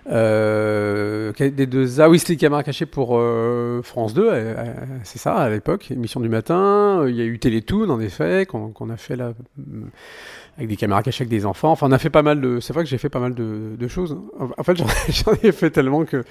euh, 0.07 1.33
AD2A, 1.33 2.09
oui, 2.09 2.19
c'était 2.19 2.33
des 2.33 2.39
caméras 2.39 2.63
cachées 2.63 2.85
pour 2.85 3.17
euh, 3.17 3.81
France 3.81 4.13
2, 4.13 4.21
euh, 4.21 4.31
euh, 4.33 4.73
c'est 5.03 5.17
ça 5.17 5.35
à 5.35 5.49
l'époque, 5.49 5.89
émission 5.91 6.19
du 6.19 6.29
matin. 6.29 7.05
Il 7.07 7.15
y 7.15 7.21
a 7.21 7.25
eu 7.25 7.39
Télétoon 7.39 7.89
en 7.89 7.99
effet 7.99 8.45
qu'on 8.45 8.89
a 8.89 8.97
fait 8.97 9.15
là 9.15 9.33
euh, 9.59 9.81
avec 10.57 10.69
des 10.69 10.75
caméras 10.75 11.01
cachées 11.01 11.23
avec 11.23 11.29
des 11.29 11.45
enfants. 11.45 11.71
Enfin, 11.71 11.87
on 11.89 11.91
a 11.91 11.97
fait 11.97 12.11
pas 12.11 12.21
mal 12.21 12.39
de. 12.39 12.59
C'est 12.59 12.73
vrai 12.73 12.83
que 12.83 12.89
j'ai 12.89 12.97
fait 12.99 13.09
pas 13.09 13.19
mal 13.19 13.33
de, 13.33 13.75
de 13.77 13.87
choses. 13.87 14.17
En 14.57 14.63
fait, 14.63 14.77
j'en 15.09 15.33
ai 15.43 15.51
fait 15.51 15.71
tellement 15.71 16.05
que 16.05 16.23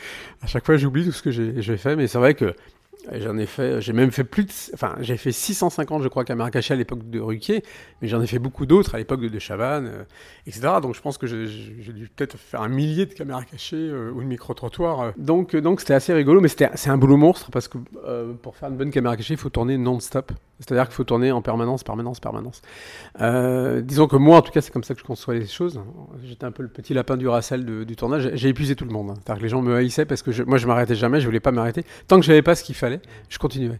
à 0.42 0.46
chaque 0.46 0.64
fois 0.64 0.76
j'oublie 0.76 1.04
tout 1.04 1.12
ce 1.12 1.22
que 1.22 1.30
j'ai 1.30 1.76
fait. 1.76 1.96
Mais 1.96 2.06
c'est 2.06 2.18
vrai 2.18 2.34
que 2.34 2.54
J'en 3.12 3.36
ai 3.36 3.46
fait, 3.46 3.80
j'ai 3.80 3.92
même 3.92 4.10
fait 4.10 4.24
plus 4.24 4.70
enfin, 4.72 4.96
j'ai 5.00 5.16
fait 5.16 5.32
650, 5.32 6.02
je 6.02 6.08
crois, 6.08 6.24
caméras 6.24 6.50
cachées 6.50 6.74
à 6.74 6.76
l'époque 6.76 7.08
de 7.08 7.20
Ruquier, 7.20 7.62
mais 8.00 8.08
j'en 8.08 8.22
ai 8.22 8.26
fait 8.26 8.38
beaucoup 8.38 8.66
d'autres 8.66 8.94
à 8.94 8.98
l'époque 8.98 9.20
de 9.20 9.28
De 9.28 9.38
Chavannes, 9.38 9.86
euh, 9.86 10.04
etc. 10.46 10.68
Donc 10.80 10.94
je 10.94 11.00
pense 11.00 11.18
que 11.18 11.26
j'ai 11.26 11.92
dû 11.92 12.08
peut-être 12.08 12.38
faire 12.38 12.62
un 12.62 12.68
millier 12.68 13.06
de 13.06 13.12
caméras 13.12 13.44
cachées 13.44 13.76
euh, 13.76 14.10
ou 14.10 14.22
de 14.22 14.26
micro-trottoirs. 14.26 15.00
euh. 15.00 15.10
Donc, 15.18 15.54
donc 15.54 15.80
c'était 15.80 15.94
assez 15.94 16.14
rigolo, 16.14 16.40
mais 16.40 16.48
c'est 16.48 16.90
un 16.90 16.96
boulot 16.96 17.16
monstre 17.16 17.50
parce 17.50 17.68
que 17.68 17.78
pour 18.42 18.56
faire 18.56 18.70
une 18.70 18.76
bonne 18.76 18.90
caméra 18.90 19.16
cachée, 19.16 19.34
il 19.34 19.40
faut 19.40 19.50
tourner 19.50 19.76
non-stop. 19.76 20.32
C'est-à-dire 20.66 20.86
qu'il 20.86 20.94
faut 20.94 21.04
tourner 21.04 21.30
en 21.32 21.42
permanence, 21.42 21.84
permanence, 21.84 22.20
permanence. 22.20 22.62
Euh, 23.20 23.80
disons 23.82 24.06
que 24.06 24.16
moi, 24.16 24.38
en 24.38 24.42
tout 24.42 24.50
cas, 24.52 24.60
c'est 24.62 24.72
comme 24.72 24.82
ça 24.84 24.94
que 24.94 25.00
je 25.00 25.04
conçois 25.04 25.34
les 25.34 25.46
choses. 25.46 25.80
J'étais 26.24 26.44
un 26.46 26.52
peu 26.52 26.62
le 26.62 26.68
petit 26.68 26.94
lapin 26.94 27.16
du 27.16 27.28
Racel 27.28 27.64
de- 27.64 27.84
du 27.84 27.96
tournage. 27.96 28.30
J'ai 28.34 28.48
épuisé 28.48 28.74
tout 28.76 28.84
le 28.84 28.90
monde. 28.92 29.10
hein. 29.10 29.14
C'est-à-dire 29.16 29.38
que 29.40 29.42
les 29.44 29.48
gens 29.50 29.60
me 29.62 29.74
haïssaient 29.76 30.06
parce 30.06 30.22
que 30.22 30.42
moi, 30.44 30.56
je 30.58 30.66
m'arrêtais 30.66 30.94
jamais, 30.94 31.20
je 31.20 31.26
voulais 31.26 31.40
pas 31.40 31.52
m'arrêter. 31.52 31.84
Tant 32.08 32.18
que 32.18 32.24
j'avais 32.24 32.42
pas 32.42 32.54
ce 32.54 32.64
qu'il 32.64 32.74
fallait, 32.74 33.00
je 33.28 33.38
continuais. 33.38 33.78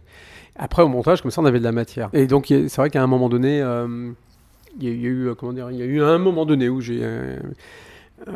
Après, 0.57 0.83
au 0.83 0.87
montage, 0.87 1.21
comme 1.21 1.31
ça, 1.31 1.41
on 1.41 1.45
avait 1.45 1.59
de 1.59 1.63
la 1.65 1.71
matière. 1.71 2.09
Et 2.13 2.27
donc, 2.27 2.45
c'est 2.47 2.75
vrai 2.77 2.89
qu'à 2.89 3.01
un 3.03 3.07
moment 3.07 3.29
donné, 3.29 3.61
euh, 3.61 4.11
il 4.79 4.83
y, 4.85 4.87
a- 4.87 4.91
eu, 5.09 5.27
euh, 5.29 5.35
comment 5.35 5.53
dire, 5.53 5.71
il 5.71 5.77
y 5.77 5.81
a 5.81 5.85
eu 5.85 6.01
un 6.01 6.17
moment 6.17 6.45
donné 6.45 6.69
où 6.69 6.79
j'ai, 6.81 7.01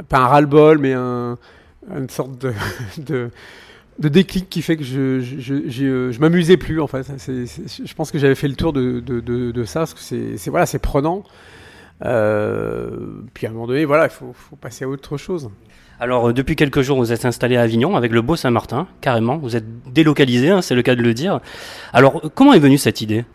pas 0.09 0.17
un 0.19 0.27
ras-le-bol, 0.27 0.79
mais 0.79 0.93
un, 0.93 1.37
une 1.95 2.09
sorte 2.09 2.37
de, 2.39 2.51
de 3.99 4.09
déclic 4.09 4.49
qui 4.49 4.61
fait 4.61 4.77
que 4.77 4.83
je, 4.83 5.19
je, 5.19 5.67
je, 5.67 5.83
euh, 5.85 6.11
je 6.11 6.19
m'amusais 6.19 6.57
plus, 6.57 6.81
en 6.81 6.87
fait. 6.87 7.05
Je 7.27 7.93
pense 7.93 8.11
que 8.11 8.17
j'avais 8.17 8.35
fait 8.35 8.47
le 8.47 8.55
tour 8.55 8.73
de, 8.73 8.99
de, 8.99 9.19
de, 9.19 9.63
ça, 9.65 9.81
parce 9.81 9.93
que 9.93 9.99
c'est, 9.99 10.49
voilà, 10.49 10.65
c'est 10.65 10.79
prenant. 10.79 11.23
Euh, 12.05 12.89
puis 13.33 13.45
à 13.45 13.49
un 13.49 13.53
moment 13.53 13.67
donné, 13.67 13.83
voilà, 13.83 14.05
il 14.05 14.09
faut, 14.09 14.31
faut 14.33 14.55
passer 14.55 14.85
à 14.85 14.89
autre 14.89 15.17
chose. 15.17 15.49
Alors, 15.99 16.29
euh, 16.29 16.33
depuis 16.33 16.55
quelques 16.55 16.81
jours, 16.81 16.97
vous 16.97 17.11
êtes 17.11 17.25
installé 17.25 17.57
à 17.57 17.61
Avignon 17.61 17.97
avec 17.97 18.13
le 18.13 18.21
beau 18.21 18.37
Saint-Martin, 18.37 18.87
carrément. 19.01 19.37
Vous 19.37 19.57
êtes 19.57 19.65
délocalisé, 19.91 20.49
hein, 20.49 20.61
c'est 20.61 20.75
le 20.75 20.81
cas 20.81 20.95
de 20.95 21.01
le 21.01 21.13
dire. 21.13 21.41
Alors, 21.91 22.21
comment 22.35 22.53
est 22.53 22.59
venue 22.59 22.77
cette 22.77 23.01
idée? 23.01 23.25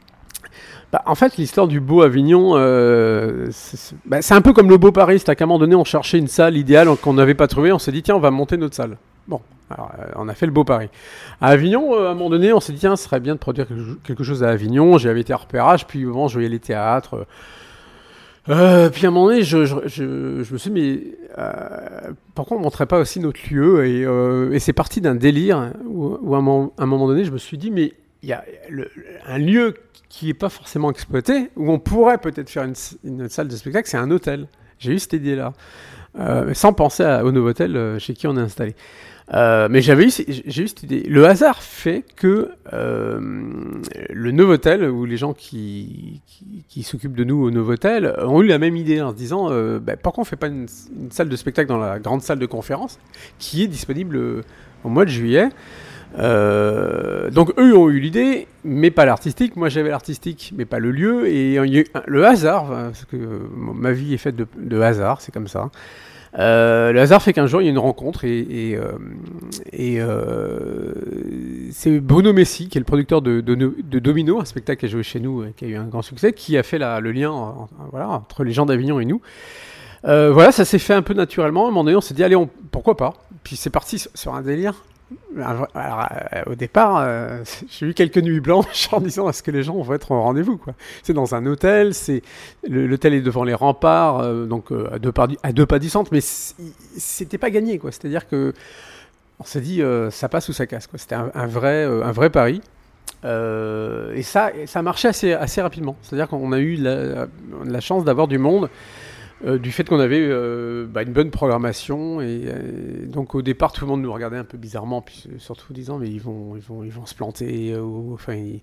Bah, 0.94 1.02
en 1.06 1.16
fait, 1.16 1.38
l'histoire 1.38 1.66
du 1.66 1.80
beau 1.80 2.02
Avignon, 2.02 2.52
euh, 2.54 3.48
bah, 4.06 4.22
c'est 4.22 4.34
un 4.34 4.40
peu 4.40 4.52
comme 4.52 4.70
le 4.70 4.76
beau 4.76 4.92
Paris. 4.92 5.18
C'est 5.18 5.34
qu'à 5.34 5.42
un 5.42 5.48
moment 5.48 5.58
donné, 5.58 5.74
on 5.74 5.82
cherchait 5.82 6.18
une 6.18 6.28
salle 6.28 6.56
idéale 6.56 6.86
qu'on 7.02 7.14
n'avait 7.14 7.34
pas 7.34 7.48
trouvée. 7.48 7.72
On 7.72 7.80
s'est 7.80 7.90
dit, 7.90 8.04
tiens, 8.04 8.14
on 8.14 8.20
va 8.20 8.30
monter 8.30 8.56
notre 8.56 8.76
salle. 8.76 8.96
Bon, 9.26 9.40
alors, 9.70 9.90
euh, 9.98 10.04
on 10.14 10.28
a 10.28 10.34
fait 10.34 10.46
le 10.46 10.52
beau 10.52 10.62
Paris. 10.62 10.90
À 11.40 11.48
Avignon, 11.48 11.96
euh, 11.96 12.06
à 12.06 12.10
un 12.12 12.14
moment 12.14 12.30
donné, 12.30 12.52
on 12.52 12.60
s'est 12.60 12.72
dit, 12.72 12.78
tiens, 12.78 12.94
ce 12.94 13.02
serait 13.02 13.18
bien 13.18 13.34
de 13.34 13.40
produire 13.40 13.66
quelque- 14.04 14.22
chose 14.22 14.44
à 14.44 14.50
Avignon. 14.50 14.96
J'avais 14.96 15.22
été 15.22 15.32
à 15.32 15.36
repérage, 15.36 15.84
puis 15.84 16.04
bon, 16.04 16.28
je 16.28 16.34
voyais 16.34 16.48
les 16.48 16.60
théâtres. 16.60 17.26
puis 18.46 18.54
à 18.54 19.08
un 19.08 19.10
moment 19.10 19.26
donné, 19.26 19.42
je, 19.42 19.56
me 19.56 20.58
suis 20.58 20.70
dit, 20.70 20.70
mais 20.70 21.00
pourquoi 22.36 22.56
on 22.56 22.60
ne 22.60 22.64
montrait 22.64 22.86
pas 22.86 23.00
aussi 23.00 23.18
notre 23.18 23.40
lieu? 23.52 23.84
Et, 23.84 24.60
c'est 24.60 24.72
parti 24.72 25.00
d'un 25.00 25.16
délire 25.16 25.72
où, 25.86 26.36
à, 26.36 26.38
un 26.38 26.40
moment, 26.40 27.08
donné, 27.08 27.24
je 27.24 27.32
me 27.32 27.38
suis 27.38 27.58
dit, 27.58 27.72
mais 27.72 27.94
il 28.22 28.28
y 28.28 28.32
a 28.32 28.44
un 29.26 29.38
lieu 29.38 29.74
qui 30.14 30.26
n'est 30.26 30.34
pas 30.34 30.48
forcément 30.48 30.92
exploité, 30.92 31.50
où 31.56 31.72
on 31.72 31.80
pourrait 31.80 32.18
peut-être 32.18 32.48
faire 32.48 32.62
une, 32.62 33.28
salle 33.28 33.48
de 33.48 33.56
spectacle, 33.56 33.88
c'est 33.88 33.96
un 33.96 34.12
hôtel. 34.12 34.46
J'ai 34.78 34.92
eu 34.92 34.98
cette 35.00 35.14
idée-là, 35.14 35.52
Euh, 36.16 36.54
sans 36.54 36.72
penser 36.72 37.02
à- 37.02 37.24
au 37.24 37.32
Novotel 37.32 37.76
euh, 37.76 37.98
chez 37.98 38.14
qui 38.14 38.28
on 38.28 38.36
est 38.36 38.40
installé. 38.40 38.76
Euh, 39.34 39.66
mais 39.68 39.82
j'avais 39.82 40.06
eu, 40.06 40.12
j'ai 40.28 40.62
eu 40.62 40.68
cette 40.68 40.84
idée. 40.84 41.02
Le 41.08 41.26
hasard 41.26 41.60
fait 41.60 42.04
que 42.14 42.52
euh, 42.72 43.18
le 44.10 44.30
Novotel, 44.30 44.88
ou 44.88 45.06
les 45.06 45.16
gens 45.16 45.32
qui, 45.32 46.22
s'occupent 46.84 47.16
de 47.16 47.24
nous 47.24 47.42
au 47.42 47.50
Novotel, 47.50 48.14
ont 48.20 48.40
eu 48.42 48.46
la 48.46 48.60
même 48.60 48.76
idée 48.76 49.02
en 49.02 49.10
se 49.10 49.16
disant 49.16 49.50
bah, 49.80 49.96
pourquoi 49.96 50.22
on 50.22 50.24
fait 50.24 50.36
pas 50.36 50.46
une, 50.46 50.68
salle 51.10 51.28
de 51.28 51.34
spectacle 51.34 51.68
dans 51.68 51.78
la 51.78 51.98
grande 51.98 52.22
salle 52.22 52.38
de 52.38 52.46
conférence 52.46 53.00
qui 53.40 53.64
est 53.64 53.66
disponible 53.66 54.44
au 54.84 54.88
mois 54.88 55.06
de 55.06 55.10
juillet 55.10 55.48
euh, 56.18 57.30
donc 57.30 57.52
eux 57.58 57.76
ont 57.76 57.88
eu 57.90 57.98
l'idée, 57.98 58.46
mais 58.64 58.90
pas 58.90 59.04
l'artistique. 59.04 59.56
Moi 59.56 59.68
j'avais 59.68 59.90
l'artistique, 59.90 60.52
mais 60.56 60.64
pas 60.64 60.78
le 60.78 60.90
lieu. 60.90 61.26
Et 61.28 61.58
le 62.06 62.24
hasard, 62.26 62.68
parce 62.68 63.04
que 63.04 63.16
euh, 63.16 63.38
ma 63.54 63.92
vie 63.92 64.14
est 64.14 64.18
faite 64.18 64.36
de, 64.36 64.80
hasard, 64.80 65.20
c'est 65.20 65.32
comme 65.32 65.48
ça. 65.48 65.70
Euh, 66.36 66.90
le 66.92 67.00
hasard 67.00 67.22
fait 67.22 67.32
qu'un 67.32 67.46
jour 67.46 67.62
il 67.62 67.66
y 67.66 67.68
a 67.68 67.70
une 67.70 67.78
rencontre 67.78 68.24
et, 68.24 68.76
c'est 71.70 72.00
Bruno 72.00 72.32
Messi, 72.32 72.68
qui 72.68 72.78
est 72.78 72.80
le 72.80 72.84
producteur 72.84 73.22
de, 73.22 73.40
Domino, 73.40 74.40
un 74.40 74.44
spectacle 74.44 74.80
qui 74.80 74.86
a 74.86 74.88
joué 74.88 75.02
chez 75.02 75.20
nous, 75.20 75.44
et 75.44 75.52
qui 75.56 75.64
a 75.64 75.68
eu 75.68 75.76
un 75.76 75.84
grand 75.86 76.02
succès, 76.02 76.32
qui 76.32 76.56
a 76.56 76.62
fait 76.62 76.78
le 76.78 77.12
lien 77.12 77.30
en- 77.30 77.48
en- 77.62 77.68
voilà, 77.90 78.08
entre 78.08 78.44
les 78.44 78.52
gens 78.52 78.66
d'Avignon 78.66 79.00
et 79.00 79.04
nous. 79.04 79.20
Voilà, 80.04 80.52
ça 80.52 80.64
s'est 80.64 80.78
fait 80.78 80.94
un 80.94 81.02
peu 81.02 81.14
naturellement. 81.14 81.66
À 81.66 81.68
un 81.68 81.72
moment 81.72 81.90
on 81.96 82.00
s'est 82.00 82.14
dit, 82.14 82.22
allez, 82.22 82.36
pourquoi 82.70 82.96
pas? 82.96 83.14
Puis 83.42 83.56
c'est 83.56 83.70
parti 83.70 84.04
sur 84.14 84.34
un 84.34 84.42
délire. 84.42 84.74
Euh, 85.36 86.42
au 86.46 86.54
départ, 86.54 86.98
euh, 86.98 87.42
j'ai 87.68 87.86
eu 87.86 87.94
quelques 87.94 88.18
nuits 88.18 88.40
blanches 88.40 88.88
en 88.92 89.00
disant 89.00 89.28
est-ce 89.28 89.42
que 89.42 89.50
les 89.50 89.62
gens 89.62 89.80
vont 89.80 89.94
être 89.94 90.10
au 90.10 90.20
rendez-vous. 90.20 90.60
C'est 91.02 91.12
dans 91.12 91.34
un 91.34 91.44
hôtel, 91.46 91.94
c'est 91.94 92.22
l'hôtel 92.68 93.14
est 93.14 93.20
devant 93.20 93.44
les 93.44 93.54
remparts, 93.54 94.20
euh, 94.20 94.46
donc 94.46 94.70
à 94.92 94.98
deux 94.98 95.12
pas 95.12 95.28
à 95.42 95.52
deux 95.52 95.66
pas 95.66 95.78
du 95.78 95.88
centre, 95.88 96.10
mais 96.12 96.20
c'était 96.20 97.38
pas 97.38 97.50
gagné. 97.50 97.80
C'est-à-dire 97.84 98.28
que 98.28 98.52
on 99.40 99.44
s'est 99.44 99.60
dit 99.60 99.82
ça 100.10 100.28
passe 100.28 100.48
ou 100.48 100.52
ça 100.52 100.66
casse. 100.66 100.88
C'était 100.94 101.16
un, 101.16 101.46
vrai 101.46 101.84
un 101.84 102.12
vrai 102.12 102.30
pari. 102.30 102.60
Et 103.24 104.22
ça, 104.22 104.52
ça 104.66 104.78
a 104.78 104.82
marché 104.82 105.08
assez, 105.08 105.32
assez 105.32 105.60
rapidement. 105.60 105.96
C'est-à-dire 106.02 106.28
qu'on 106.28 106.52
a 106.52 106.58
eu 106.58 106.76
la 106.76 107.80
chance 107.80 108.04
d'avoir 108.04 108.28
du 108.28 108.38
monde, 108.38 108.68
euh, 109.44 109.58
du 109.58 109.70
fait 109.72 109.84
qu'on 109.88 110.00
avait 110.00 110.20
euh, 110.22 110.86
bah, 110.86 111.02
une 111.02 111.12
bonne 111.12 111.30
programmation. 111.30 112.20
Et, 112.20 112.42
euh, 112.46 113.06
donc 113.06 113.34
au 113.34 113.42
départ, 113.42 113.72
tout 113.72 113.84
le 113.84 113.90
monde 113.90 114.02
nous 114.02 114.12
regardait 114.12 114.36
un 114.38 114.44
peu 114.44 114.58
bizarrement, 114.58 115.02
puis 115.02 115.26
surtout 115.38 115.66
en 115.72 115.74
disant 115.74 115.98
mais 115.98 116.08
ils 116.10 116.20
vont, 116.20 116.56
ils 116.56 116.62
vont, 116.62 116.84
ils 116.84 116.92
vont 116.92 117.06
se 117.06 117.14
planter, 117.14 117.76
ou 117.76 118.12
enfin 118.14 118.34
ils- 118.34 118.62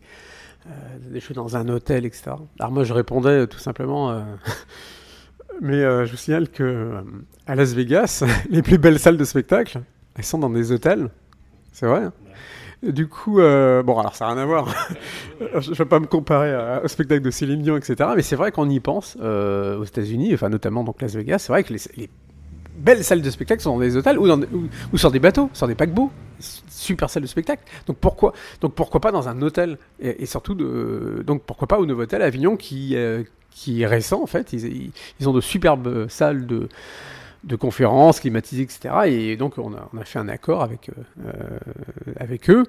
des 1.09 1.19
choses 1.19 1.36
dans 1.38 1.57
un 1.57 1.67
hôtel, 1.69 2.05
etc. 2.05 2.32
Alors 2.59 2.71
moi 2.71 2.84
je 2.84 2.93
répondais 2.93 3.47
tout 3.47 3.57
simplement. 3.57 4.23
mais 5.61 5.82
je 5.82 6.11
vous 6.11 6.17
signale 6.17 6.49
que 6.49 6.91
à 7.47 7.55
Las 7.55 7.73
Vegas, 7.73 8.23
les 8.49 8.61
plus 8.61 8.77
belles 8.77 8.99
salles 8.99 9.17
de 9.17 9.23
spectacle, 9.23 9.82
elles 10.15 10.23
sont 10.23 10.38
dans 10.38 10.49
des 10.51 10.71
hôtels. 10.71 11.09
C'est 11.71 11.88
vrai. 11.88 12.03
hein? 12.03 12.13
Du 12.84 13.07
coup, 13.07 13.39
euh, 13.39 13.84
bon, 13.84 13.99
alors 13.99 14.15
ça 14.15 14.25
n'a 14.25 14.34
rien 14.34 14.41
à 14.41 14.45
voir. 14.45 14.73
je 15.59 15.69
ne 15.69 15.75
vais 15.75 15.86
pas 15.86 15.99
me 15.99 16.07
comparer 16.07 16.79
au 16.84 16.88
spectacle 16.88 17.21
de 17.21 17.29
Céline 17.29 17.61
Dion, 17.61 17.77
etc. 17.77 18.09
Mais 18.15 18.23
c'est 18.23 18.36
vrai 18.36 18.51
qu'on 18.51 18.69
y 18.69 18.79
pense 18.79 19.17
euh, 19.21 19.77
aux 19.77 19.84
États-Unis, 19.84 20.34
enfin 20.34 20.49
notamment 20.49 20.84
donc 20.84 20.99
Las 21.01 21.13
Vegas. 21.13 21.39
C'est 21.39 21.53
vrai 21.53 21.63
que 21.63 21.73
les, 21.73 21.79
les 21.95 22.09
belles 22.75 23.03
salles 23.03 23.21
de 23.21 23.29
spectacle 23.29 23.61
sont 23.61 23.73
dans 23.73 23.79
des 23.79 23.95
hôtels 23.95 24.17
ou, 24.17 24.27
dans, 24.27 24.41
sur 24.95 25.11
des 25.11 25.19
bateaux, 25.19 25.49
sur 25.53 25.67
des 25.67 25.75
paquebots. 25.75 26.11
Super 26.39 27.09
salle 27.09 27.21
de 27.21 27.27
spectacle. 27.27 27.63
Donc 27.86 27.97
pourquoi, 27.97 28.34
donc 28.61 28.73
pourquoi 28.73 28.99
pas 28.99 29.11
dans 29.11 29.29
un 29.29 29.39
hôtel? 29.43 29.77
Et, 29.99 30.25
surtout 30.25 30.55
donc 30.55 31.43
pourquoi 31.43 31.67
pas 31.67 31.77
au 31.77 31.86
Novotel 31.86 32.23
à 32.23 32.25
Avignon 32.25 32.57
qui, 32.57 32.95
euh, 32.95 33.23
qui 33.51 33.84
est 33.84 33.88
récent 33.88 34.23
en 34.23 34.27
fait. 34.27 34.53
Ils 34.53 35.29
ont 35.29 35.34
de 35.34 35.41
superbes 35.41 36.07
salles 36.09 36.47
de 36.47 36.67
de 37.43 37.55
conférences 37.55 38.19
climatisées, 38.19 38.63
etc. 38.63 38.93
Et 39.07 39.35
donc 39.35 39.57
on 39.57 39.73
a, 39.73 39.89
a 39.99 40.05
fait 40.05 40.19
un 40.19 40.29
accord 40.29 40.61
avec, 40.61 40.89
euh, 40.89 41.23
euh, 42.21 42.37
eux. 42.49 42.63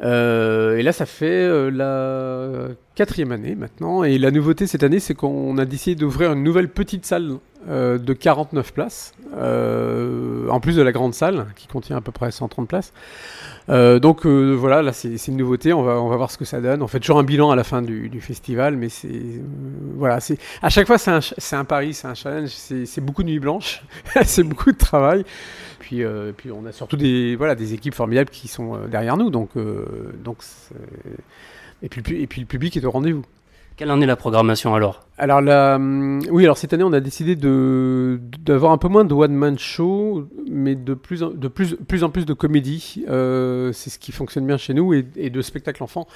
Euh, 0.00 0.76
et 0.76 0.82
là, 0.82 0.92
ça 0.92 1.06
fait 1.06 1.70
la 1.70 2.68
quatrième 2.94 3.32
année 3.32 3.56
maintenant. 3.56 4.04
Et 4.04 4.18
la 4.18 4.30
nouveauté 4.30 4.66
cette 4.66 4.84
année, 4.84 5.00
c'est 5.00 5.14
qu'on 5.14 5.58
a 5.58 5.64
décidé 5.64 5.96
d'ouvrir 5.96 6.32
une 6.32 6.44
nouvelle 6.44 6.68
petite 6.68 7.04
salle 7.04 7.38
euh, 7.66 7.98
de 7.98 8.12
49 8.12 8.72
places, 8.72 9.14
euh, 9.36 10.48
en 10.48 10.60
plus 10.60 10.76
de 10.76 10.82
la 10.82 10.92
grande 10.92 11.12
salle 11.12 11.48
qui 11.56 11.66
contient 11.66 11.96
à 11.96 12.00
peu 12.00 12.12
près 12.12 12.30
130 12.30 12.68
places. 12.68 12.92
Euh, 13.68 13.98
donc 13.98 14.26
voilà, 14.26 14.80
là 14.80 14.92
c'est 14.92 15.26
une 15.26 15.36
nouveauté, 15.36 15.72
on 15.72 15.82
va, 15.82 16.00
on 16.00 16.08
va 16.08 16.16
voir 16.16 16.30
ce 16.30 16.38
que 16.38 16.44
ça 16.44 16.60
donne. 16.60 16.82
On 16.82 16.86
fait 16.86 17.00
toujours 17.00 17.18
un 17.18 17.24
bilan 17.24 17.50
à 17.50 17.56
la 17.56 17.64
fin 17.64 17.82
du, 17.82 18.20
festival, 18.20 18.76
mais 18.76 18.88
c'est 18.88 19.42
voilà, 19.96 20.18
à 20.62 20.68
chaque 20.68 20.86
fois 20.86 20.98
c'est 20.98 21.10
un, 21.10 21.58
un 21.58 21.64
pari, 21.64 21.94
c'est 21.94 22.06
un 22.06 22.14
challenge, 22.14 22.50
c'est 22.50 23.00
beaucoup 23.00 23.24
de 23.24 23.28
nuits 23.28 23.40
blanches, 23.40 23.82
c'est 24.24 24.44
beaucoup 24.44 24.70
de 24.70 24.78
travail. 24.78 25.24
Puis, 25.80 26.04
puis 26.36 26.52
on 26.52 26.64
a 26.64 26.70
surtout 26.72 26.96
des 26.96 27.34
voilà 27.34 27.56
des 27.56 27.74
équipes 27.74 27.94
formidables 27.94 28.30
qui 28.30 28.46
sont 28.46 28.78
derrière 28.86 29.16
nous, 29.16 29.30
donc 29.30 29.50
donc 30.22 30.38
et 31.82 31.88
puis 31.88 32.22
et 32.22 32.26
puis 32.28 32.40
le 32.40 32.46
public 32.46 32.76
est 32.76 32.84
au 32.84 32.90
rendez-vous. 32.92 33.24
Quelle 33.78 33.92
en 33.92 34.00
est 34.00 34.06
la 34.06 34.16
programmation 34.16 34.74
alors 34.74 35.04
Alors 35.18 35.38
hum, 35.38 36.20
oui, 36.32 36.42
alors 36.42 36.58
cette 36.58 36.72
année, 36.72 36.82
on 36.82 36.92
a 36.92 36.98
décidé 36.98 37.36
de 37.36 38.20
d'avoir 38.40 38.72
un 38.72 38.76
peu 38.76 38.88
moins 38.88 39.04
de 39.04 39.14
one 39.14 39.32
man 39.32 39.56
show, 39.56 40.26
mais 40.50 40.74
de 40.74 40.94
plus 40.94 41.22
en, 41.22 41.30
de 41.30 41.46
plus, 41.46 41.76
plus 41.76 42.02
en 42.02 42.10
plus 42.10 42.26
de 42.26 42.32
comédie. 42.32 43.04
Euh, 43.08 43.72
c'est 43.72 43.88
ce 43.90 44.00
qui 44.00 44.10
fonctionne 44.10 44.48
bien 44.48 44.56
chez 44.56 44.74
nous 44.74 44.94
et, 44.94 45.30
de 45.30 45.42
spectacles 45.42 45.84
enfants. 45.84 46.08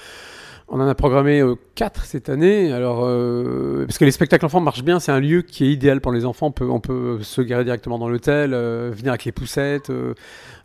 On 0.67 0.81
en 0.81 0.87
a 0.89 0.93
programmé 0.93 1.41
4 1.75 2.03
cette 2.03 2.27
année. 2.27 2.73
Alors, 2.73 3.03
euh, 3.05 3.85
parce 3.85 3.97
que 3.97 4.03
les 4.03 4.11
spectacles 4.11 4.45
enfants 4.45 4.59
marchent 4.59 4.83
bien, 4.83 4.99
c'est 4.99 5.13
un 5.13 5.21
lieu 5.21 5.41
qui 5.41 5.63
est 5.63 5.71
idéal 5.71 6.01
pour 6.01 6.11
les 6.11 6.25
enfants. 6.25 6.47
On 6.47 6.51
peut, 6.51 6.69
on 6.69 6.81
peut 6.81 7.19
se 7.21 7.41
garer 7.41 7.63
directement 7.63 7.97
dans 7.97 8.09
l'hôtel, 8.09 8.53
euh, 8.53 8.91
venir 8.93 9.13
avec 9.13 9.23
les 9.23 9.31
poussettes. 9.31 9.89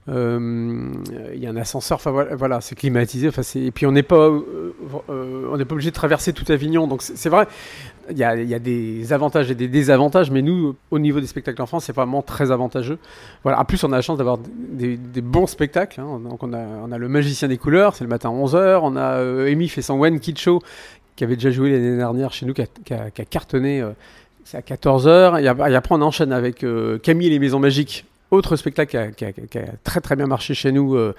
Euh, 0.09 0.91
Il 1.35 1.41
y 1.41 1.47
a 1.47 1.51
un 1.51 1.57
ascenseur. 1.57 2.01
Voilà, 2.37 2.61
c'est 2.61 2.75
climatisé. 2.75 3.31
Et 3.57 3.71
puis 3.71 3.87
on 3.87 3.93
n'est 3.93 4.03
pas, 4.03 4.29
euh, 4.29 4.75
euh, 5.11 5.49
on 5.53 5.57
n'est 5.57 5.65
pas 5.65 5.75
obligé 5.75 5.91
de 5.91 5.95
traverser 5.95 6.33
tout 6.33 6.51
Avignon. 6.51 6.87
Donc 6.87 7.03
c'est 7.03 7.29
vrai. 7.29 7.47
il 8.11 8.17
y 8.19 8.25
a, 8.25 8.59
des 8.59 9.13
avantages 9.13 9.51
et 9.51 9.55
des 9.55 9.69
désavantages, 9.69 10.31
mais 10.31 10.43
nous, 10.43 10.75
au 10.91 10.99
niveau 10.99 11.21
des 11.21 11.27
spectacles 11.27 11.61
en 11.63 11.67
France, 11.67 11.85
c'est 11.85 11.95
vraiment 11.95 12.23
très 12.23 12.51
avantageux. 12.51 12.99
En 13.45 13.65
plus, 13.65 13.83
on 13.85 13.93
a 13.93 13.97
la 13.97 14.03
chance 14.03 14.19
d'avoir 14.19 14.39
des, 14.39 14.97
bons 15.21 15.47
spectacles. 15.47 16.01
hein. 16.01 16.21
Donc, 16.29 16.43
on 16.43 16.53
a, 16.53 16.99
le 16.99 17.09
Magicien 17.09 17.49
des 17.49 17.59
couleurs, 17.59 17.95
c'est 17.95 18.05
le 18.05 18.11
matin 18.11 18.31
à 18.31 18.33
11h. 18.33 18.81
On 18.83 18.97
a 18.97 19.15
euh, 19.19 19.51
Amy 19.53 19.69
fait 19.69 19.83
son 19.83 20.01
One 20.01 20.21
Kid 20.21 20.39
Show, 20.39 20.61
qui 21.17 21.25
avait 21.25 21.37
déjà 21.37 21.51
joué 21.51 21.71
l'année 21.71 21.97
dernière 21.97 22.33
chez 22.33 22.47
nous, 22.47 22.55
qui 22.55 22.63
a, 22.63 23.11
cartonné. 23.29 23.85
c'est 24.45 24.57
à 24.57 24.61
14h. 24.61 25.43
Et, 25.43 25.49
ap- 25.49 25.61
et 25.69 25.75
après, 25.75 25.95
on 25.95 26.03
enchaîne 26.03 26.33
avec 26.33 26.65
Camille 27.03 27.27
et 27.27 27.31
les 27.31 27.39
Maisons 27.39 27.59
Magiques, 27.61 28.07
autre 28.31 28.57
spectacle 28.57 29.13
qui 29.15 29.25
a, 29.27 29.33
très 29.85 30.01
très 30.01 30.17
bien 30.17 30.27
marché 30.27 30.55
chez 30.55 30.73
nous 30.73 30.95
euh, 30.97 31.15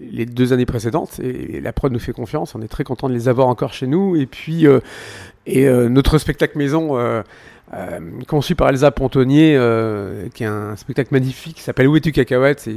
les 0.00 0.26
deux 0.26 0.52
années 0.52 0.66
précédentes. 0.66 1.20
Et, 1.20 1.60
la 1.60 1.72
prod 1.72 1.92
nous 1.92 1.98
fait 1.98 2.12
confiance. 2.12 2.54
On 2.54 2.62
est 2.62 2.68
très 2.68 2.84
content 2.84 3.08
de 3.08 3.14
les 3.14 3.28
avoir 3.28 3.48
encore 3.48 3.72
chez 3.72 3.86
nous. 3.86 4.16
Et 4.16 4.26
puis, 4.26 4.66
euh, 4.66 4.80
et 5.46 5.68
euh, 5.68 5.88
notre 5.88 6.18
spectacle 6.18 6.56
maison. 6.56 6.96
conçu 8.26 8.54
par 8.54 8.70
Elsa 8.70 8.90
Pontonnier, 8.90 9.58
qui 10.34 10.44
est 10.44 10.46
un 10.46 10.76
spectacle 10.76 11.12
magnifique, 11.12 11.56
qui 11.56 11.62
s'appelle 11.62 11.88
Où 11.88 11.96
es-tu 11.96 12.12
cacahuète? 12.12 12.68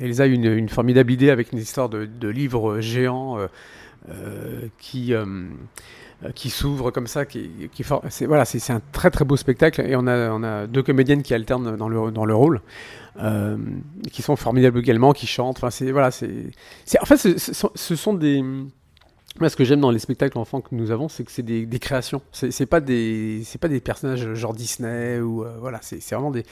Elsa 0.00 0.24
a 0.24 0.26
une, 0.26 0.44
une 0.44 0.68
formidable 0.68 1.10
idée 1.10 1.30
avec 1.30 1.52
une 1.52 1.58
histoire 1.58 1.88
de, 1.88 2.04
de 2.04 2.28
livre 2.28 2.80
géant 2.80 3.38
qui, 4.78 5.14
qui 6.34 6.50
s'ouvre 6.50 6.90
comme 6.90 7.06
ça. 7.06 7.26
Qui, 7.26 7.50
qui 7.72 7.82
fort- 7.82 8.02
c'est 8.10 8.26
voilà, 8.26 8.44
c'est 8.44 8.72
un 8.72 8.82
très 8.92 9.10
très 9.10 9.24
beau 9.24 9.36
spectacle 9.36 9.80
et 9.82 9.94
on 9.96 10.06
a, 10.06 10.30
on 10.30 10.42
a 10.42 10.66
deux 10.66 10.82
comédiennes 10.82 11.22
qui 11.22 11.34
alternent 11.34 11.76
dans 11.76 11.88
le, 11.88 12.10
dans 12.10 12.24
le 12.24 12.34
rôle. 12.34 12.60
euh, 13.20 13.56
qui 14.12 14.22
sont 14.22 14.36
formidables 14.36 14.78
également, 14.78 15.12
qui 15.12 15.26
chantent. 15.26 15.58
Enfin, 15.58 15.70
c'est 15.70 15.90
voilà, 15.90 16.10
c'est, 16.10 16.28
en 17.00 17.04
fait, 17.04 17.16
ce, 17.16 17.94
sont- 17.96 18.14
des 18.14 18.42
moi, 19.40 19.48
ce 19.50 19.56
que 19.56 19.64
j'aime 19.64 19.80
dans 19.80 19.90
les 19.92 19.98
spectacles 20.00 20.36
enfants 20.38 20.60
que 20.60 20.74
nous 20.74 20.90
avons, 20.90 21.08
c'est 21.08 21.22
que 21.22 21.30
c'est 21.30 21.44
des, 21.44 21.66
créations. 21.78 22.22
C'est 22.32 22.66
pas 22.66 22.80
des, 22.80 23.42
c'est 23.44 23.60
pas 23.60 23.68
des 23.68 23.80
personnages 23.80 24.34
genre 24.34 24.52
Disney 24.52 25.20
ou 25.20 25.44
euh, 25.44 25.56
voilà. 25.60 25.78
C'est 25.82 26.00
vraiment 26.10 26.32
des, 26.32 26.44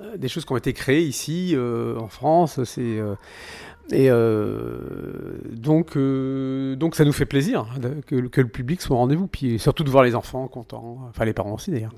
euh, 0.00 0.16
des 0.16 0.28
choses 0.28 0.44
qui 0.44 0.52
ont 0.52 0.56
été 0.56 0.72
créées 0.72 1.02
ici 1.02 1.52
euh, 1.54 1.96
en 1.98 2.08
France. 2.08 2.62
C'est 2.64 2.98
euh, 2.98 3.14
et 3.92 4.06
euh, 4.10 5.38
donc, 5.52 5.96
euh, 5.96 6.74
donc 6.76 6.94
ça 6.94 7.04
nous 7.04 7.12
fait 7.12 7.26
plaisir 7.26 7.66
hein, 7.76 7.90
que, 8.06 8.14
le 8.14 8.48
public 8.48 8.80
soit 8.80 8.96
au 8.96 8.98
rendez-vous, 8.98 9.26
puis 9.26 9.58
surtout 9.58 9.84
de 9.84 9.90
voir 9.90 10.04
les 10.04 10.14
enfants 10.14 10.48
contents, 10.48 11.00
enfin 11.10 11.24
les 11.24 11.34
parents 11.34 11.52
aussi 11.52 11.70
d'ailleurs. 11.70 11.94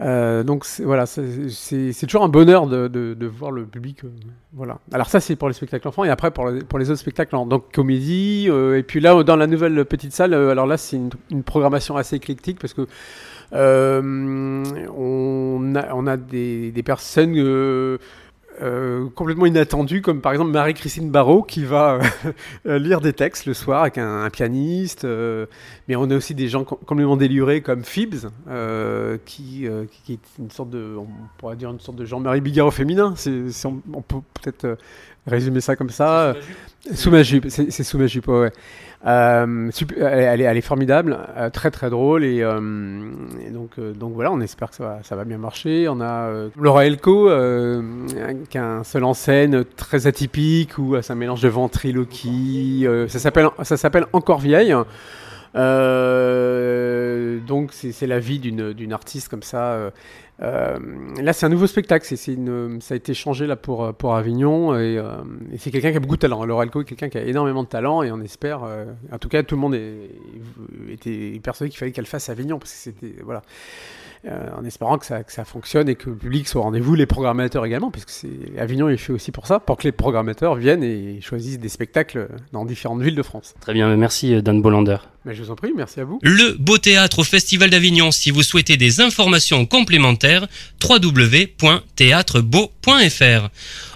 Euh, 0.00 0.44
donc 0.44 0.64
voilà, 0.84 1.06
c'est- 1.06 2.06
toujours 2.06 2.22
un 2.22 2.28
bonheur 2.28 2.66
de, 2.66 3.26
voir 3.26 3.50
le 3.50 3.64
public. 3.64 4.02
voilà. 4.52 4.78
Alors 4.92 5.08
ça 5.08 5.18
c'est 5.18 5.34
pour 5.34 5.48
les 5.48 5.54
spectacles 5.54 5.88
enfants 5.88 6.04
et 6.04 6.10
après 6.10 6.30
pour, 6.30 6.50
pour 6.68 6.78
les 6.78 6.90
autres 6.90 7.00
spectacles, 7.00 7.34
donc 7.48 7.72
comédie. 7.72 8.48
et 8.48 8.82
puis 8.82 9.00
là 9.00 9.22
dans 9.24 9.36
la 9.36 9.46
nouvelle 9.46 9.86
petite 9.86 10.12
salle, 10.12 10.34
alors 10.34 10.66
là 10.66 10.76
c'est 10.76 11.00
une, 11.30 11.42
programmation 11.42 11.96
assez 11.96 12.16
éclectique 12.16 12.58
parce 12.60 12.74
que 12.74 12.86
on 13.50 14.64
a, 15.74 15.94
on 15.94 16.06
a 16.06 16.16
des 16.18 16.82
personnes 16.84 17.98
euh, 18.62 18.68
euh, 18.68 19.08
complètement 19.14 19.46
inattendues, 19.46 20.02
comme 20.02 20.20
par 20.20 20.32
exemple 20.32 20.50
Marie-Christine 20.50 21.10
Barrault 21.10 21.42
qui 21.42 21.64
va 21.64 21.98
euh, 22.66 22.78
lire 22.78 23.00
des 23.00 23.12
textes 23.12 23.46
le 23.46 23.54
soir 23.54 23.82
avec 23.82 23.98
un, 23.98 24.28
pianiste. 24.30 25.04
euh, 25.04 25.46
mais 25.88 25.96
on 25.96 26.10
a 26.10 26.16
aussi 26.16 26.34
des 26.34 26.48
gens 26.48 26.64
com- 26.64 26.78
complètement 26.86 27.16
délurés 27.16 27.60
comme 27.60 27.84
Phibbs, 27.84 28.28
euh, 28.48 29.18
qui, 29.24 29.66
euh, 29.66 29.84
est 30.08 30.18
une 30.38 30.50
sorte 30.50 30.70
de, 30.70 30.94
on 30.96 31.06
pourrait 31.38 31.56
dire 31.56 31.70
une 31.70 31.80
sorte 31.80 31.98
de 31.98 32.04
Jean-Marie 32.04 32.40
Bigard 32.40 32.72
féminin. 32.72 33.14
C'est, 33.16 33.42
on, 33.66 34.02
peut 34.02 34.16
peut-être 34.42 34.64
euh, 34.64 34.76
résumer 35.28 35.60
ça 35.60 35.76
comme 35.76 35.90
ça. 35.90 36.34
Sous 36.94 37.10
ma 37.10 37.22
jupe, 37.22 37.46
c'est, 37.48 37.70
sous 37.82 37.98
ma 37.98 38.06
jupe, 38.06 38.28
ouais. 38.28 38.50
Euh, 39.06 39.70
sup- 39.70 39.92
elle, 39.96 40.40
est- 40.40 40.44
elle 40.44 40.60
formidable, 40.62 41.18
euh, 41.36 41.50
très 41.50 41.70
très 41.70 41.88
drôle 41.90 42.24
et, 42.24 42.42
euh, 42.42 42.58
et 43.46 43.50
donc, 43.50 43.70
euh, 43.78 43.92
donc 43.92 44.14
voilà, 44.14 44.32
on 44.32 44.40
espère 44.40 44.70
que 44.70 44.76
ça 44.76 44.84
va, 44.84 44.98
ça 45.04 45.14
va 45.14 45.24
bien 45.24 45.38
marcher. 45.38 45.86
On 45.88 46.00
a 46.00 46.28
euh, 46.28 46.48
Laura 46.58 46.84
Elko 46.86 47.28
euh, 47.28 47.82
qui 48.50 48.58
a 48.58 48.64
un 48.64 48.84
seul 48.84 49.04
en 49.04 49.14
scène 49.14 49.64
très 49.76 50.06
atypique 50.08 50.78
où 50.78 50.94
euh, 50.96 51.02
c'est 51.02 51.12
un 51.12 51.16
mélange 51.16 51.42
de 51.42 51.48
ventriloquie. 51.48 52.84
euh, 52.86 53.06
ça 53.08 53.18
s'appelle 53.20 53.48
ça 53.62 53.76
s'appelle 53.76 54.06
Encore 54.12 54.38
vieille. 54.40 54.74
Euh, 56.08 57.38
donc 57.46 57.70
c'est 57.72 58.06
la 58.06 58.18
vie 58.18 58.38
d'une 58.38 58.72
d'une 58.72 58.92
artiste 58.92 59.28
comme 59.28 59.42
ça. 59.42 59.90
Euh, 60.40 60.78
euh, 60.78 60.78
là, 61.22 61.32
c'est 61.32 61.46
un 61.46 61.48
nouveau 61.48 61.66
spectacle. 61.66 62.06
C'est 62.16 62.32
une, 62.32 62.80
ça 62.80 62.94
a 62.94 62.96
été 62.96 63.12
changé 63.14 63.46
là 63.46 63.56
pour 63.56 63.92
pour 63.94 64.14
Avignon 64.14 64.74
et, 64.74 64.96
euh, 64.98 65.16
et 65.52 65.58
c'est 65.58 65.70
quelqu'un 65.70 65.90
qui 65.90 65.96
a 65.96 66.00
beaucoup 66.00 66.16
de 66.16 66.20
talent. 66.20 66.44
Laura 66.44 66.62
Elko 66.64 66.82
est 66.82 66.84
quelqu'un 66.84 67.08
qui 67.08 67.18
a 67.18 67.22
énormément 67.22 67.62
de 67.64 67.68
talent 67.68 68.02
et 68.02 68.12
on 68.12 68.20
espère. 68.20 68.62
euh, 68.64 68.84
en 69.12 69.18
tout 69.18 69.28
cas, 69.28 69.42
tout 69.42 69.56
le 69.56 69.60
monde 69.60 69.74
est- 69.74 70.10
était 70.90 71.40
persuadé 71.42 71.70
qu'il 71.70 71.78
fallait 71.78 71.92
qu'elle 71.92 72.06
fasse 72.06 72.28
Avignon 72.28 72.58
parce 72.58 72.72
que 72.72 72.78
c'était 72.78 73.14
voilà. 73.24 73.42
Euh, 74.26 74.48
en 74.58 74.64
espérant 74.64 74.98
que 74.98 75.06
ça, 75.06 75.22
que 75.22 75.32
ça 75.32 75.44
fonctionne 75.44 75.88
et 75.88 75.94
que 75.94 76.10
le 76.10 76.16
public 76.16 76.48
soit 76.48 76.60
au 76.60 76.64
rendez-vous, 76.64 76.96
les 76.96 77.06
programmateurs 77.06 77.64
également, 77.64 77.92
puisque 77.92 78.10
c'est 78.10 78.58
Avignon 78.58 78.88
est 78.88 78.96
fait 78.96 79.12
aussi 79.12 79.30
pour 79.30 79.46
ça, 79.46 79.60
pour 79.60 79.76
que 79.76 79.84
les 79.84 79.92
programmateurs 79.92 80.56
viennent 80.56 80.82
et 80.82 81.20
choisissent 81.20 81.60
des 81.60 81.68
spectacles 81.68 82.26
dans 82.52 82.64
différentes 82.64 83.00
villes 83.00 83.14
de 83.14 83.22
France. 83.22 83.54
Très 83.60 83.74
bien, 83.74 83.94
merci 83.96 84.34
euh, 84.34 84.42
Dan 84.42 84.60
Bolander. 84.60 84.96
Mais 85.24 85.36
je 85.36 85.44
vous 85.44 85.52
en 85.52 85.54
prie, 85.54 85.70
merci 85.76 86.00
à 86.00 86.04
vous. 86.04 86.18
Le 86.22 86.56
Beau 86.58 86.78
Théâtre 86.78 87.20
au 87.20 87.24
Festival 87.24 87.70
d'Avignon. 87.70 88.10
Si 88.10 88.32
vous 88.32 88.42
souhaitez 88.42 88.76
des 88.76 89.00
informations 89.00 89.64
complémentaires, 89.66 90.48
www.théâtrebeau.fr. 90.82 93.48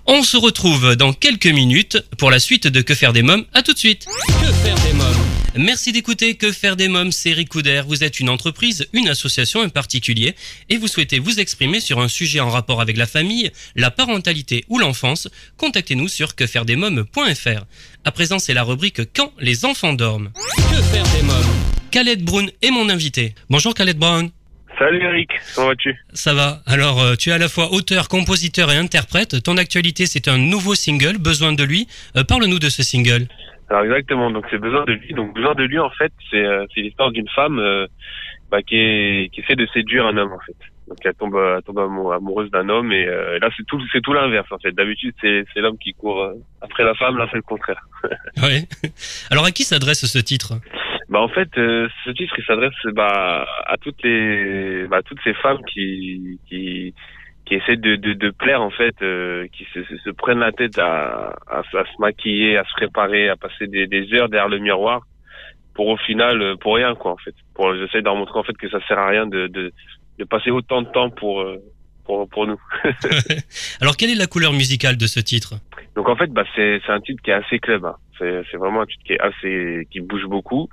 On 0.06 0.22
se 0.22 0.36
retrouve 0.36 0.94
dans 0.94 1.12
quelques 1.12 1.46
minutes 1.46 1.98
pour 2.18 2.30
la 2.30 2.38
suite 2.38 2.68
de 2.68 2.80
Que 2.80 2.94
faire 2.94 3.12
des 3.12 3.22
mômes. 3.22 3.44
À 3.54 3.62
tout 3.62 3.72
de 3.72 3.78
suite. 3.78 4.06
Que 4.28 4.52
faire 4.52 4.76
des 4.86 4.92
mômes? 4.92 5.41
Merci 5.54 5.92
d'écouter 5.92 6.36
Que 6.36 6.50
faire 6.50 6.76
des 6.76 6.88
mômes, 6.88 7.12
c'est 7.12 7.30
Eric 7.30 7.50
Couder. 7.50 7.82
Vous 7.86 8.02
êtes 8.02 8.20
une 8.20 8.30
entreprise, 8.30 8.88
une 8.94 9.08
association, 9.08 9.60
un 9.60 9.68
particulier 9.68 10.34
et 10.70 10.78
vous 10.78 10.88
souhaitez 10.88 11.18
vous 11.18 11.40
exprimer 11.40 11.80
sur 11.80 12.00
un 12.00 12.08
sujet 12.08 12.40
en 12.40 12.48
rapport 12.48 12.80
avec 12.80 12.96
la 12.96 13.06
famille, 13.06 13.50
la 13.76 13.90
parentalité 13.90 14.64
ou 14.68 14.78
l'enfance. 14.78 15.28
Contactez-nous 15.58 16.08
sur 16.08 16.34
quefairedesmômes.fr. 16.36 17.64
À 18.04 18.12
présent, 18.12 18.38
c'est 18.38 18.54
la 18.54 18.62
rubrique 18.62 19.02
Quand 19.14 19.30
les 19.40 19.66
enfants 19.66 19.92
dorment. 19.92 20.30
Que 20.56 20.82
faire 20.82 21.04
des 21.14 21.22
mômes? 21.22 21.44
Khaled 21.90 22.22
Brown 22.24 22.50
est 22.62 22.70
mon 22.70 22.88
invité. 22.88 23.34
Bonjour 23.50 23.74
Khaled 23.74 23.98
Brown. 23.98 24.30
Salut 24.78 25.02
Eric, 25.02 25.28
comment 25.54 25.68
vas-tu? 25.68 25.94
Ça 26.14 26.32
va. 26.32 26.62
Alors, 26.64 27.00
euh, 27.00 27.14
tu 27.14 27.28
es 27.28 27.32
à 27.32 27.38
la 27.38 27.50
fois 27.50 27.72
auteur, 27.72 28.08
compositeur 28.08 28.72
et 28.72 28.76
interprète. 28.78 29.42
Ton 29.42 29.58
actualité, 29.58 30.06
c'est 30.06 30.28
un 30.28 30.38
nouveau 30.38 30.74
single, 30.74 31.18
Besoin 31.18 31.52
de 31.52 31.62
lui. 31.62 31.86
Euh, 32.16 32.24
Parle-nous 32.24 32.58
de 32.58 32.70
ce 32.70 32.82
single. 32.82 33.28
Alors 33.70 33.84
exactement, 33.84 34.30
donc 34.30 34.44
c'est 34.50 34.58
besoin 34.58 34.84
de 34.84 34.92
lui. 34.92 35.14
Donc 35.14 35.34
besoin 35.34 35.54
de 35.54 35.64
lui 35.64 35.78
en 35.78 35.90
fait, 35.90 36.12
c'est 36.30 36.44
euh, 36.44 36.66
l'histoire 36.76 37.10
d'une 37.10 37.28
femme 37.28 37.58
euh, 37.58 37.86
bah, 38.50 38.62
qui, 38.62 38.76
est, 38.76 39.28
qui 39.32 39.40
essaie 39.40 39.56
de 39.56 39.66
séduire 39.72 40.06
un 40.06 40.16
homme 40.16 40.32
en 40.32 40.40
fait. 40.40 40.56
Donc 40.88 40.98
elle 41.04 41.14
tombe, 41.14 41.36
elle 41.36 41.62
tombe 41.62 41.78
amou- 41.78 42.12
amoureuse 42.12 42.50
d'un 42.50 42.68
homme 42.68 42.92
et 42.92 43.06
euh, 43.06 43.38
là 43.38 43.48
c'est 43.56 43.64
tout 43.66 43.80
c'est 43.92 44.00
tout 44.02 44.12
l'inverse 44.12 44.50
en 44.50 44.58
fait. 44.58 44.72
D'habitude 44.72 45.14
c'est 45.22 45.44
l'homme 45.56 45.78
qui 45.78 45.92
court 45.94 46.22
euh, 46.22 46.34
après 46.60 46.84
la 46.84 46.94
femme, 46.94 47.16
là 47.16 47.26
c'est 47.30 47.36
le 47.36 47.42
contraire. 47.42 47.80
Ouais. 48.42 48.62
Alors, 49.30 49.44
à 49.44 49.52
qui 49.52 49.62
s'adresse 49.62 50.04
ce 50.04 50.18
titre? 50.18 50.54
Bah 51.08 51.20
en 51.20 51.28
fait, 51.28 51.48
euh, 51.56 51.88
ce 52.04 52.10
titre 52.10 52.34
il 52.36 52.44
s'adresse 52.44 52.72
bah, 52.94 53.46
à 53.66 53.76
toutes 53.76 54.02
les 54.02 54.86
bah, 54.88 54.98
à 54.98 55.02
toutes 55.02 55.20
ces 55.22 55.34
femmes 55.34 55.60
qui 55.72 56.38
qui 56.48 56.94
qui 57.52 57.58
essaient 57.58 57.76
de, 57.76 57.96
de, 57.96 58.14
de 58.14 58.30
plaire 58.30 58.62
en 58.62 58.70
fait, 58.70 58.94
euh, 59.02 59.46
qui 59.52 59.66
se, 59.74 59.84
se, 59.84 59.96
se 59.98 60.10
prennent 60.10 60.38
la 60.38 60.52
tête 60.52 60.78
à, 60.78 61.34
à, 61.46 61.58
à 61.58 61.62
se 61.62 62.00
maquiller, 62.00 62.56
à 62.56 62.64
se 62.64 62.72
préparer, 62.72 63.28
à 63.28 63.36
passer 63.36 63.66
des, 63.66 63.86
des 63.86 64.10
heures 64.14 64.30
derrière 64.30 64.48
le 64.48 64.58
miroir 64.58 65.02
pour 65.74 65.88
au 65.88 65.96
final 65.98 66.40
euh, 66.40 66.56
pour 66.56 66.76
rien 66.76 66.94
quoi 66.94 67.12
en 67.12 67.16
fait. 67.18 67.34
Pour 67.54 67.74
j'essaie 67.74 68.00
de 68.00 68.04
leur 68.04 68.16
montrer 68.16 68.38
en 68.38 68.42
fait 68.42 68.56
que 68.56 68.70
ça 68.70 68.78
sert 68.88 68.98
à 68.98 69.08
rien 69.08 69.26
de 69.26 69.48
de, 69.48 69.72
de 70.18 70.24
passer 70.24 70.50
autant 70.50 70.80
de 70.80 70.88
temps 70.88 71.10
pour 71.10 71.42
euh, 71.42 71.58
pour 72.04 72.26
pour 72.28 72.46
nous. 72.46 72.60
Alors, 73.80 73.96
quelle 73.96 74.10
est 74.10 74.14
la 74.14 74.26
couleur 74.26 74.52
musicale 74.52 74.96
de 74.96 75.06
ce 75.06 75.20
titre? 75.20 75.54
Donc 75.94 76.08
en 76.08 76.16
fait, 76.16 76.28
bah 76.28 76.44
c'est 76.56 76.80
c'est 76.86 76.92
un 76.92 77.00
titre 77.00 77.22
qui 77.22 77.30
est 77.30 77.34
assez 77.34 77.58
club. 77.58 77.84
Hein. 77.84 77.96
C'est 78.50 78.56
vraiment 78.56 78.82
un 78.82 78.86
titre 78.86 79.04
qui 79.04 79.12
est 79.14 79.20
assez 79.20 79.86
qui 79.90 80.00
bouge 80.00 80.26
beaucoup. 80.26 80.68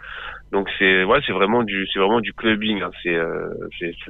Donc 0.52 0.68
c'est 0.78 1.04
ouais, 1.04 1.20
c'est 1.26 1.34
vraiment 1.34 1.64
du 1.64 1.88
c'est 1.92 2.00
vraiment 2.00 2.22
du 2.22 2.34
clubbing. 2.34 2.82
Hein. 2.82 2.92
C'est 3.04 3.16
euh, 3.16 3.50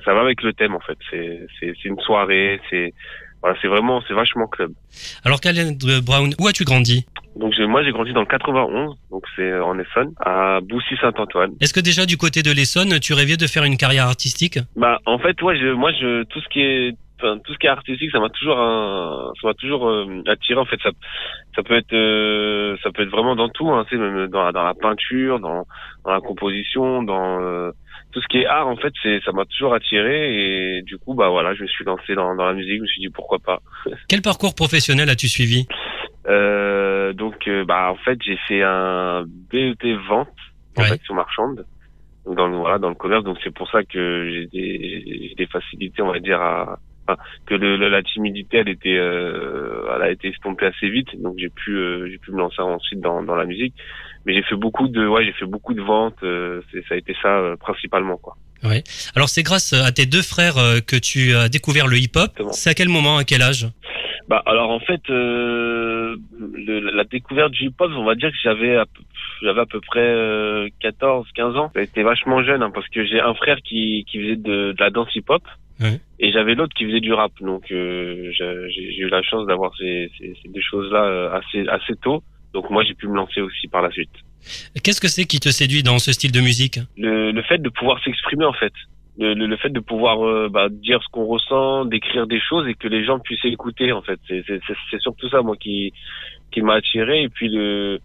ça 0.06 0.14
va 0.14 0.22
avec 0.22 0.42
le 0.42 0.54
thème 0.54 0.76
en 0.76 0.80
fait. 0.80 0.98
C'est 1.10 1.48
c'est 1.60 1.86
une 1.86 2.00
soirée. 2.00 2.60
C'est 2.70 2.94
voilà, 3.42 3.58
c'est 3.62 3.68
vraiment 3.68 4.02
c'est 4.08 4.14
vachement 4.14 4.48
club. 4.48 4.74
Alors, 5.24 5.40
Khaled 5.40 5.78
Brown, 6.04 6.34
où 6.40 6.48
as-tu 6.48 6.66
grandi? 6.66 7.06
Donc 7.36 7.54
moi 7.60 7.84
j'ai 7.84 7.92
grandi 7.92 8.12
dans 8.12 8.22
le 8.22 8.26
91, 8.26 8.96
donc 9.12 9.24
c'est 9.36 9.54
en 9.60 9.80
Essonne, 9.80 10.12
à 10.20 10.60
Boussy-Saint-Antoine. 10.62 11.52
Est-ce 11.62 11.74
que 11.74 11.80
déjà, 11.80 12.06
du 12.06 12.18
côté 12.18 12.42
de 12.42 12.52
l'Essonne, 12.52 13.00
tu 13.00 13.14
rêvais 13.14 13.38
de 13.38 13.48
faire 13.48 13.64
une 13.64 13.78
carrière 13.78 14.08
artistique? 14.08 14.60
Bah 14.76 15.00
en 15.06 15.20
fait 15.20 15.42
ouais, 15.42 15.58
je, 15.58 15.72
moi 15.74 15.92
je 15.94 16.24
tout 16.24 16.42
ce 16.42 16.50
qui 16.50 16.62
est 16.62 16.96
enfin, 17.20 17.38
tout 17.44 17.54
ce 17.54 17.58
qui 17.60 17.68
est 17.68 17.70
artistique, 17.70 18.12
ça 18.12 18.20
m'a 18.20 18.30
toujours 18.30 18.58
un, 18.60 19.32
ça 19.42 19.48
m'a 19.48 19.54
toujours 19.54 19.88
euh, 19.90 20.24
attiré 20.28 20.60
en 20.60 20.66
fait. 20.66 20.80
Ça, 20.82 20.90
ça 21.56 21.64
peut 21.64 21.76
être, 21.76 21.94
euh, 21.94 22.76
ça 22.84 22.92
peut 22.92 23.04
être 23.04 23.10
vraiment 23.12 23.36
dans 23.36 23.50
tout, 23.50 23.70
hein, 23.70 23.86
sais, 23.90 23.98
même 23.98 24.28
dans 24.28 24.44
la, 24.46 24.52
dans 24.52 24.64
la 24.64 24.74
peinture, 24.74 25.40
dans, 25.40 25.66
dans 26.06 26.12
la 26.12 26.22
composition, 26.22 27.04
dans 27.04 27.42
euh, 27.42 27.72
tout 28.12 28.22
ce 28.22 28.28
qui 28.28 28.40
est 28.40 28.46
art 28.46 28.68
en 28.68 28.76
fait. 28.78 28.94
C'est, 29.04 29.20
ça 29.26 29.32
m'a 29.32 29.46
toujours 29.46 29.74
attiré 29.74 30.78
et 30.78 30.82
du 30.84 30.98
coup 30.98 31.14
bah 31.14 31.30
voilà, 31.30 31.54
je 31.54 31.64
me 31.64 31.68
suis 31.68 31.86
lancé 31.86 32.16
dans, 32.16 32.36
dans 32.36 32.46
la 32.46 32.54
musique. 32.54 32.78
Je 32.78 32.82
me 32.82 32.88
suis 32.88 33.02
dit 33.02 33.10
pourquoi 33.10 33.40
pas. 33.40 33.60
Quel 34.08 34.22
parcours 34.22 34.56
professionnel 34.56 35.10
as-tu 35.10 35.28
suivi? 35.28 35.68
Euh, 36.28 37.14
donc 37.14 37.48
euh, 37.48 37.64
bah 37.66 37.90
en 37.92 37.96
fait 37.96 38.18
j'ai 38.24 38.38
fait 38.48 38.62
un 38.62 39.24
BEP 39.52 39.84
vente 40.08 40.28
en 40.78 40.82
Ouais. 40.84 40.92
action 40.92 41.14
marchande. 41.16 41.66
dans 42.26 42.48
le 42.48 42.58
voilà 42.58 42.78
dans 42.78 42.90
le 42.90 42.96
commerce. 42.96 43.24
Donc 43.24 43.38
c'est 43.44 43.54
pour 43.54 43.70
ça 43.72 43.84
que 43.84 44.30
j'ai 44.30 44.46
des, 44.48 45.28
j'ai 45.30 45.36
des 45.36 45.48
facilités, 45.48 46.02
on 46.02 46.12
va 46.12 46.20
dire 46.20 46.40
à 46.42 46.78
enfin, 47.12 47.22
que 47.45 47.55
le, 47.55 47.78
la 47.89 48.03
timidité 48.03 48.57
elle 48.57 48.70
était 48.70 48.97
euh, 48.97 49.84
elle 49.95 50.01
a 50.01 50.12
été 50.12 50.30
estompée 50.30 50.66
assez 50.68 50.89
vite. 50.89 51.10
Donc 51.22 51.36
j'ai 51.38 51.49
pu 51.49 51.76
euh, 51.78 52.07
j'ai 52.10 52.18
pu 52.18 52.32
me 52.32 52.38
lancer 52.38 52.62
ensuite 52.62 52.99
dans 53.01 53.24
dans 53.24 53.36
la 53.36 53.45
musique. 53.45 53.76
Mais 54.26 54.34
j'ai 54.36 54.43
fait 54.43 54.55
beaucoup 54.55 54.88
de 54.88 55.07
ouais 55.07 55.26
j'ai 55.26 55.34
fait 55.34 55.45
beaucoup 55.45 55.74
de 55.74 55.82
ventes. 55.82 56.22
euh, 56.24 56.62
ça 56.88 56.95
a 56.95 56.97
été 56.97 57.16
ça 57.22 57.53
principalement 57.60 58.18
quoi. 58.18 58.36
Ouais. 58.64 58.84
Alors 59.16 59.30
c'est 59.30 59.43
grâce 59.43 59.72
à 59.74 59.91
tes 59.91 60.05
deux 60.05 60.22
frères 60.22 60.55
que 60.86 60.97
tu 60.97 61.34
as 61.34 61.47
découvert 61.49 61.88
le 61.88 61.97
hip-hop. 61.97 62.32
C'est 62.51 62.70
à 62.70 62.74
quel 62.74 62.89
moment, 62.89 63.18
à 63.18 63.24
quel 63.24 63.41
âge? 63.41 63.68
Bah 64.28 64.43
alors 64.45 64.70
en 64.70 64.80
fait 64.82 65.01
le- 65.07 66.91
la 66.95 67.03
découverte 67.03 67.51
du 67.51 67.66
hip-hop, 67.68 67.91
on 67.95 68.03
va 68.05 68.16
dire 68.16 68.30
que 68.30 68.38
j'avais 68.43 68.76
à 68.76 68.86
peu- 68.86 69.01
j'avais 69.41 69.62
à 69.62 69.66
peu 69.66 69.80
près 69.82 70.01
euh, 70.05 70.68
14 70.82 71.26
15 71.34 71.55
ans. 71.55 71.72
J'étais 71.76 72.03
vachement 72.03 72.43
jeune 72.43 72.62
hein, 72.62 72.72
parce 72.74 72.88
que 72.89 73.05
j'ai 73.05 73.20
un 73.20 73.34
frère 73.34 73.57
qui 73.64 74.05
qui 74.12 74.20
faisait 74.22 74.36
de, 74.36 74.74
de 74.74 74.76
la 74.80 74.89
danse 74.89 75.14
hip-hop 75.16 75.41
Ouais. 75.80 76.00
et 76.20 76.32
j'avais 76.34 76.56
l'autre 76.56 76.74
qui 76.76 76.86
faisait 76.86 77.00
du 77.00 77.14
rap. 77.14 77.32
Donc 77.42 77.72
euh, 77.72 78.32
j'ai 78.38 78.98
eu 78.98 79.08
la 79.10 79.22
chance 79.24 79.46
d'avoir 79.48 79.72
ces, 79.78 80.12
ces, 80.18 80.34
ces 80.42 80.50
deux 80.50 80.62
choses-là 80.62 81.04
euh, 81.06 81.32
assez 81.40 81.68
assez 81.70 81.96
tôt. 82.02 82.22
Donc 82.54 82.70
moi 82.70 82.84
j'ai 82.84 82.96
pu 82.96 83.08
me 83.08 83.16
lancer 83.16 83.42
aussi 83.42 83.68
par 83.68 83.82
la 83.82 83.90
suite. 83.92 84.10
Qu'est-ce 84.84 85.00
que 85.02 85.08
c'est 85.08 85.26
qui 85.26 85.40
te 85.40 85.50
séduit 85.50 85.84
dans 85.84 86.00
ce 86.00 86.12
style 86.14 86.32
de 86.32 86.42
musique? 86.42 86.80
Le, 86.98 87.32
le 87.32 87.42
fait 87.44 87.60
de 87.62 87.70
pouvoir 87.70 88.02
s'exprimer 88.04 88.46
en 88.46 88.54
fait 88.54 88.74
le, 89.18 89.34
le, 89.34 89.48
le 89.48 89.58
fait 89.58 89.70
de 89.70 89.80
pouvoir 89.82 90.26
euh, 90.26 90.50
bah, 90.50 90.68
dire 90.70 91.02
ce 91.04 91.10
qu'on 91.12 91.26
ressent 91.26 91.86
d'écrire 91.86 92.26
des 92.26 92.40
choses 92.40 92.68
et 92.68 92.74
que 92.74 92.88
les 92.88 93.04
gens 93.06 93.20
puissent 93.20 93.44
écouter 93.46 93.92
en 93.92 94.02
fait 94.02 94.20
c'est 94.28 95.00
surtout 95.02 95.30
ça 95.30 95.42
moi 95.42 95.56
qui 95.58 95.92
qui 96.52 96.62
m'a 96.62 96.76
attiré 96.76 97.24
et 97.24 97.30
puis 97.30 97.50
le 97.50 98.00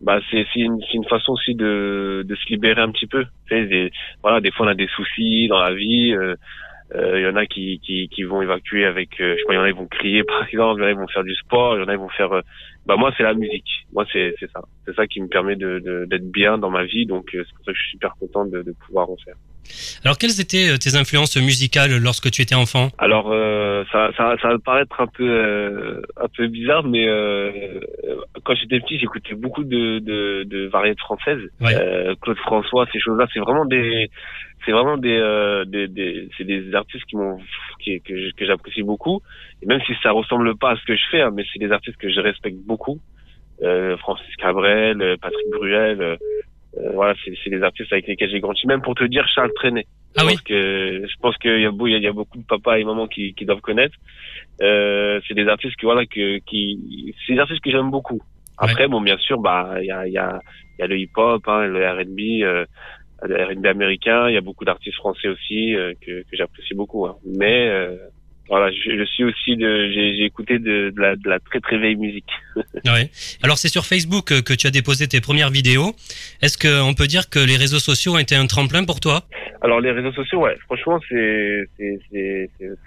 bah 0.00 0.20
c'est 0.30 0.46
c'est 0.52 0.60
une 0.60 0.80
une 0.94 1.04
façon 1.04 1.32
aussi 1.32 1.54
de 1.54 2.24
de 2.28 2.34
se 2.36 2.46
libérer 2.48 2.80
un 2.80 2.90
petit 2.92 3.06
peu 3.06 3.24
tu 3.48 3.54
sais, 3.56 3.66
des- 3.66 3.90
voilà 4.22 4.40
des 4.40 4.50
fois 4.52 4.66
on 4.66 4.68
a 4.68 4.74
des 4.74 4.88
soucis 4.96 5.48
dans 5.48 5.58
la 5.58 5.74
vie 5.74 6.12
euh, 6.12 6.34
il 6.94 7.22
y 7.22 7.26
en 7.26 7.36
a 7.36 7.46
qui, 7.46 7.80
qui, 7.80 8.08
qui 8.08 8.22
vont 8.24 8.42
évacuer 8.42 8.84
avec, 8.84 9.20
euh, 9.20 9.34
je 9.34 9.38
sais 9.38 9.44
pas, 9.46 9.54
il 9.54 9.56
y 9.56 9.58
en 9.58 9.62
a 9.62 9.72
qui 9.72 9.78
vont 9.78 9.86
crier 9.86 10.24
par 10.24 10.46
exemple, 10.46 10.80
il 10.80 10.84
y 10.84 10.86
en 10.86 10.90
a 10.90 10.92
qui 10.92 11.00
vont 11.00 11.08
faire 11.08 11.24
du 11.24 11.34
sport, 11.34 11.76
il 11.76 11.80
y 11.80 11.84
en 11.84 11.88
a 11.88 11.92
qui 11.92 12.00
vont 12.00 12.08
faire, 12.10 12.32
euh, 12.32 12.40
bah 12.86 12.96
moi 12.96 13.12
c'est 13.16 13.22
la 13.22 13.34
musique, 13.34 13.86
moi 13.92 14.04
c'est 14.12 14.34
c'est 14.38 14.50
ça, 14.50 14.62
c'est 14.84 14.94
ça 14.94 15.06
qui 15.06 15.20
me 15.20 15.28
permet 15.28 15.56
de 15.56 16.06
d'être 16.08 16.30
bien 16.30 16.58
dans 16.58 16.70
ma 16.70 16.84
vie, 16.84 17.06
donc 17.06 17.34
euh, 17.34 17.44
c'est 17.46 17.54
pour 17.54 17.64
ça 17.64 17.72
que 17.72 17.78
je 17.78 17.82
suis 17.82 17.92
super 17.92 18.14
content 18.18 18.44
de, 18.44 18.62
de 18.62 18.72
pouvoir 18.72 19.10
en 19.10 19.16
faire. 19.16 19.36
Alors 20.04 20.18
quelles 20.18 20.40
étaient 20.40 20.70
euh, 20.70 20.76
tes 20.76 20.96
influences 20.96 21.36
musicales 21.36 21.96
lorsque 22.02 22.30
tu 22.30 22.42
étais 22.42 22.54
enfant? 22.54 22.90
Alors 22.98 23.30
euh, 23.32 23.84
ça, 23.90 24.10
ça, 24.16 24.36
ça 24.40 24.48
va 24.48 24.58
paraître 24.58 25.00
un 25.00 25.06
peu 25.06 25.28
euh, 25.28 26.02
un 26.16 26.28
peu 26.36 26.46
bizarre, 26.48 26.84
mais 26.84 27.06
euh, 27.08 27.80
quand 28.44 28.54
j'étais 28.54 28.80
petit, 28.80 28.98
j'écoutais 28.98 29.34
beaucoup 29.34 29.64
de, 29.64 29.98
de, 30.00 30.44
de 30.44 30.66
variétés 30.68 31.00
françaises. 31.00 31.40
Claude 32.20 32.38
François, 32.38 32.86
ces 32.92 33.00
choses-là, 33.00 33.26
c'est 33.32 33.40
vraiment 33.40 33.64
des 33.64 34.10
c'est 34.64 34.72
vraiment 34.72 34.96
des, 34.96 35.18
des, 35.66 35.88
des 35.88 36.28
c'est 36.36 36.44
des 36.44 36.74
artistes 36.74 37.04
qui 37.06 37.16
m'ont 37.16 37.38
qui, 37.80 38.00
que 38.00 38.44
j'apprécie 38.46 38.82
beaucoup. 38.82 39.20
Et 39.62 39.66
même 39.66 39.80
si 39.86 39.92
ça 40.02 40.12
ressemble 40.12 40.56
pas 40.56 40.72
à 40.72 40.76
ce 40.76 40.84
que 40.84 40.94
je 40.94 41.02
fais, 41.10 41.22
hein, 41.22 41.30
mais 41.34 41.44
c'est 41.52 41.58
des 41.58 41.72
artistes 41.72 41.96
que 41.96 42.10
je 42.10 42.20
respecte 42.20 42.58
beaucoup. 42.66 43.00
Francis 43.98 44.34
Cabrel, 44.36 45.16
Patrick 45.20 45.50
Bruel. 45.52 46.18
Euh, 46.78 46.90
voilà, 46.94 47.14
c'est 47.24 47.34
c'est 47.42 47.50
des 47.50 47.62
artistes 47.62 47.92
avec 47.92 48.06
lesquels 48.06 48.30
j'ai 48.30 48.40
grandi. 48.40 48.66
Même 48.66 48.82
pour 48.82 48.94
te 48.94 49.04
dire, 49.04 49.26
Charles 49.34 49.52
Trenet. 49.54 49.86
Ah 50.16 50.24
oui. 50.26 50.36
que 50.44 51.06
je 51.06 51.16
pense 51.20 51.36
qu'il 51.38 51.60
y 51.60 51.66
a 51.66 51.98
y 51.98 52.06
a, 52.06 52.12
beaucoup 52.12 52.36
de 52.36 52.44
papas 52.44 52.76
et 52.76 52.84
mamans 52.84 53.06
qui, 53.06 53.32
qui 53.34 53.46
doivent 53.46 53.62
connaître. 53.62 53.96
Euh, 54.60 55.20
c'est 55.26 55.34
des 55.34 55.48
artistes 55.48 55.76
que 55.76 55.86
voilà 55.86 56.04
que 56.04 56.38
qui 56.38 57.14
c'est 57.26 57.34
des 57.34 57.38
artistes 57.38 57.62
que 57.62 57.70
j'aime 57.70 57.90
beaucoup. 57.90 58.20
Après 58.58 58.88
bon 58.88 59.00
bien 59.00 59.16
sûr 59.16 59.38
bah 59.38 59.76
il 59.80 59.86
y 59.86 59.90
a 59.90 60.06
il 60.06 60.12
y 60.12 60.18
a 60.18 60.38
il 60.78 60.82
y 60.82 60.84
a 60.84 60.86
le 60.86 60.98
hip 60.98 61.10
hop, 61.16 61.42
hein, 61.46 61.64
le 61.66 61.86
R&B, 61.86 62.42
euh, 62.42 62.66
le 63.22 63.44
R&B 63.44 63.66
américain. 63.66 64.28
Il 64.28 64.34
y 64.34 64.36
a 64.36 64.42
beaucoup 64.42 64.64
d'artistes 64.64 64.96
français 64.96 65.28
aussi 65.28 65.74
euh, 65.74 65.94
que 66.00 66.22
que 66.22 66.36
j'apprécie 66.36 66.74
beaucoup. 66.74 67.06
hein. 67.06 67.16
Mais 67.24 67.68
euh, 67.68 67.96
voilà, 68.52 68.70
je, 68.70 68.98
je 68.98 69.04
suis 69.04 69.24
aussi 69.24 69.56
de 69.56 69.90
j'ai 69.94 70.24
écouté 70.26 70.58
de, 70.58 70.90
de 70.94 71.00
la 71.00 71.16
de 71.16 71.26
la 71.26 71.38
très 71.40 71.60
très 71.60 71.78
vieille 71.78 71.96
musique. 71.96 72.30
Ouais. 72.84 73.08
Alors 73.42 73.56
c'est 73.56 73.68
sur 73.68 73.86
Facebook 73.86 74.26
que 74.42 74.52
tu 74.52 74.66
as 74.66 74.70
déposé 74.70 75.06
tes 75.08 75.22
premières 75.22 75.48
vidéos. 75.50 75.94
Est-ce 76.42 76.58
qu'on 76.58 76.92
peut 76.92 77.06
dire 77.06 77.30
que 77.30 77.38
les 77.38 77.56
réseaux 77.56 77.78
sociaux 77.78 78.14
ont 78.16 78.18
été 78.18 78.34
un 78.34 78.46
tremplin 78.46 78.84
pour 78.84 79.00
toi? 79.00 79.22
Alors 79.62 79.80
les 79.80 79.92
réseaux 79.92 80.12
sociaux, 80.12 80.40
ouais, 80.40 80.56
franchement, 80.66 80.98
c'est, 81.08 81.68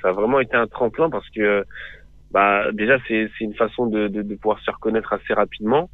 ça 0.02 0.10
a 0.10 0.12
vraiment 0.12 0.42
été 0.42 0.56
un 0.56 0.68
tremplin 0.68 1.10
parce 1.10 1.28
que, 1.30 1.64
bah, 2.32 2.72
déjà, 2.74 2.98
c'est, 3.08 3.30
c'est 3.38 3.46
une 3.46 3.56
façon 3.56 3.88
de, 3.88 4.08
pouvoir 4.36 4.60
se 4.60 4.66
faire 4.66 4.80
connaître 4.80 5.14
assez 5.14 5.34
rapidement. 5.34 5.90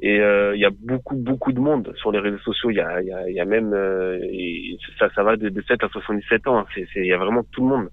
Et 0.00 0.20
euh, 0.20 0.54
il 0.54 0.60
y 0.60 0.64
a 0.64 0.70
beaucoup, 0.70 1.16
beaucoup 1.16 1.52
de 1.52 1.60
monde 1.60 1.92
sur 1.96 2.12
les 2.12 2.18
réseaux 2.18 2.38
sociaux. 2.38 2.70
Il 2.70 2.76
y 2.76 2.80
a, 2.80 3.00
y 3.00 3.12
a, 3.12 3.28
il 3.28 3.34
y 3.34 3.40
a 3.40 3.44
même, 3.44 3.72
euh, 3.72 4.18
ça, 4.98 5.08
ça 5.14 5.22
va 5.22 5.36
de, 5.36 5.48
de 5.48 5.62
7 5.62 5.82
à 5.84 5.88
77 5.88 6.46
ans. 6.48 6.58
hein. 6.58 6.66
Il 6.96 7.06
y 7.06 7.12
a 7.12 7.18
vraiment 7.18 7.44
tout 7.52 7.62
le 7.62 7.76
monde. 7.76 7.88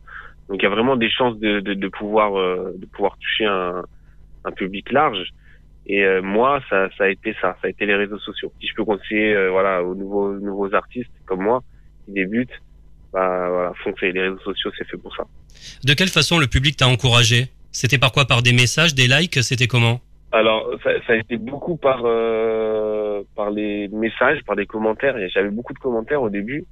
Donc 0.48 0.62
il 0.62 0.64
y 0.64 0.68
a 0.68 0.70
vraiment 0.70 0.96
des 0.96 1.10
chances 1.10 1.38
de, 1.40 1.60
de, 1.60 1.74
de 1.74 1.88
pouvoir, 1.88 2.38
euh, 2.38 2.74
de 2.78 2.86
pouvoir 2.86 3.18
toucher 3.18 3.46
un, 3.46 3.84
un 4.44 4.52
public 4.52 4.92
large. 4.92 5.28
Et 5.88 6.04
euh, 6.04 6.22
moi, 6.22 6.62
ça, 6.70 6.90
ça 6.98 7.04
a 7.06 7.10
été 7.10 7.34
ça, 7.42 7.56
ça 7.62 7.68
a 7.68 7.70
été 7.70 7.86
les 7.86 7.96
réseaux 7.96 8.20
sociaux. 8.20 8.52
Si 8.60 8.68
je 8.68 8.74
peux 8.74 8.86
conseiller, 8.86 9.36
euh, 9.36 9.52
voilà, 9.52 9.84
aux 9.84 9.96
nouveaux, 9.96 10.34
nouveaux 10.40 10.74
artistes 10.74 11.12
comme 11.26 11.44
moi 11.44 11.62
qui 12.06 12.12
débutent, 12.14 12.58
bah 13.14 13.50
voilà, 13.50 13.72
foncez. 13.84 14.12
Les 14.12 14.24
réseaux 14.24 14.40
sociaux, 14.40 14.72
c'est 14.78 14.88
fait 14.88 14.98
pour 14.98 15.16
ça. 15.16 15.24
De 15.84 15.94
quelle 15.94 16.10
façon 16.10 16.40
le 16.40 16.48
public 16.48 16.76
t'a 16.76 16.88
encouragé? 16.88 17.50
C'était 17.72 17.98
par 18.00 18.12
quoi? 18.12 18.26
Par 18.26 18.42
des 18.42 18.54
messages, 18.54 18.96
des 18.96 19.08
likes? 19.08 19.44
C'était 19.44 19.68
comment? 19.68 20.00
Alors, 20.32 20.70
ça, 20.84 20.90
ça 21.06 21.14
a 21.14 21.16
été 21.18 21.38
beaucoup 21.38 21.78
par 21.78 22.02
euh, 22.04 23.22
par 23.36 23.52
les 23.52 23.88
messages, 23.90 24.40
par 24.46 24.56
des 24.56 24.66
commentaires. 24.66 25.16
J'avais 25.30 25.50
beaucoup 25.50 25.74
de 25.74 25.80
commentaires 25.80 26.22
au 26.22 26.30
début. 26.30 26.66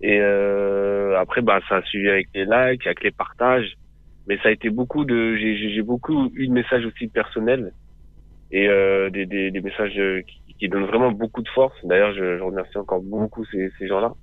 Et 0.00 0.20
euh, 0.20 1.18
après, 1.18 1.42
bah, 1.42 1.60
ça 1.68 1.76
a 1.78 1.82
suivi 1.82 2.08
avec 2.08 2.28
les 2.34 2.44
likes, 2.44 2.86
avec 2.86 3.02
les 3.02 3.12
partages. 3.12 3.74
Mais 4.26 4.38
ça 4.42 4.48
a 4.48 4.52
été 4.52 4.70
beaucoup 4.70 5.04
de, 5.04 5.36
j'ai- 5.36 5.82
beaucoup 5.82 6.30
eu 6.34 6.48
de 6.48 6.52
messages 6.52 6.84
aussi 6.86 7.08
personnels 7.08 7.72
et 8.50 8.68
euh, 8.68 9.10
des, 9.10 9.26
des, 9.26 9.50
des 9.50 9.60
messages 9.60 9.98
euh, 9.98 10.22
qui, 10.22 10.54
qui 10.54 10.68
donnent 10.68 10.86
vraiment 10.86 11.12
beaucoup 11.12 11.42
de 11.42 11.48
force. 11.50 11.74
D'ailleurs, 11.84 12.14
je, 12.14 12.38
je 12.38 12.42
remercie 12.42 12.78
encore 12.78 13.02
beaucoup 13.02 13.44
ces, 13.46 13.70
ces 13.78 13.88
gens-là. 13.88 14.14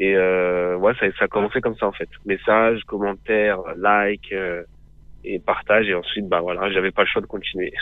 Et 0.00 0.16
euh, 0.16 0.76
ouais, 0.78 0.94
ça, 1.00 1.06
ça 1.18 1.26
a 1.26 1.28
commencé 1.28 1.60
comme 1.60 1.76
ça 1.76 1.86
en 1.86 1.92
fait. 1.92 2.08
Messages, 2.26 2.82
commentaires, 2.86 3.60
likes 3.76 4.32
euh, 4.32 4.64
et 5.24 5.38
partages. 5.38 5.86
Et 5.88 5.94
ensuite, 5.94 6.28
bah 6.28 6.40
voilà, 6.40 6.70
j'avais 6.72 6.90
pas 6.90 7.02
le 7.02 7.08
choix 7.08 7.22
de 7.22 7.26
continuer. 7.26 7.72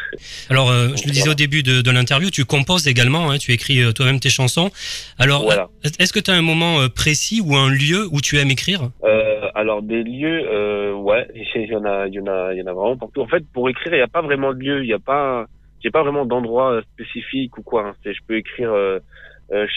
Alors, 0.51 0.71
euh, 0.71 0.89
je 0.97 1.07
le 1.07 1.13
disais 1.13 1.29
au 1.31 1.35
début 1.35 1.63
de, 1.63 1.81
de 1.83 1.91
l'interview, 1.91 2.31
tu 2.31 2.45
composes 2.45 2.87
également, 2.89 3.31
hein, 3.31 3.39
tu 3.39 3.53
écris 3.53 3.83
euh, 3.83 3.93
toi-même 3.93 4.21
tes 4.21 4.29
chansons. 4.31 4.71
Alors, 5.19 5.43
Voilà. 5.45 5.69
est-ce 5.99 6.13
que 6.13 6.21
tu 6.21 6.31
as 6.31 6.35
un 6.35 6.43
moment 6.43 6.81
euh, 6.81 6.89
précis 6.89 7.41
ou 7.45 7.55
un 7.57 7.71
lieu 7.71 8.07
où 8.13 8.21
tu 8.21 8.37
aimes 8.39 8.51
écrire? 8.51 8.91
Euh, 9.05 9.49
alors 9.55 9.83
des 9.83 10.03
lieux, 10.03 10.43
euh, 10.51 10.93
ouais, 10.93 11.27
il 11.55 11.67
y 11.71 11.77
en 11.77 11.85
a, 11.85 12.07
il 12.09 12.15
y 12.15 12.21
en 12.21 12.27
a, 12.27 12.53
il 12.55 12.59
y 12.59 12.63
en 12.63 12.67
a 12.67 12.73
vraiment 12.73 12.97
partout. 12.97 13.21
En 13.23 13.29
fait, 13.29 13.45
pour 13.53 13.69
écrire, 13.69 13.93
il 13.93 13.97
n'y 13.99 14.03
a 14.03 14.09
pas 14.09 14.23
vraiment 14.23 14.53
de 14.53 14.59
lieu, 14.59 14.83
il 14.83 14.87
n'y 14.87 14.93
a 14.93 14.99
pas, 14.99 15.47
j'ai 15.83 15.91
pas 15.91 16.03
vraiment 16.03 16.27
d'endroit 16.27 16.73
euh, 16.73 16.83
spécifique 16.95 17.57
ou 17.59 17.63
quoi. 17.63 17.89
hein. 17.89 17.95
Je 18.05 18.11
peux 18.27 18.37
écrire 18.37 18.73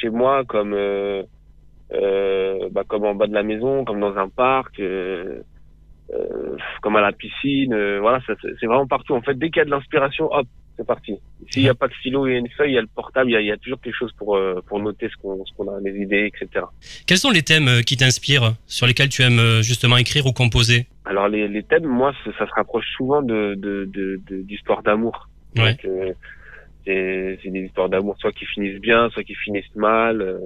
chez 0.02 0.10
moi, 0.10 0.44
comme, 0.46 0.76
bah, 1.92 2.84
comme 2.88 3.06
en 3.06 3.16
bas 3.16 3.28
de 3.28 3.34
la 3.34 3.44
maison, 3.44 3.86
comme 3.86 4.00
dans 4.00 4.16
un 4.18 4.30
parc, 4.30 4.80
euh, 4.80 5.42
euh, 6.14 6.58
comme 6.82 6.96
à 6.96 7.02
la 7.02 7.12
piscine. 7.12 7.74
euh, 7.74 8.00
voilà, 8.00 8.20
c'est 8.28 8.66
vraiment 8.66 8.88
partout. 8.88 9.14
En 9.16 9.22
fait, 9.22 9.36
dès 9.38 9.50
qu'il 9.50 9.60
y 9.60 9.62
a 9.62 9.66
de 9.66 9.70
l'inspiration, 9.72 10.26
hop, 10.32 10.48
c'est 10.78 10.86
parti. 10.88 11.16
S'il 11.50 11.64
n'y 11.64 11.70
a 11.70 11.74
pas 11.76 11.88
de 11.88 11.94
stylo 11.96 12.28
et 12.28 12.34
une 12.36 12.50
feuille, 12.50 12.72
il 12.72 12.76
y 12.76 12.78
a 12.78 12.82
le 12.82 12.88
portable, 12.88 13.30
il 13.30 13.34
y 13.34 13.36
a, 13.36 13.42
il 13.42 13.48
y 13.48 13.52
a 13.52 13.58
toujours 13.58 13.80
quelque 13.82 13.96
chose 13.96 14.12
pour 14.18 14.36
euh, 14.38 14.62
pour 14.68 14.80
noter 14.80 15.10
ce 15.10 15.16
qu'on 15.22 15.44
qu'on 15.58 15.68
a, 15.76 15.80
les 15.82 15.96
idées, 16.02 16.32
etc. 16.34 16.66
Quels 17.08 17.18
sont 17.18 17.30
les 17.32 17.44
thèmes 17.44 17.68
euh, 17.68 17.82
qui 17.82 17.98
t'inspirent, 17.98 18.54
sur 18.68 18.88
lesquels 18.88 19.10
tu 19.10 19.22
aimes 19.22 19.62
justement 19.62 19.98
écrire 19.98 20.26
ou 20.26 20.32
composer? 20.32 20.88
Alors 21.06 21.28
les, 21.28 21.48
les 21.48 21.64
thèmes, 21.64 21.86
moi, 21.86 22.14
ça, 22.26 22.48
se 22.48 22.54
rapproche 22.54 22.86
souvent 22.98 23.22
de 23.22 23.56
de 23.56 23.86
de- 23.86 24.20
de- 24.30 24.42
d'histoires 24.44 24.82
d'amour. 24.84 25.28
Ouais. 25.58 25.76
C'est 26.86 27.50
des 27.50 27.60
histoires 27.66 27.90
d'amour, 27.90 28.16
soit 28.20 28.32
qui 28.32 28.46
finissent 28.46 28.80
bien, 28.82 29.10
soit 29.12 29.24
qui 29.24 29.36
finissent 29.36 29.76
mal. 29.76 30.40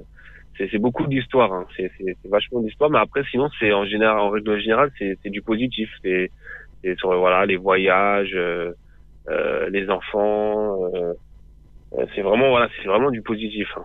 C'est 0.58 0.78
beaucoup 0.78 1.06
d'histoires. 1.06 1.52
Hein. 1.52 1.66
C'est 1.76 1.90
vachement 2.28 2.60
d'histoires. 2.60 2.90
Mais 2.90 2.98
après, 2.98 3.22
sinon, 3.30 3.48
c'est 3.58 3.72
en 3.72 3.84
général, 3.84 4.18
en 4.18 4.30
règle 4.30 4.58
générale, 4.60 4.90
c'est 4.98 5.30
du 5.30 5.42
positif. 5.42 5.88
C'est 6.02 6.30
sur 6.98 7.16
voilà 7.18 7.44
les 7.46 7.56
voyages, 7.56 8.30
euh, 8.34 8.72
euh, 9.28 9.68
les 9.70 9.88
enfants. 9.90 10.76
euh, 10.94 11.12
c'est 12.14 12.22
vraiment 12.22 12.48
voilà, 12.50 12.68
c'est 12.76 12.86
vraiment 12.88 13.10
du 13.10 13.22
positif. 13.22 13.68
hein. 13.76 13.84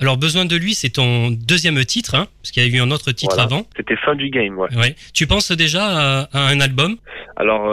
Alors, 0.00 0.16
Besoin 0.16 0.46
de 0.46 0.56
lui, 0.56 0.72
c'est 0.74 0.88
ton 0.88 1.30
deuxième 1.30 1.76
titre, 1.84 2.14
hein, 2.14 2.26
parce 2.40 2.50
qu'il 2.52 2.62
y 2.66 2.66
a 2.74 2.78
eu 2.78 2.80
un 2.80 2.90
autre 2.90 3.12
titre 3.12 3.34
Voilà. 3.34 3.54
avant. 3.54 3.62
C'était 3.76 3.96
fin 3.96 4.14
du 4.14 4.30
game, 4.30 4.56
ouais. 4.58 4.74
Ouais. 4.74 4.94
Tu 5.12 5.26
penses 5.26 5.52
déjà 5.52 5.82
à, 5.84 6.20
à 6.32 6.48
un 6.48 6.60
album? 6.60 6.96
Alors 7.36 7.64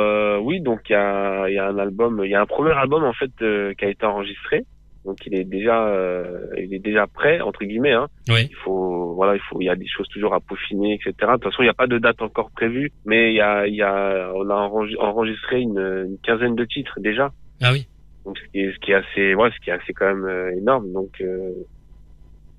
oui, 0.44 0.60
donc 0.60 0.82
il 0.90 0.94
y 0.94 0.96
a, 0.96 1.50
y 1.50 1.58
a 1.58 1.68
un 1.68 1.78
album, 1.78 2.22
il 2.26 2.32
y 2.32 2.36
a 2.36 2.42
un 2.42 2.46
premier 2.46 2.72
album 2.74 3.04
en 3.06 3.14
fait 3.14 3.32
qui 3.78 3.86
a 3.86 3.90
été 3.90 4.06
enregistré. 4.06 4.64
Donc 5.08 5.26
il 5.26 5.34
est 5.34 5.46
déjà, 5.46 5.88
euh, 5.88 6.46
il 6.58 6.74
est 6.74 6.80
déjà 6.80 7.08
prêt 7.08 7.40
entre 7.42 7.64
guillemets. 7.64 7.94
Hein. 7.94 8.08
Oui. 8.30 8.48
Il 8.50 8.56
faut, 8.58 9.14
voilà, 9.16 9.36
il 9.36 9.42
faut, 9.50 9.60
il 9.62 9.66
y 9.66 9.70
a 9.70 9.76
des 9.76 9.88
choses 9.88 10.08
toujours 10.10 10.34
à 10.36 10.40
peaufiner, 10.42 10.94
etc. 10.94 11.14
De 11.20 11.34
toute 11.36 11.46
façon, 11.46 11.64
il 11.64 11.66
n'y 11.66 11.70
a 11.72 11.74
pas 11.74 11.88
de 11.88 11.98
date 11.98 12.22
encore 12.22 12.52
prévue, 12.52 12.92
mais 13.06 13.32
il 13.32 13.36
y 13.38 13.42
a, 13.42 13.66
il 13.66 13.74
y 13.76 13.82
a, 13.82 14.32
on 14.36 14.48
a 14.50 14.54
enregi- 14.54 14.98
enregistré 15.00 15.62
une, 15.62 15.80
une 15.80 16.18
quinzaine 16.22 16.56
de 16.56 16.66
titres 16.66 17.00
déjà. 17.00 17.32
Ah 17.62 17.72
oui. 17.72 17.88
Donc 18.26 18.38
ce 18.38 18.52
qui 18.52 18.60
est, 18.60 18.74
ce 18.74 18.80
qui 18.80 18.92
est 18.92 18.96
assez, 18.96 19.34
ouais, 19.36 19.50
ce 19.52 19.60
qui 19.64 19.70
est 19.70 19.74
assez 19.74 19.94
quand 19.94 20.08
même 20.14 20.26
euh, 20.26 20.52
énorme. 20.58 20.92
Donc 20.92 21.12
euh, 21.22 21.54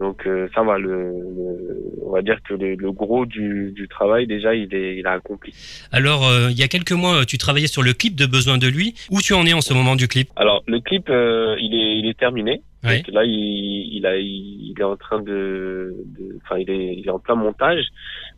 Donc 0.00 0.26
euh, 0.26 0.48
ça 0.54 0.62
va, 0.62 0.78
le, 0.78 0.88
le- 0.88 1.82
on 2.06 2.12
va 2.12 2.22
dire 2.22 2.38
que 2.48 2.54
le, 2.54 2.76
le 2.76 2.92
gros 2.92 3.26
du, 3.26 3.72
du 3.74 3.88
travail 3.88 4.26
déjà 4.28 4.54
il 4.54 4.72
est 4.74 4.96
il 4.96 5.06
a 5.06 5.12
accompli. 5.12 5.52
Alors, 5.90 6.26
euh, 6.26 6.48
il 6.50 6.58
y 6.58 6.62
a 6.62 6.68
quelques 6.68 6.92
mois, 6.92 7.24
tu 7.26 7.36
travaillais 7.36 7.66
sur 7.66 7.82
le 7.82 7.92
clip 7.92 8.14
de 8.14 8.26
Besoin 8.26 8.58
de 8.58 8.68
lui. 8.68 8.94
Où 9.10 9.20
tu 9.20 9.34
en 9.34 9.44
es 9.44 9.52
en 9.52 9.60
ce 9.60 9.74
moment 9.74 9.96
du 9.96 10.06
clip? 10.06 10.28
Alors 10.36 10.62
le 10.66 10.78
clip 10.80 11.08
euh, 11.10 11.56
il 11.60 11.74
est 11.74 11.98
il 11.98 12.06
est 12.08 12.18
terminé. 12.18 12.62
Ouais. 12.84 12.98
Donc 12.98 13.08
là 13.12 13.24
il, 13.24 13.88
il 13.96 14.06
a 14.06 14.16
il, 14.16 14.72
est 14.78 14.82
en 14.84 14.96
train 14.96 15.20
de 15.20 15.96
de- 16.16 16.38
enfin 16.44 16.58
il 16.58 16.70
est 16.70 16.94
il 16.96 17.04
est 17.04 17.10
en 17.10 17.18
plein 17.18 17.34
montage. 17.34 17.84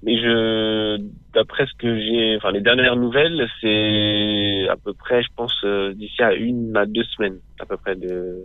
Mais 0.02 0.16
je 0.16 0.98
d'après 1.34 1.66
ce 1.66 1.74
que 1.78 1.94
j'ai 2.00 2.36
enfin 2.38 2.52
les 2.52 2.62
dernières 2.62 2.96
nouvelles 2.96 3.46
c'est 3.60 4.66
à 4.70 4.76
peu 4.82 4.94
près 4.94 5.22
je 5.22 5.28
pense 5.36 5.52
euh, 5.64 5.92
d'ici 5.92 6.22
à 6.22 6.32
une 6.32 6.74
à 6.74 6.86
deux 6.86 7.04
semaines 7.04 7.38
à 7.60 7.66
peu 7.66 7.76
près 7.76 7.96
de 7.96 8.38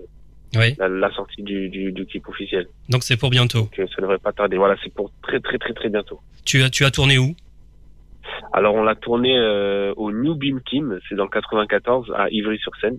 Oui. 0.56 0.76
la, 0.80 0.88
la 0.88 1.12
sortie 1.12 1.43
du, 1.43 1.70
du, 1.70 1.91
du 1.91 2.06
clip 2.06 2.28
officiel. 2.28 2.68
Donc 2.89 3.03
c'est 3.03 3.18
pour 3.18 3.30
bientôt. 3.30 3.62
Donc 3.62 3.80
euh, 3.80 3.88
ça 3.95 4.01
devrait 4.01 4.18
pas 4.18 4.32
tarder. 4.32 4.58
Voilà 4.58 4.76
c'est 4.84 4.93
pour 4.93 5.12
très 5.22 5.39
très 5.39 5.58
très 5.58 5.74
très 5.74 5.89
bientôt. 5.89 6.20
Tu 6.45 6.62
as, 6.64 6.70
tu 6.70 6.86
as 6.86 6.91
tourné 6.91 7.18
où? 7.18 7.36
Alors 8.53 8.76
on 8.76 8.84
l'a 8.84 8.95
tourné 8.95 9.38
euh, 9.38 9.93
au 9.97 10.12
New 10.12 10.36
Beam 10.36 10.62
Team, 10.70 10.99
c'est 11.08 11.16
dans 11.16 11.26
le 11.26 11.30
94 11.30 12.12
à 12.16 12.30
Ivry-sur-Seine. 12.30 12.97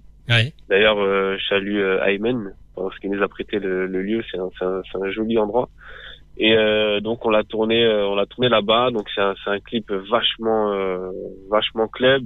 D'ailleurs, 0.69 0.99
euh, 0.99 1.37
je 1.39 1.47
salue 1.47 1.77
euh, 1.79 2.05
Ayman 2.05 2.53
parce 2.75 2.99
qu'il 2.99 3.11
nous 3.11 3.23
a 3.23 3.29
prêté 3.29 3.59
le, 3.59 3.87
le 3.87 4.03
lieu. 4.03 4.23
C'est 4.31 4.39
un, 4.39 5.11
joli 5.11 5.39
endroit. 5.39 5.69
Et 6.37 6.55
euh, 6.55 7.01
donc 7.01 7.25
on 7.25 7.31
l'a 7.31 7.45
tourné, 7.45 7.87
on 7.89 8.15
l'a 8.15 8.27
tourné 8.27 8.49
là-bas. 8.49 8.91
Donc 8.91 9.07
c'est 9.15 9.21
un, 9.23 9.35
un 9.47 9.61
clip 9.61 9.91
vachement, 9.91 10.73
euh, 10.73 11.11
vachement 11.51 11.89
club. 11.89 12.25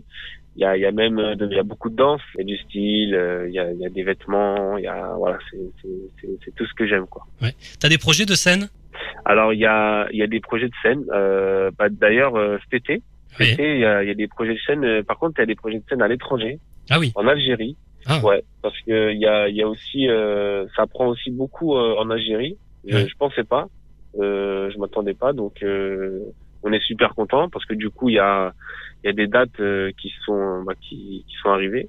Il 0.60 0.64
y 0.64 0.66
a, 0.66 0.76
y 0.76 0.84
a 0.84 0.92
même, 0.92 1.18
euh, 1.18 1.34
il 1.40 1.56
y 1.56 1.58
a 1.58 1.62
beaucoup 1.62 1.88
de 1.88 1.96
danse, 1.96 2.20
il 2.34 2.40
y 2.40 2.42
a 2.42 2.44
du 2.44 2.56
style, 2.58 3.14
euh, 3.14 3.48
il 3.48 3.54
y 3.54 3.58
a, 3.58 3.72
y 3.72 3.86
a 3.86 3.88
des 3.88 4.02
vêtements, 4.02 4.76
il 4.76 4.84
y 4.84 4.88
a, 4.88 5.14
voilà, 5.16 5.38
c'est, 5.50 6.54
tout 6.54 6.66
ce 6.66 6.74
que 6.74 6.86
j'aime 6.86 7.06
quoi. 7.06 7.22
Ouais. 7.40 7.54
T'as 7.80 7.88
des 7.88 7.96
projets 7.96 8.26
de 8.26 8.34
scène 8.34 8.68
Alors 9.24 9.54
il 9.54 9.58
y 9.58 9.64
a, 9.64 10.06
il 10.12 10.18
y 10.18 10.22
a 10.22 10.26
des 10.26 10.40
projets 10.40 10.68
de 10.68 10.74
scène. 10.82 11.02
Euh, 11.14 11.70
bah, 11.78 11.88
d'ailleurs 11.88 12.36
euh, 12.36 12.58
cet 12.64 12.82
été, 12.82 13.02
cet 13.30 13.40
Oui. 13.40 13.52
été, 13.54 13.74
il 13.76 13.80
y 13.80 13.86
a, 13.86 14.04
y 14.04 14.10
a 14.10 14.14
des 14.14 14.28
projets 14.28 14.52
de 14.52 14.58
scène. 14.66 14.84
euh, 14.84 15.02
Par 15.02 15.18
contre, 15.18 15.38
il 15.38 15.40
y 15.40 15.44
a 15.44 15.46
des 15.46 15.54
projets 15.54 15.78
de 15.78 15.84
scène 15.88 16.02
à 16.02 16.08
l'étranger. 16.08 16.58
Ah 16.90 16.98
oui. 16.98 17.10
En 17.14 17.26
Algérie. 17.26 17.76
Ah. 18.04 18.20
Ouais, 18.22 18.42
parce 18.60 18.78
que 18.82 19.12
il 19.12 19.18
y 19.20 19.26
a, 19.26 19.48
il 19.48 19.56
y 19.56 19.62
a 19.62 19.68
aussi, 19.68 20.08
euh, 20.08 20.66
ça 20.76 20.86
prend 20.86 21.06
aussi 21.08 21.30
beaucoup 21.30 21.74
euh, 21.74 21.94
en 21.98 22.10
Algérie. 22.10 22.58
Je, 22.86 22.96
Ouais. 22.96 23.06
je 23.08 23.14
pensais 23.18 23.44
pas, 23.44 23.66
euh, 24.20 24.70
je 24.70 24.78
m'attendais 24.78 25.14
pas, 25.14 25.32
donc 25.32 25.62
euh, 25.62 26.20
on 26.62 26.72
est 26.72 26.82
super 26.82 27.14
content 27.14 27.48
parce 27.48 27.64
que 27.64 27.74
du 27.74 27.90
coup 27.90 28.08
il 28.08 28.16
y 28.16 28.18
a, 28.18 28.52
il 29.02 29.06
y 29.06 29.10
a 29.10 29.12
des 29.12 29.26
dates 29.26 29.60
euh, 29.60 29.90
qui 30.00 30.12
sont, 30.24 30.62
bah, 30.62 30.74
qui, 30.80 31.24
qui 31.28 31.34
sont 31.42 31.50
arrivées. 31.50 31.88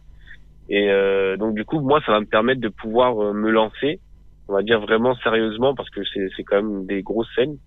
Et 0.69 0.89
euh, 0.89 1.38
donc 1.38 1.55
du 1.55 1.65
coup 1.65 1.82
moi 1.82 2.01
ça 2.05 2.11
va 2.13 2.19
me 2.19 2.26
permettre 2.26 2.61
de 2.61 2.69
pouvoir 2.69 3.22
euh, 3.22 3.34
me 3.34 3.49
lancer, 3.49 3.99
on 4.47 4.53
va 4.53 4.61
dire 4.61 4.80
vraiment 4.80 5.15
sérieusement 5.15 5.76
parce 5.76 5.89
que 5.89 6.01
c'est, 6.13 6.30
c'est 6.36 6.43
quand 6.43 6.61
même 6.61 6.86
des 6.86 7.01
grosses 7.01 7.34
scènes. 7.36 7.57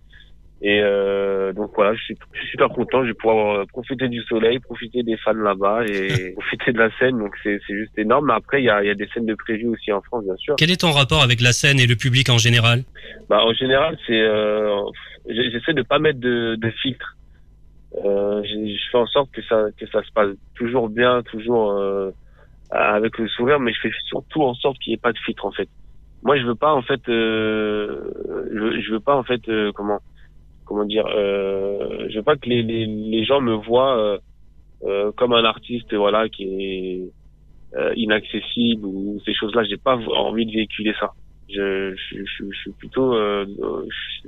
Et 0.61 0.79
euh, 0.81 1.51
donc 1.53 1.71
voilà, 1.75 1.93
je 1.95 2.01
suis, 2.03 2.17
je 2.33 2.39
suis 2.39 2.49
super 2.51 2.69
content. 2.69 3.03
Je 3.03 3.09
vais 3.09 3.13
pouvoir 3.13 3.57
euh, 3.57 3.65
profiter 3.65 4.07
du 4.07 4.21
soleil, 4.23 4.59
profiter 4.59 5.03
des 5.03 5.17
fans 5.17 5.33
là-bas 5.33 5.85
et 5.85 6.31
profiter 6.37 6.71
de 6.71 6.79
la 6.79 6.89
scène. 6.97 7.17
Donc 7.19 7.35
c'est 7.43 7.59
c'est 7.67 7.75
juste 7.75 7.97
énorme. 7.97 8.27
Mais 8.27 8.33
après, 8.33 8.61
il 8.61 8.65
y 8.65 8.69
a, 8.69 8.81
il 8.83 8.87
y 8.87 8.89
a 8.89 8.95
des 8.95 9.07
scènes 9.13 9.25
de 9.25 9.35
prévues 9.35 9.67
aussi 9.67 9.91
en 9.91 10.01
France, 10.01 10.23
bien 10.23 10.35
sûr. 10.37 10.55
Quel 10.57 10.71
est 10.71 10.81
ton 10.81 10.91
rapport 10.91 11.21
avec 11.21 11.41
la 11.41 11.51
scène 11.51 11.79
et 11.79 11.87
le 11.87 11.95
public 11.95 12.29
en 12.29 12.37
général? 12.37 12.83
Bah, 13.29 13.43
en 13.43 13.53
général, 13.53 13.97
c'est 14.07 14.19
euh, 14.19 14.81
j'essaie 15.27 15.73
de 15.73 15.83
pas 15.83 15.99
mettre 15.99 16.19
de, 16.19 16.55
de 16.55 16.69
filtre. 16.81 17.17
Euh, 18.03 18.41
je 18.43 18.89
fais 18.91 18.97
en 18.97 19.07
sorte 19.07 19.31
que 19.31 19.41
ça 19.43 19.65
que 19.77 19.87
ça 19.87 20.03
se 20.03 20.11
passe 20.13 20.35
toujours 20.55 20.89
bien, 20.89 21.21
toujours 21.23 21.71
euh, 21.71 22.11
avec 22.71 23.17
le 23.17 23.27
sourire, 23.27 23.59
mais 23.59 23.73
je 23.73 23.79
fais 23.81 23.91
surtout 24.07 24.43
en 24.43 24.53
sorte 24.53 24.77
qu'il 24.79 24.91
n'y 24.91 24.95
ait 24.95 25.01
pas 25.01 25.13
de 25.13 25.19
filtre 25.19 25.45
en 25.45 25.51
fait. 25.51 25.69
Moi, 26.23 26.37
je 26.39 26.45
veux 26.45 26.55
pas 26.55 26.73
en 26.73 26.81
fait, 26.81 27.07
euh, 27.07 28.09
je, 28.51 28.81
je 28.81 28.91
veux 28.91 28.99
pas 28.99 29.15
en 29.15 29.23
fait 29.23 29.47
euh, 29.47 29.71
comment? 29.73 29.99
Comment 30.65 30.85
dire, 30.85 31.05
euh, 31.07 32.07
je 32.09 32.17
veux 32.17 32.23
pas 32.23 32.35
que 32.35 32.49
les, 32.49 32.63
les, 32.63 32.85
les 32.85 33.23
gens 33.25 33.41
me 33.41 33.53
voient 33.53 33.97
euh, 33.97 34.17
euh, 34.83 35.11
comme 35.15 35.33
un 35.33 35.45
artiste 35.45 35.93
voilà 35.93 36.29
qui 36.29 36.43
est 36.43 37.11
euh, 37.75 37.93
inaccessible 37.95 38.85
ou 38.85 39.19
ces 39.25 39.33
choses-là. 39.33 39.63
J'ai 39.63 39.77
pas 39.77 39.97
envie 39.97 40.45
de 40.45 40.51
véhiculer 40.51 40.93
ça. 40.99 41.11
Je, 41.49 41.93
je, 41.95 42.17
je, 42.17 42.43
je 42.51 42.57
suis 42.59 42.71
plutôt, 42.71 43.13
euh, 43.15 43.45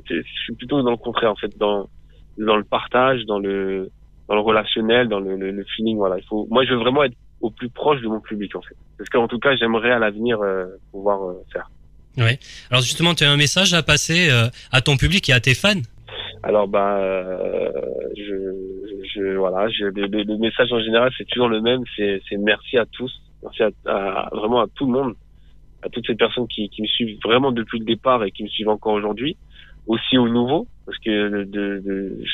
je, 0.06 0.22
suis 0.44 0.54
plutôt 0.56 0.82
dans 0.82 0.92
le 0.92 0.98
contraire 0.98 1.32
en 1.32 1.36
fait, 1.36 1.58
dans 1.58 1.90
dans 2.38 2.56
le 2.56 2.64
partage, 2.64 3.26
dans 3.26 3.40
le 3.40 3.90
dans 4.28 4.36
le 4.36 4.42
relationnel, 4.42 5.08
dans 5.08 5.20
le, 5.20 5.36
le, 5.36 5.64
feeling. 5.76 5.98
Voilà, 5.98 6.18
il 6.18 6.26
faut. 6.26 6.48
Moi, 6.52 6.66
je 6.66 6.74
veux 6.74 6.80
vraiment 6.80 7.04
être 7.04 7.16
au 7.42 7.50
plus 7.50 7.70
proche 7.70 8.02
de 8.02 8.08
mon 8.08 8.20
public 8.20 8.56
en 8.56 8.62
fait. 8.62 8.76
Parce 8.98 9.10
qu'en 9.10 9.28
tout 9.28 9.40
cas, 9.40 9.56
j'aimerais 9.56 9.92
à 9.92 10.00
l'avenir 10.00 10.42
euh, 10.42 10.66
pouvoir 10.92 11.20
faire. 11.52 11.70
Ouais. 12.18 12.40
Alors 12.70 12.82
justement, 12.82 13.14
tu 13.14 13.24
as 13.24 13.32
un 13.32 13.38
message 13.38 13.74
à 13.74 13.84
passer 13.84 14.30
à 14.72 14.82
ton 14.82 14.98
public 14.98 15.30
et 15.30 15.34
à 15.34 15.40
tes 15.40 15.54
fans? 15.54 15.82
Alors 16.44 16.68
bah, 16.68 16.98
euh, 17.00 17.72
je, 18.16 19.36
voilà, 19.36 19.68
le, 19.80 20.38
message 20.38 20.72
en 20.72 20.80
général 20.80 21.12
c'est 21.18 21.28
toujours 21.28 21.50
le 21.50 21.62
même, 21.62 21.84
c'est 21.96 22.22
merci 22.38 22.78
à 22.78 22.86
tous, 22.86 23.12
merci 23.44 23.64
à, 23.86 24.30
vraiment 24.32 24.62
à 24.62 24.68
tout 24.76 24.86
le 24.86 24.92
monde, 24.92 25.16
à 25.84 25.90
toutes 25.90 26.06
ces 26.08 26.16
personnes 26.16 26.48
qui, 26.48 26.70
me 26.80 26.88
suivent 26.88 27.18
vraiment 27.24 27.52
depuis 27.52 27.80
le 27.80 27.86
départ 27.86 28.24
et 28.24 28.32
qui 28.32 28.44
me 28.44 28.50
suivent 28.50 28.70
encore 28.70 28.94
aujourd'hui, 28.94 29.38
aussi 29.88 30.18
aux 30.18 30.30
nouveaux 30.30 30.68
parce 30.86 30.98
que 31.00 31.46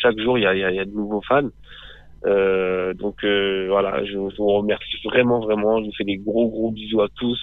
chaque 0.02 0.20
jour 0.20 0.38
il 0.38 0.44
y 0.44 0.46
a, 0.46 0.86
de 0.86 0.92
nouveaux 0.92 1.22
fans. 1.22 1.50
Euh, 2.26 2.94
donc 2.94 3.24
euh, 3.24 3.68
voilà, 3.70 4.06
je 4.06 4.16
vous 4.18 4.30
remercie 4.48 4.96
vraiment 5.04 5.40
vraiment, 5.40 5.82
je 5.82 5.88
vous 5.88 5.94
fais 5.98 6.06
des 6.06 6.18
gros 6.18 6.48
gros 6.48 6.72
bisous 6.72 7.02
à 7.02 7.08
tous. 7.10 7.40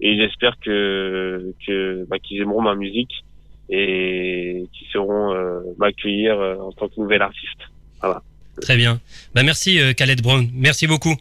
Et 0.00 0.16
j'espère 0.16 0.58
que 0.60 1.52
que 1.66 2.06
bah, 2.08 2.18
qu'ils 2.18 2.40
aimeront 2.40 2.62
ma 2.62 2.74
musique 2.74 3.24
et 3.70 4.66
qui 4.72 4.86
sauront 4.92 5.34
euh, 5.34 5.60
m'accueillir 5.78 6.38
euh, 6.38 6.56
en 6.56 6.72
tant 6.72 6.88
que 6.88 7.00
nouvel 7.00 7.22
artiste. 7.22 7.60
Voilà. 8.00 8.22
Très 8.60 8.76
bien. 8.76 9.00
Bah 9.34 9.42
merci 9.42 9.80
euh, 9.80 9.92
Khaled 9.92 10.22
Brown. 10.22 10.48
Merci 10.54 10.86
beaucoup. 10.86 11.14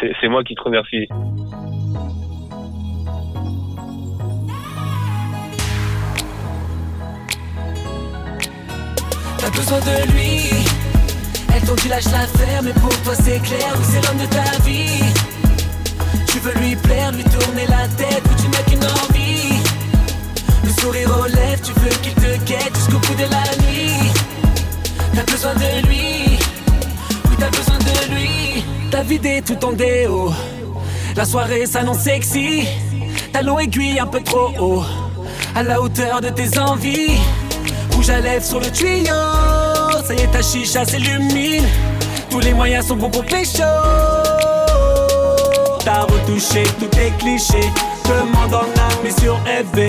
C'est 0.00 0.12
c'est 0.20 0.28
moi 0.28 0.42
qui 0.44 0.54
te 0.54 0.62
remercie. 0.62 1.06
T'as 9.38 9.50
besoin 9.50 9.78
de 9.80 10.12
lui. 10.12 10.50
Elle 11.54 11.62
t'ont 11.62 11.74
dit 11.76 11.88
lâche 11.88 12.04
l'affaire, 12.06 12.62
mais 12.62 12.72
pour 12.72 13.02
toi 13.02 13.14
c'est 13.14 13.40
clair, 13.42 13.72
oui 13.76 13.84
c'est 13.84 14.02
l'homme 14.04 14.18
de 14.18 14.26
ta 14.26 14.58
vie. 14.64 15.04
Tu 16.28 16.38
veux 16.40 16.54
lui 16.60 16.74
plaire, 16.76 17.12
lui 17.12 17.22
tourner 17.24 17.66
la 17.68 17.86
tête, 17.88 18.22
mais 18.24 18.36
tu 18.42 18.48
n'as 18.48 18.62
qu'une 18.64 18.84
envie. 18.84 19.53
Sourire 20.84 21.08
aux 21.18 21.62
tu 21.64 21.72
veux 21.80 21.96
qu'il 22.02 22.12
te 22.12 22.44
guette 22.44 22.76
jusqu'au 22.76 22.98
bout 22.98 23.14
de 23.14 23.22
la 23.22 23.66
nuit. 23.66 24.12
T'as 25.14 25.22
besoin 25.22 25.54
de 25.54 25.86
lui, 25.88 26.38
oui 27.30 27.36
t'as 27.38 27.48
besoin 27.48 27.78
de 27.78 28.14
lui. 28.14 28.62
T'as 28.90 29.02
vidé 29.02 29.40
tout 29.40 29.54
ton 29.54 29.72
déo, 29.72 30.30
la 31.16 31.24
soirée 31.24 31.64
s'annonce 31.64 32.00
sexy. 32.00 32.68
Talon 33.32 33.60
aiguille 33.60 33.98
un 33.98 34.06
peu 34.06 34.20
trop 34.20 34.50
haut, 34.60 34.84
à 35.56 35.62
la 35.62 35.80
hauteur 35.80 36.20
de 36.20 36.28
tes 36.28 36.58
envies. 36.58 37.16
Rouge 37.92 38.10
à 38.10 38.20
lèvres 38.20 38.44
sur 38.44 38.60
le 38.60 38.70
tuyau, 38.70 39.06
ça 40.06 40.12
y 40.12 40.20
est 40.20 40.30
ta 40.30 40.42
chicha 40.42 40.84
s'illumine. 40.84 41.64
Tous 42.28 42.40
les 42.40 42.52
moyens 42.52 42.88
sont 42.88 42.96
bons 42.96 43.08
pour 43.08 43.24
pécho. 43.24 43.62
T'as 45.82 46.02
retouché 46.02 46.62
tous 46.78 46.88
tes 46.88 47.10
clichés. 47.18 47.70
Demande 48.04 48.52
en 48.52 48.64
âme 48.64 49.10
sur 49.18 49.38
FB. 49.46 49.80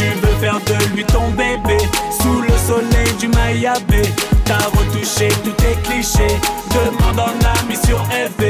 Tu 0.00 0.06
veux 0.06 0.34
faire 0.40 0.58
de 0.64 0.96
lui 0.96 1.04
ton 1.04 1.28
bébé. 1.32 1.76
Sous 2.22 2.40
le 2.40 2.56
soleil 2.66 3.12
du 3.18 3.28
Mayabé. 3.28 4.00
T'as 4.46 4.56
retouché 4.56 5.28
tous 5.44 5.52
tes 5.62 5.76
clichés. 5.84 6.40
Demande 6.70 7.20
en 7.20 7.70
et 7.70 7.86
sur 7.86 7.98
FB. 8.06 8.44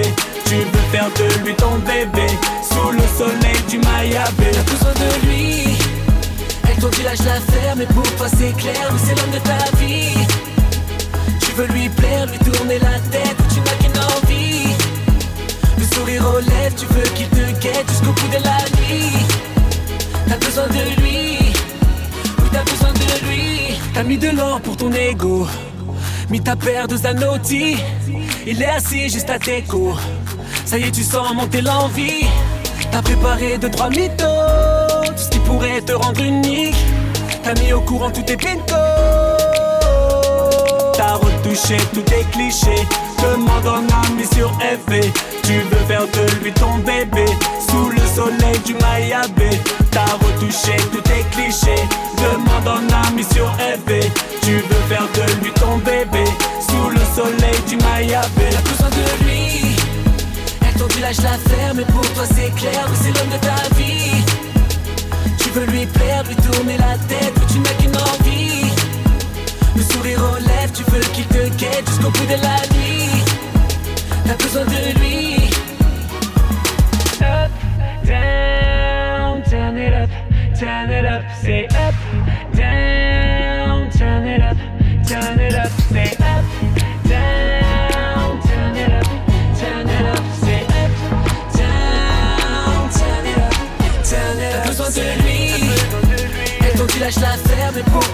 Tu 0.46 0.54
veux 0.54 0.86
faire 0.92 1.08
de 1.18 1.44
lui 1.44 1.52
ton 1.56 1.78
bébé. 1.78 2.28
Sous 2.62 2.92
le 2.92 3.02
soleil 3.18 3.60
du 3.68 3.78
Mayabé. 3.78 4.52
T'as 4.52 4.62
besoin 4.62 4.92
de 4.94 5.26
lui. 5.26 5.76
Elle 6.68 6.76
t'ont 6.76 6.88
dit 6.90 7.02
lâche 7.02 7.18
l'affaire, 7.26 7.74
mais 7.76 7.86
pour 7.86 8.06
toi 8.14 8.28
c'est 8.28 8.56
clair, 8.56 8.88
oui 8.92 9.00
c'est 9.04 9.18
l'homme 9.18 9.32
de 9.32 9.40
ta 9.40 9.76
vie. 9.78 10.14
Tu 11.40 11.50
veux 11.56 11.66
lui 11.66 11.88
plaire, 11.88 12.26
lui 12.26 12.38
tourner 12.38 12.78
la 12.78 12.96
tête, 13.10 13.36
tu 13.52 13.58
n'as 13.58 13.74
qu'une 13.82 13.98
envie. 13.98 14.76
Le 15.78 15.84
sourire 15.96 16.22
aux 16.32 16.38
lèvres, 16.38 16.76
tu 16.76 16.86
veux 16.86 17.08
qu'il 17.16 17.28
te 17.28 17.60
guette 17.60 17.88
jusqu'au 17.88 18.12
bout 18.12 18.28
de 18.28 18.44
la 18.44 18.58
nuit. 18.78 19.59
T'as 20.30 20.36
besoin 20.36 20.68
de 20.68 21.00
lui, 21.00 21.38
t'as 22.52 22.62
besoin 22.62 22.92
de 22.92 23.26
lui. 23.26 23.80
T'as 23.92 24.04
mis 24.04 24.16
de 24.16 24.28
l'or 24.28 24.60
pour 24.60 24.76
ton 24.76 24.92
ego, 24.92 25.48
mis 26.30 26.40
ta 26.40 26.54
paire 26.54 26.86
de 26.86 26.96
Zanotti. 26.96 27.76
Il 28.46 28.62
est 28.62 28.66
assis 28.66 29.08
juste 29.08 29.28
à 29.28 29.40
tes 29.40 29.62
cours. 29.62 29.98
Ça 30.64 30.78
y 30.78 30.84
est, 30.84 30.92
tu 30.92 31.02
sens 31.02 31.34
monter 31.34 31.62
l'envie. 31.62 32.26
T'as 32.92 33.02
préparé 33.02 33.58
deux, 33.58 33.72
trois 33.72 33.90
mythos, 33.90 34.24
tout 35.04 35.12
ce 35.16 35.30
qui 35.30 35.40
pourrait 35.40 35.80
te 35.80 35.94
rendre 35.94 36.22
unique. 36.22 36.76
T'as 37.42 37.60
mis 37.60 37.72
au 37.72 37.80
courant 37.80 38.12
tous 38.12 38.22
tes 38.22 38.36
pintos. 38.36 38.76
T'as 40.96 41.14
retouché 41.14 41.76
tous 41.92 42.02
tes 42.02 42.24
clichés. 42.30 42.86
Demande 43.18 43.66
en 43.66 43.78
ami 44.06 44.24
sur 44.32 44.52
FB. 44.60 45.39
Tu 45.50 45.58
veux 45.58 45.84
faire 45.88 46.06
de 46.06 46.44
lui 46.44 46.52
ton 46.52 46.78
bébé. 46.78 47.24
Sous 47.68 47.90
le 47.90 48.06
soleil 48.14 48.56
du 48.64 48.72
Mayabé. 48.74 49.50
T'as 49.90 50.04
retouché 50.04 50.76
tous 50.92 51.00
tes 51.00 51.24
clichés. 51.32 51.82
Demande 52.18 52.68
en 52.68 53.08
ami 53.08 53.24
sur 53.24 53.50
FB. 53.54 53.90
Tu 54.42 54.52
veux 54.58 54.82
faire 54.88 55.08
de 55.12 55.42
lui 55.42 55.50
ton 55.54 55.78
bébé. 55.78 56.22
Sous 56.68 56.90
le 56.90 57.00
soleil 57.16 57.60
du 57.68 57.76
Mayabé. 57.78 58.46
T'as 58.52 58.62
besoin 58.62 58.90
de 58.90 59.24
lui. 59.24 59.74
Elle 60.62 60.74
t'ont 60.78 60.86
dit 60.86 61.00
lâche 61.00 61.16
l'affaire, 61.16 61.74
mais 61.74 61.84
pour 61.84 62.08
toi 62.12 62.22
c'est 62.32 62.54
clair. 62.54 62.86
C'est 62.94 63.10
l'homme 63.18 63.30
de 63.30 63.38
ta 63.44 63.74
vie. 63.74 64.22
Tu 65.36 65.50
veux 65.50 65.66
lui 65.66 65.84
plaire, 65.86 66.22
lui 66.28 66.36
tourner 66.36 66.76
la 66.76 66.94
tête, 67.08 67.34
mais 67.36 67.46
tu 67.52 67.58
n'as 67.58 67.74
qu'une 67.74 67.96
envie. 67.96 68.70
Le 69.74 69.82
sourire 69.82 70.20
lèvres, 70.46 70.72
tu 70.72 70.84
veux 70.92 71.00
qu'il 71.12 71.26
te 71.26 71.48
guette 71.58 71.88
jusqu'au 71.88 72.10
bout 72.10 72.26
de 72.26 72.40
la 72.40 72.69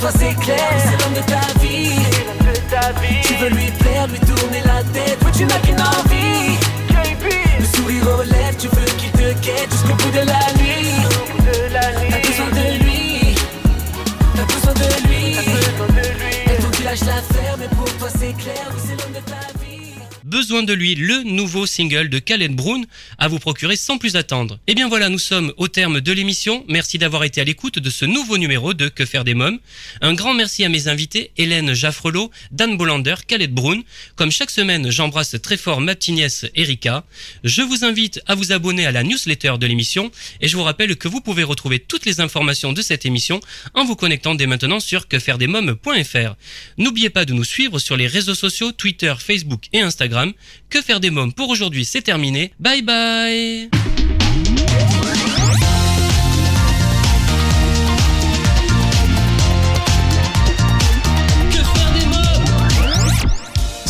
toi 0.06 0.18
c'est 0.18 0.34
clair. 0.40 0.58
C'est 0.78 1.02
l'homme 1.02 1.14
de 1.14 1.30
ta 1.30 1.60
vie. 1.60 1.90
Tu 3.22 3.34
veux 3.34 3.48
lui 3.48 3.70
plaire, 3.78 4.06
lui 4.08 4.20
tourner 4.20 4.62
la 4.64 4.82
tête, 4.92 5.18
mais 5.24 5.32
tu 5.32 5.44
n'as 5.44 5.58
qu'une 5.58 5.80
envie. 5.80 6.58
Le 7.58 7.64
sourire 7.64 8.04
aux 8.18 8.22
lèvres, 8.22 8.56
tu 8.58 8.68
veux 8.68 8.84
qu'il 8.98 9.10
te 9.10 9.32
guette 9.44 9.70
jusqu'au 9.70 9.94
bout 9.94 10.10
de 10.10 10.26
la 10.26 10.55
Besoin 20.46 20.62
de 20.62 20.74
lui, 20.74 20.94
le 20.94 21.24
nouveau 21.24 21.66
single 21.66 22.08
de 22.08 22.20
Khaled 22.20 22.54
Brown 22.54 22.86
à 23.18 23.26
vous 23.26 23.40
procurer 23.40 23.74
sans 23.74 23.98
plus 23.98 24.14
attendre. 24.14 24.60
Et 24.68 24.76
bien 24.76 24.88
voilà, 24.88 25.08
nous 25.08 25.18
sommes 25.18 25.52
au 25.56 25.66
terme 25.66 26.00
de 26.00 26.12
l'émission. 26.12 26.64
Merci 26.68 26.98
d'avoir 26.98 27.24
été 27.24 27.40
à 27.40 27.44
l'écoute 27.44 27.80
de 27.80 27.90
ce 27.90 28.04
nouveau 28.04 28.38
numéro 28.38 28.72
de 28.72 28.86
Que 28.86 29.04
faire 29.04 29.24
des 29.24 29.34
mômes. 29.34 29.58
Un 30.02 30.14
grand 30.14 30.34
merci 30.34 30.64
à 30.64 30.68
mes 30.68 30.86
invités, 30.86 31.32
Hélène 31.36 31.74
Jaffrelot, 31.74 32.30
Dan 32.52 32.76
Bolander, 32.76 33.16
Khaled 33.26 33.52
Brown. 33.52 33.82
Comme 34.14 34.30
chaque 34.30 34.52
semaine, 34.52 34.88
j'embrasse 34.88 35.34
très 35.42 35.56
fort 35.56 35.80
ma 35.80 35.96
petite 35.96 36.14
nièce 36.14 36.46
Erika. 36.54 37.04
Je 37.42 37.62
vous 37.62 37.84
invite 37.84 38.20
à 38.28 38.36
vous 38.36 38.52
abonner 38.52 38.86
à 38.86 38.92
la 38.92 39.02
newsletter 39.02 39.54
de 39.58 39.66
l'émission 39.66 40.12
et 40.40 40.46
je 40.46 40.56
vous 40.56 40.62
rappelle 40.62 40.94
que 40.94 41.08
vous 41.08 41.20
pouvez 41.20 41.42
retrouver 41.42 41.80
toutes 41.80 42.06
les 42.06 42.20
informations 42.20 42.72
de 42.72 42.82
cette 42.82 43.04
émission 43.04 43.40
en 43.74 43.84
vous 43.84 43.96
connectant 43.96 44.36
dès 44.36 44.46
maintenant 44.46 44.78
sur 44.78 45.08
quefairedesmômes.fr. 45.08 46.36
N'oubliez 46.78 47.10
pas 47.10 47.24
de 47.24 47.32
nous 47.32 47.42
suivre 47.42 47.80
sur 47.80 47.96
les 47.96 48.06
réseaux 48.06 48.36
sociaux 48.36 48.70
Twitter, 48.70 49.12
Facebook 49.18 49.64
et 49.72 49.80
Instagram. 49.80 50.32
Que 50.70 50.82
faire 50.82 51.00
des 51.00 51.10
mômes 51.10 51.32
pour 51.32 51.48
aujourd'hui, 51.48 51.84
c'est 51.84 52.02
terminé. 52.02 52.52
Bye 52.58 52.82
bye 52.82 53.70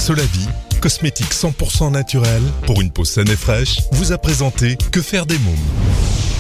Solavi, 0.07 0.47
cosmétique 0.81 1.33
100% 1.33 1.91
naturel 1.91 2.41
pour 2.65 2.81
une 2.81 2.93
peau 2.93 3.05
saine 3.05 3.29
et 3.29 3.37
fraîche, 3.37 3.79
vous 3.91 4.13
a 4.13 4.19
présenté 4.19 4.77
Que 4.93 5.03
faire 5.03 5.27
des 5.27 5.39
mômes? 5.39 6.36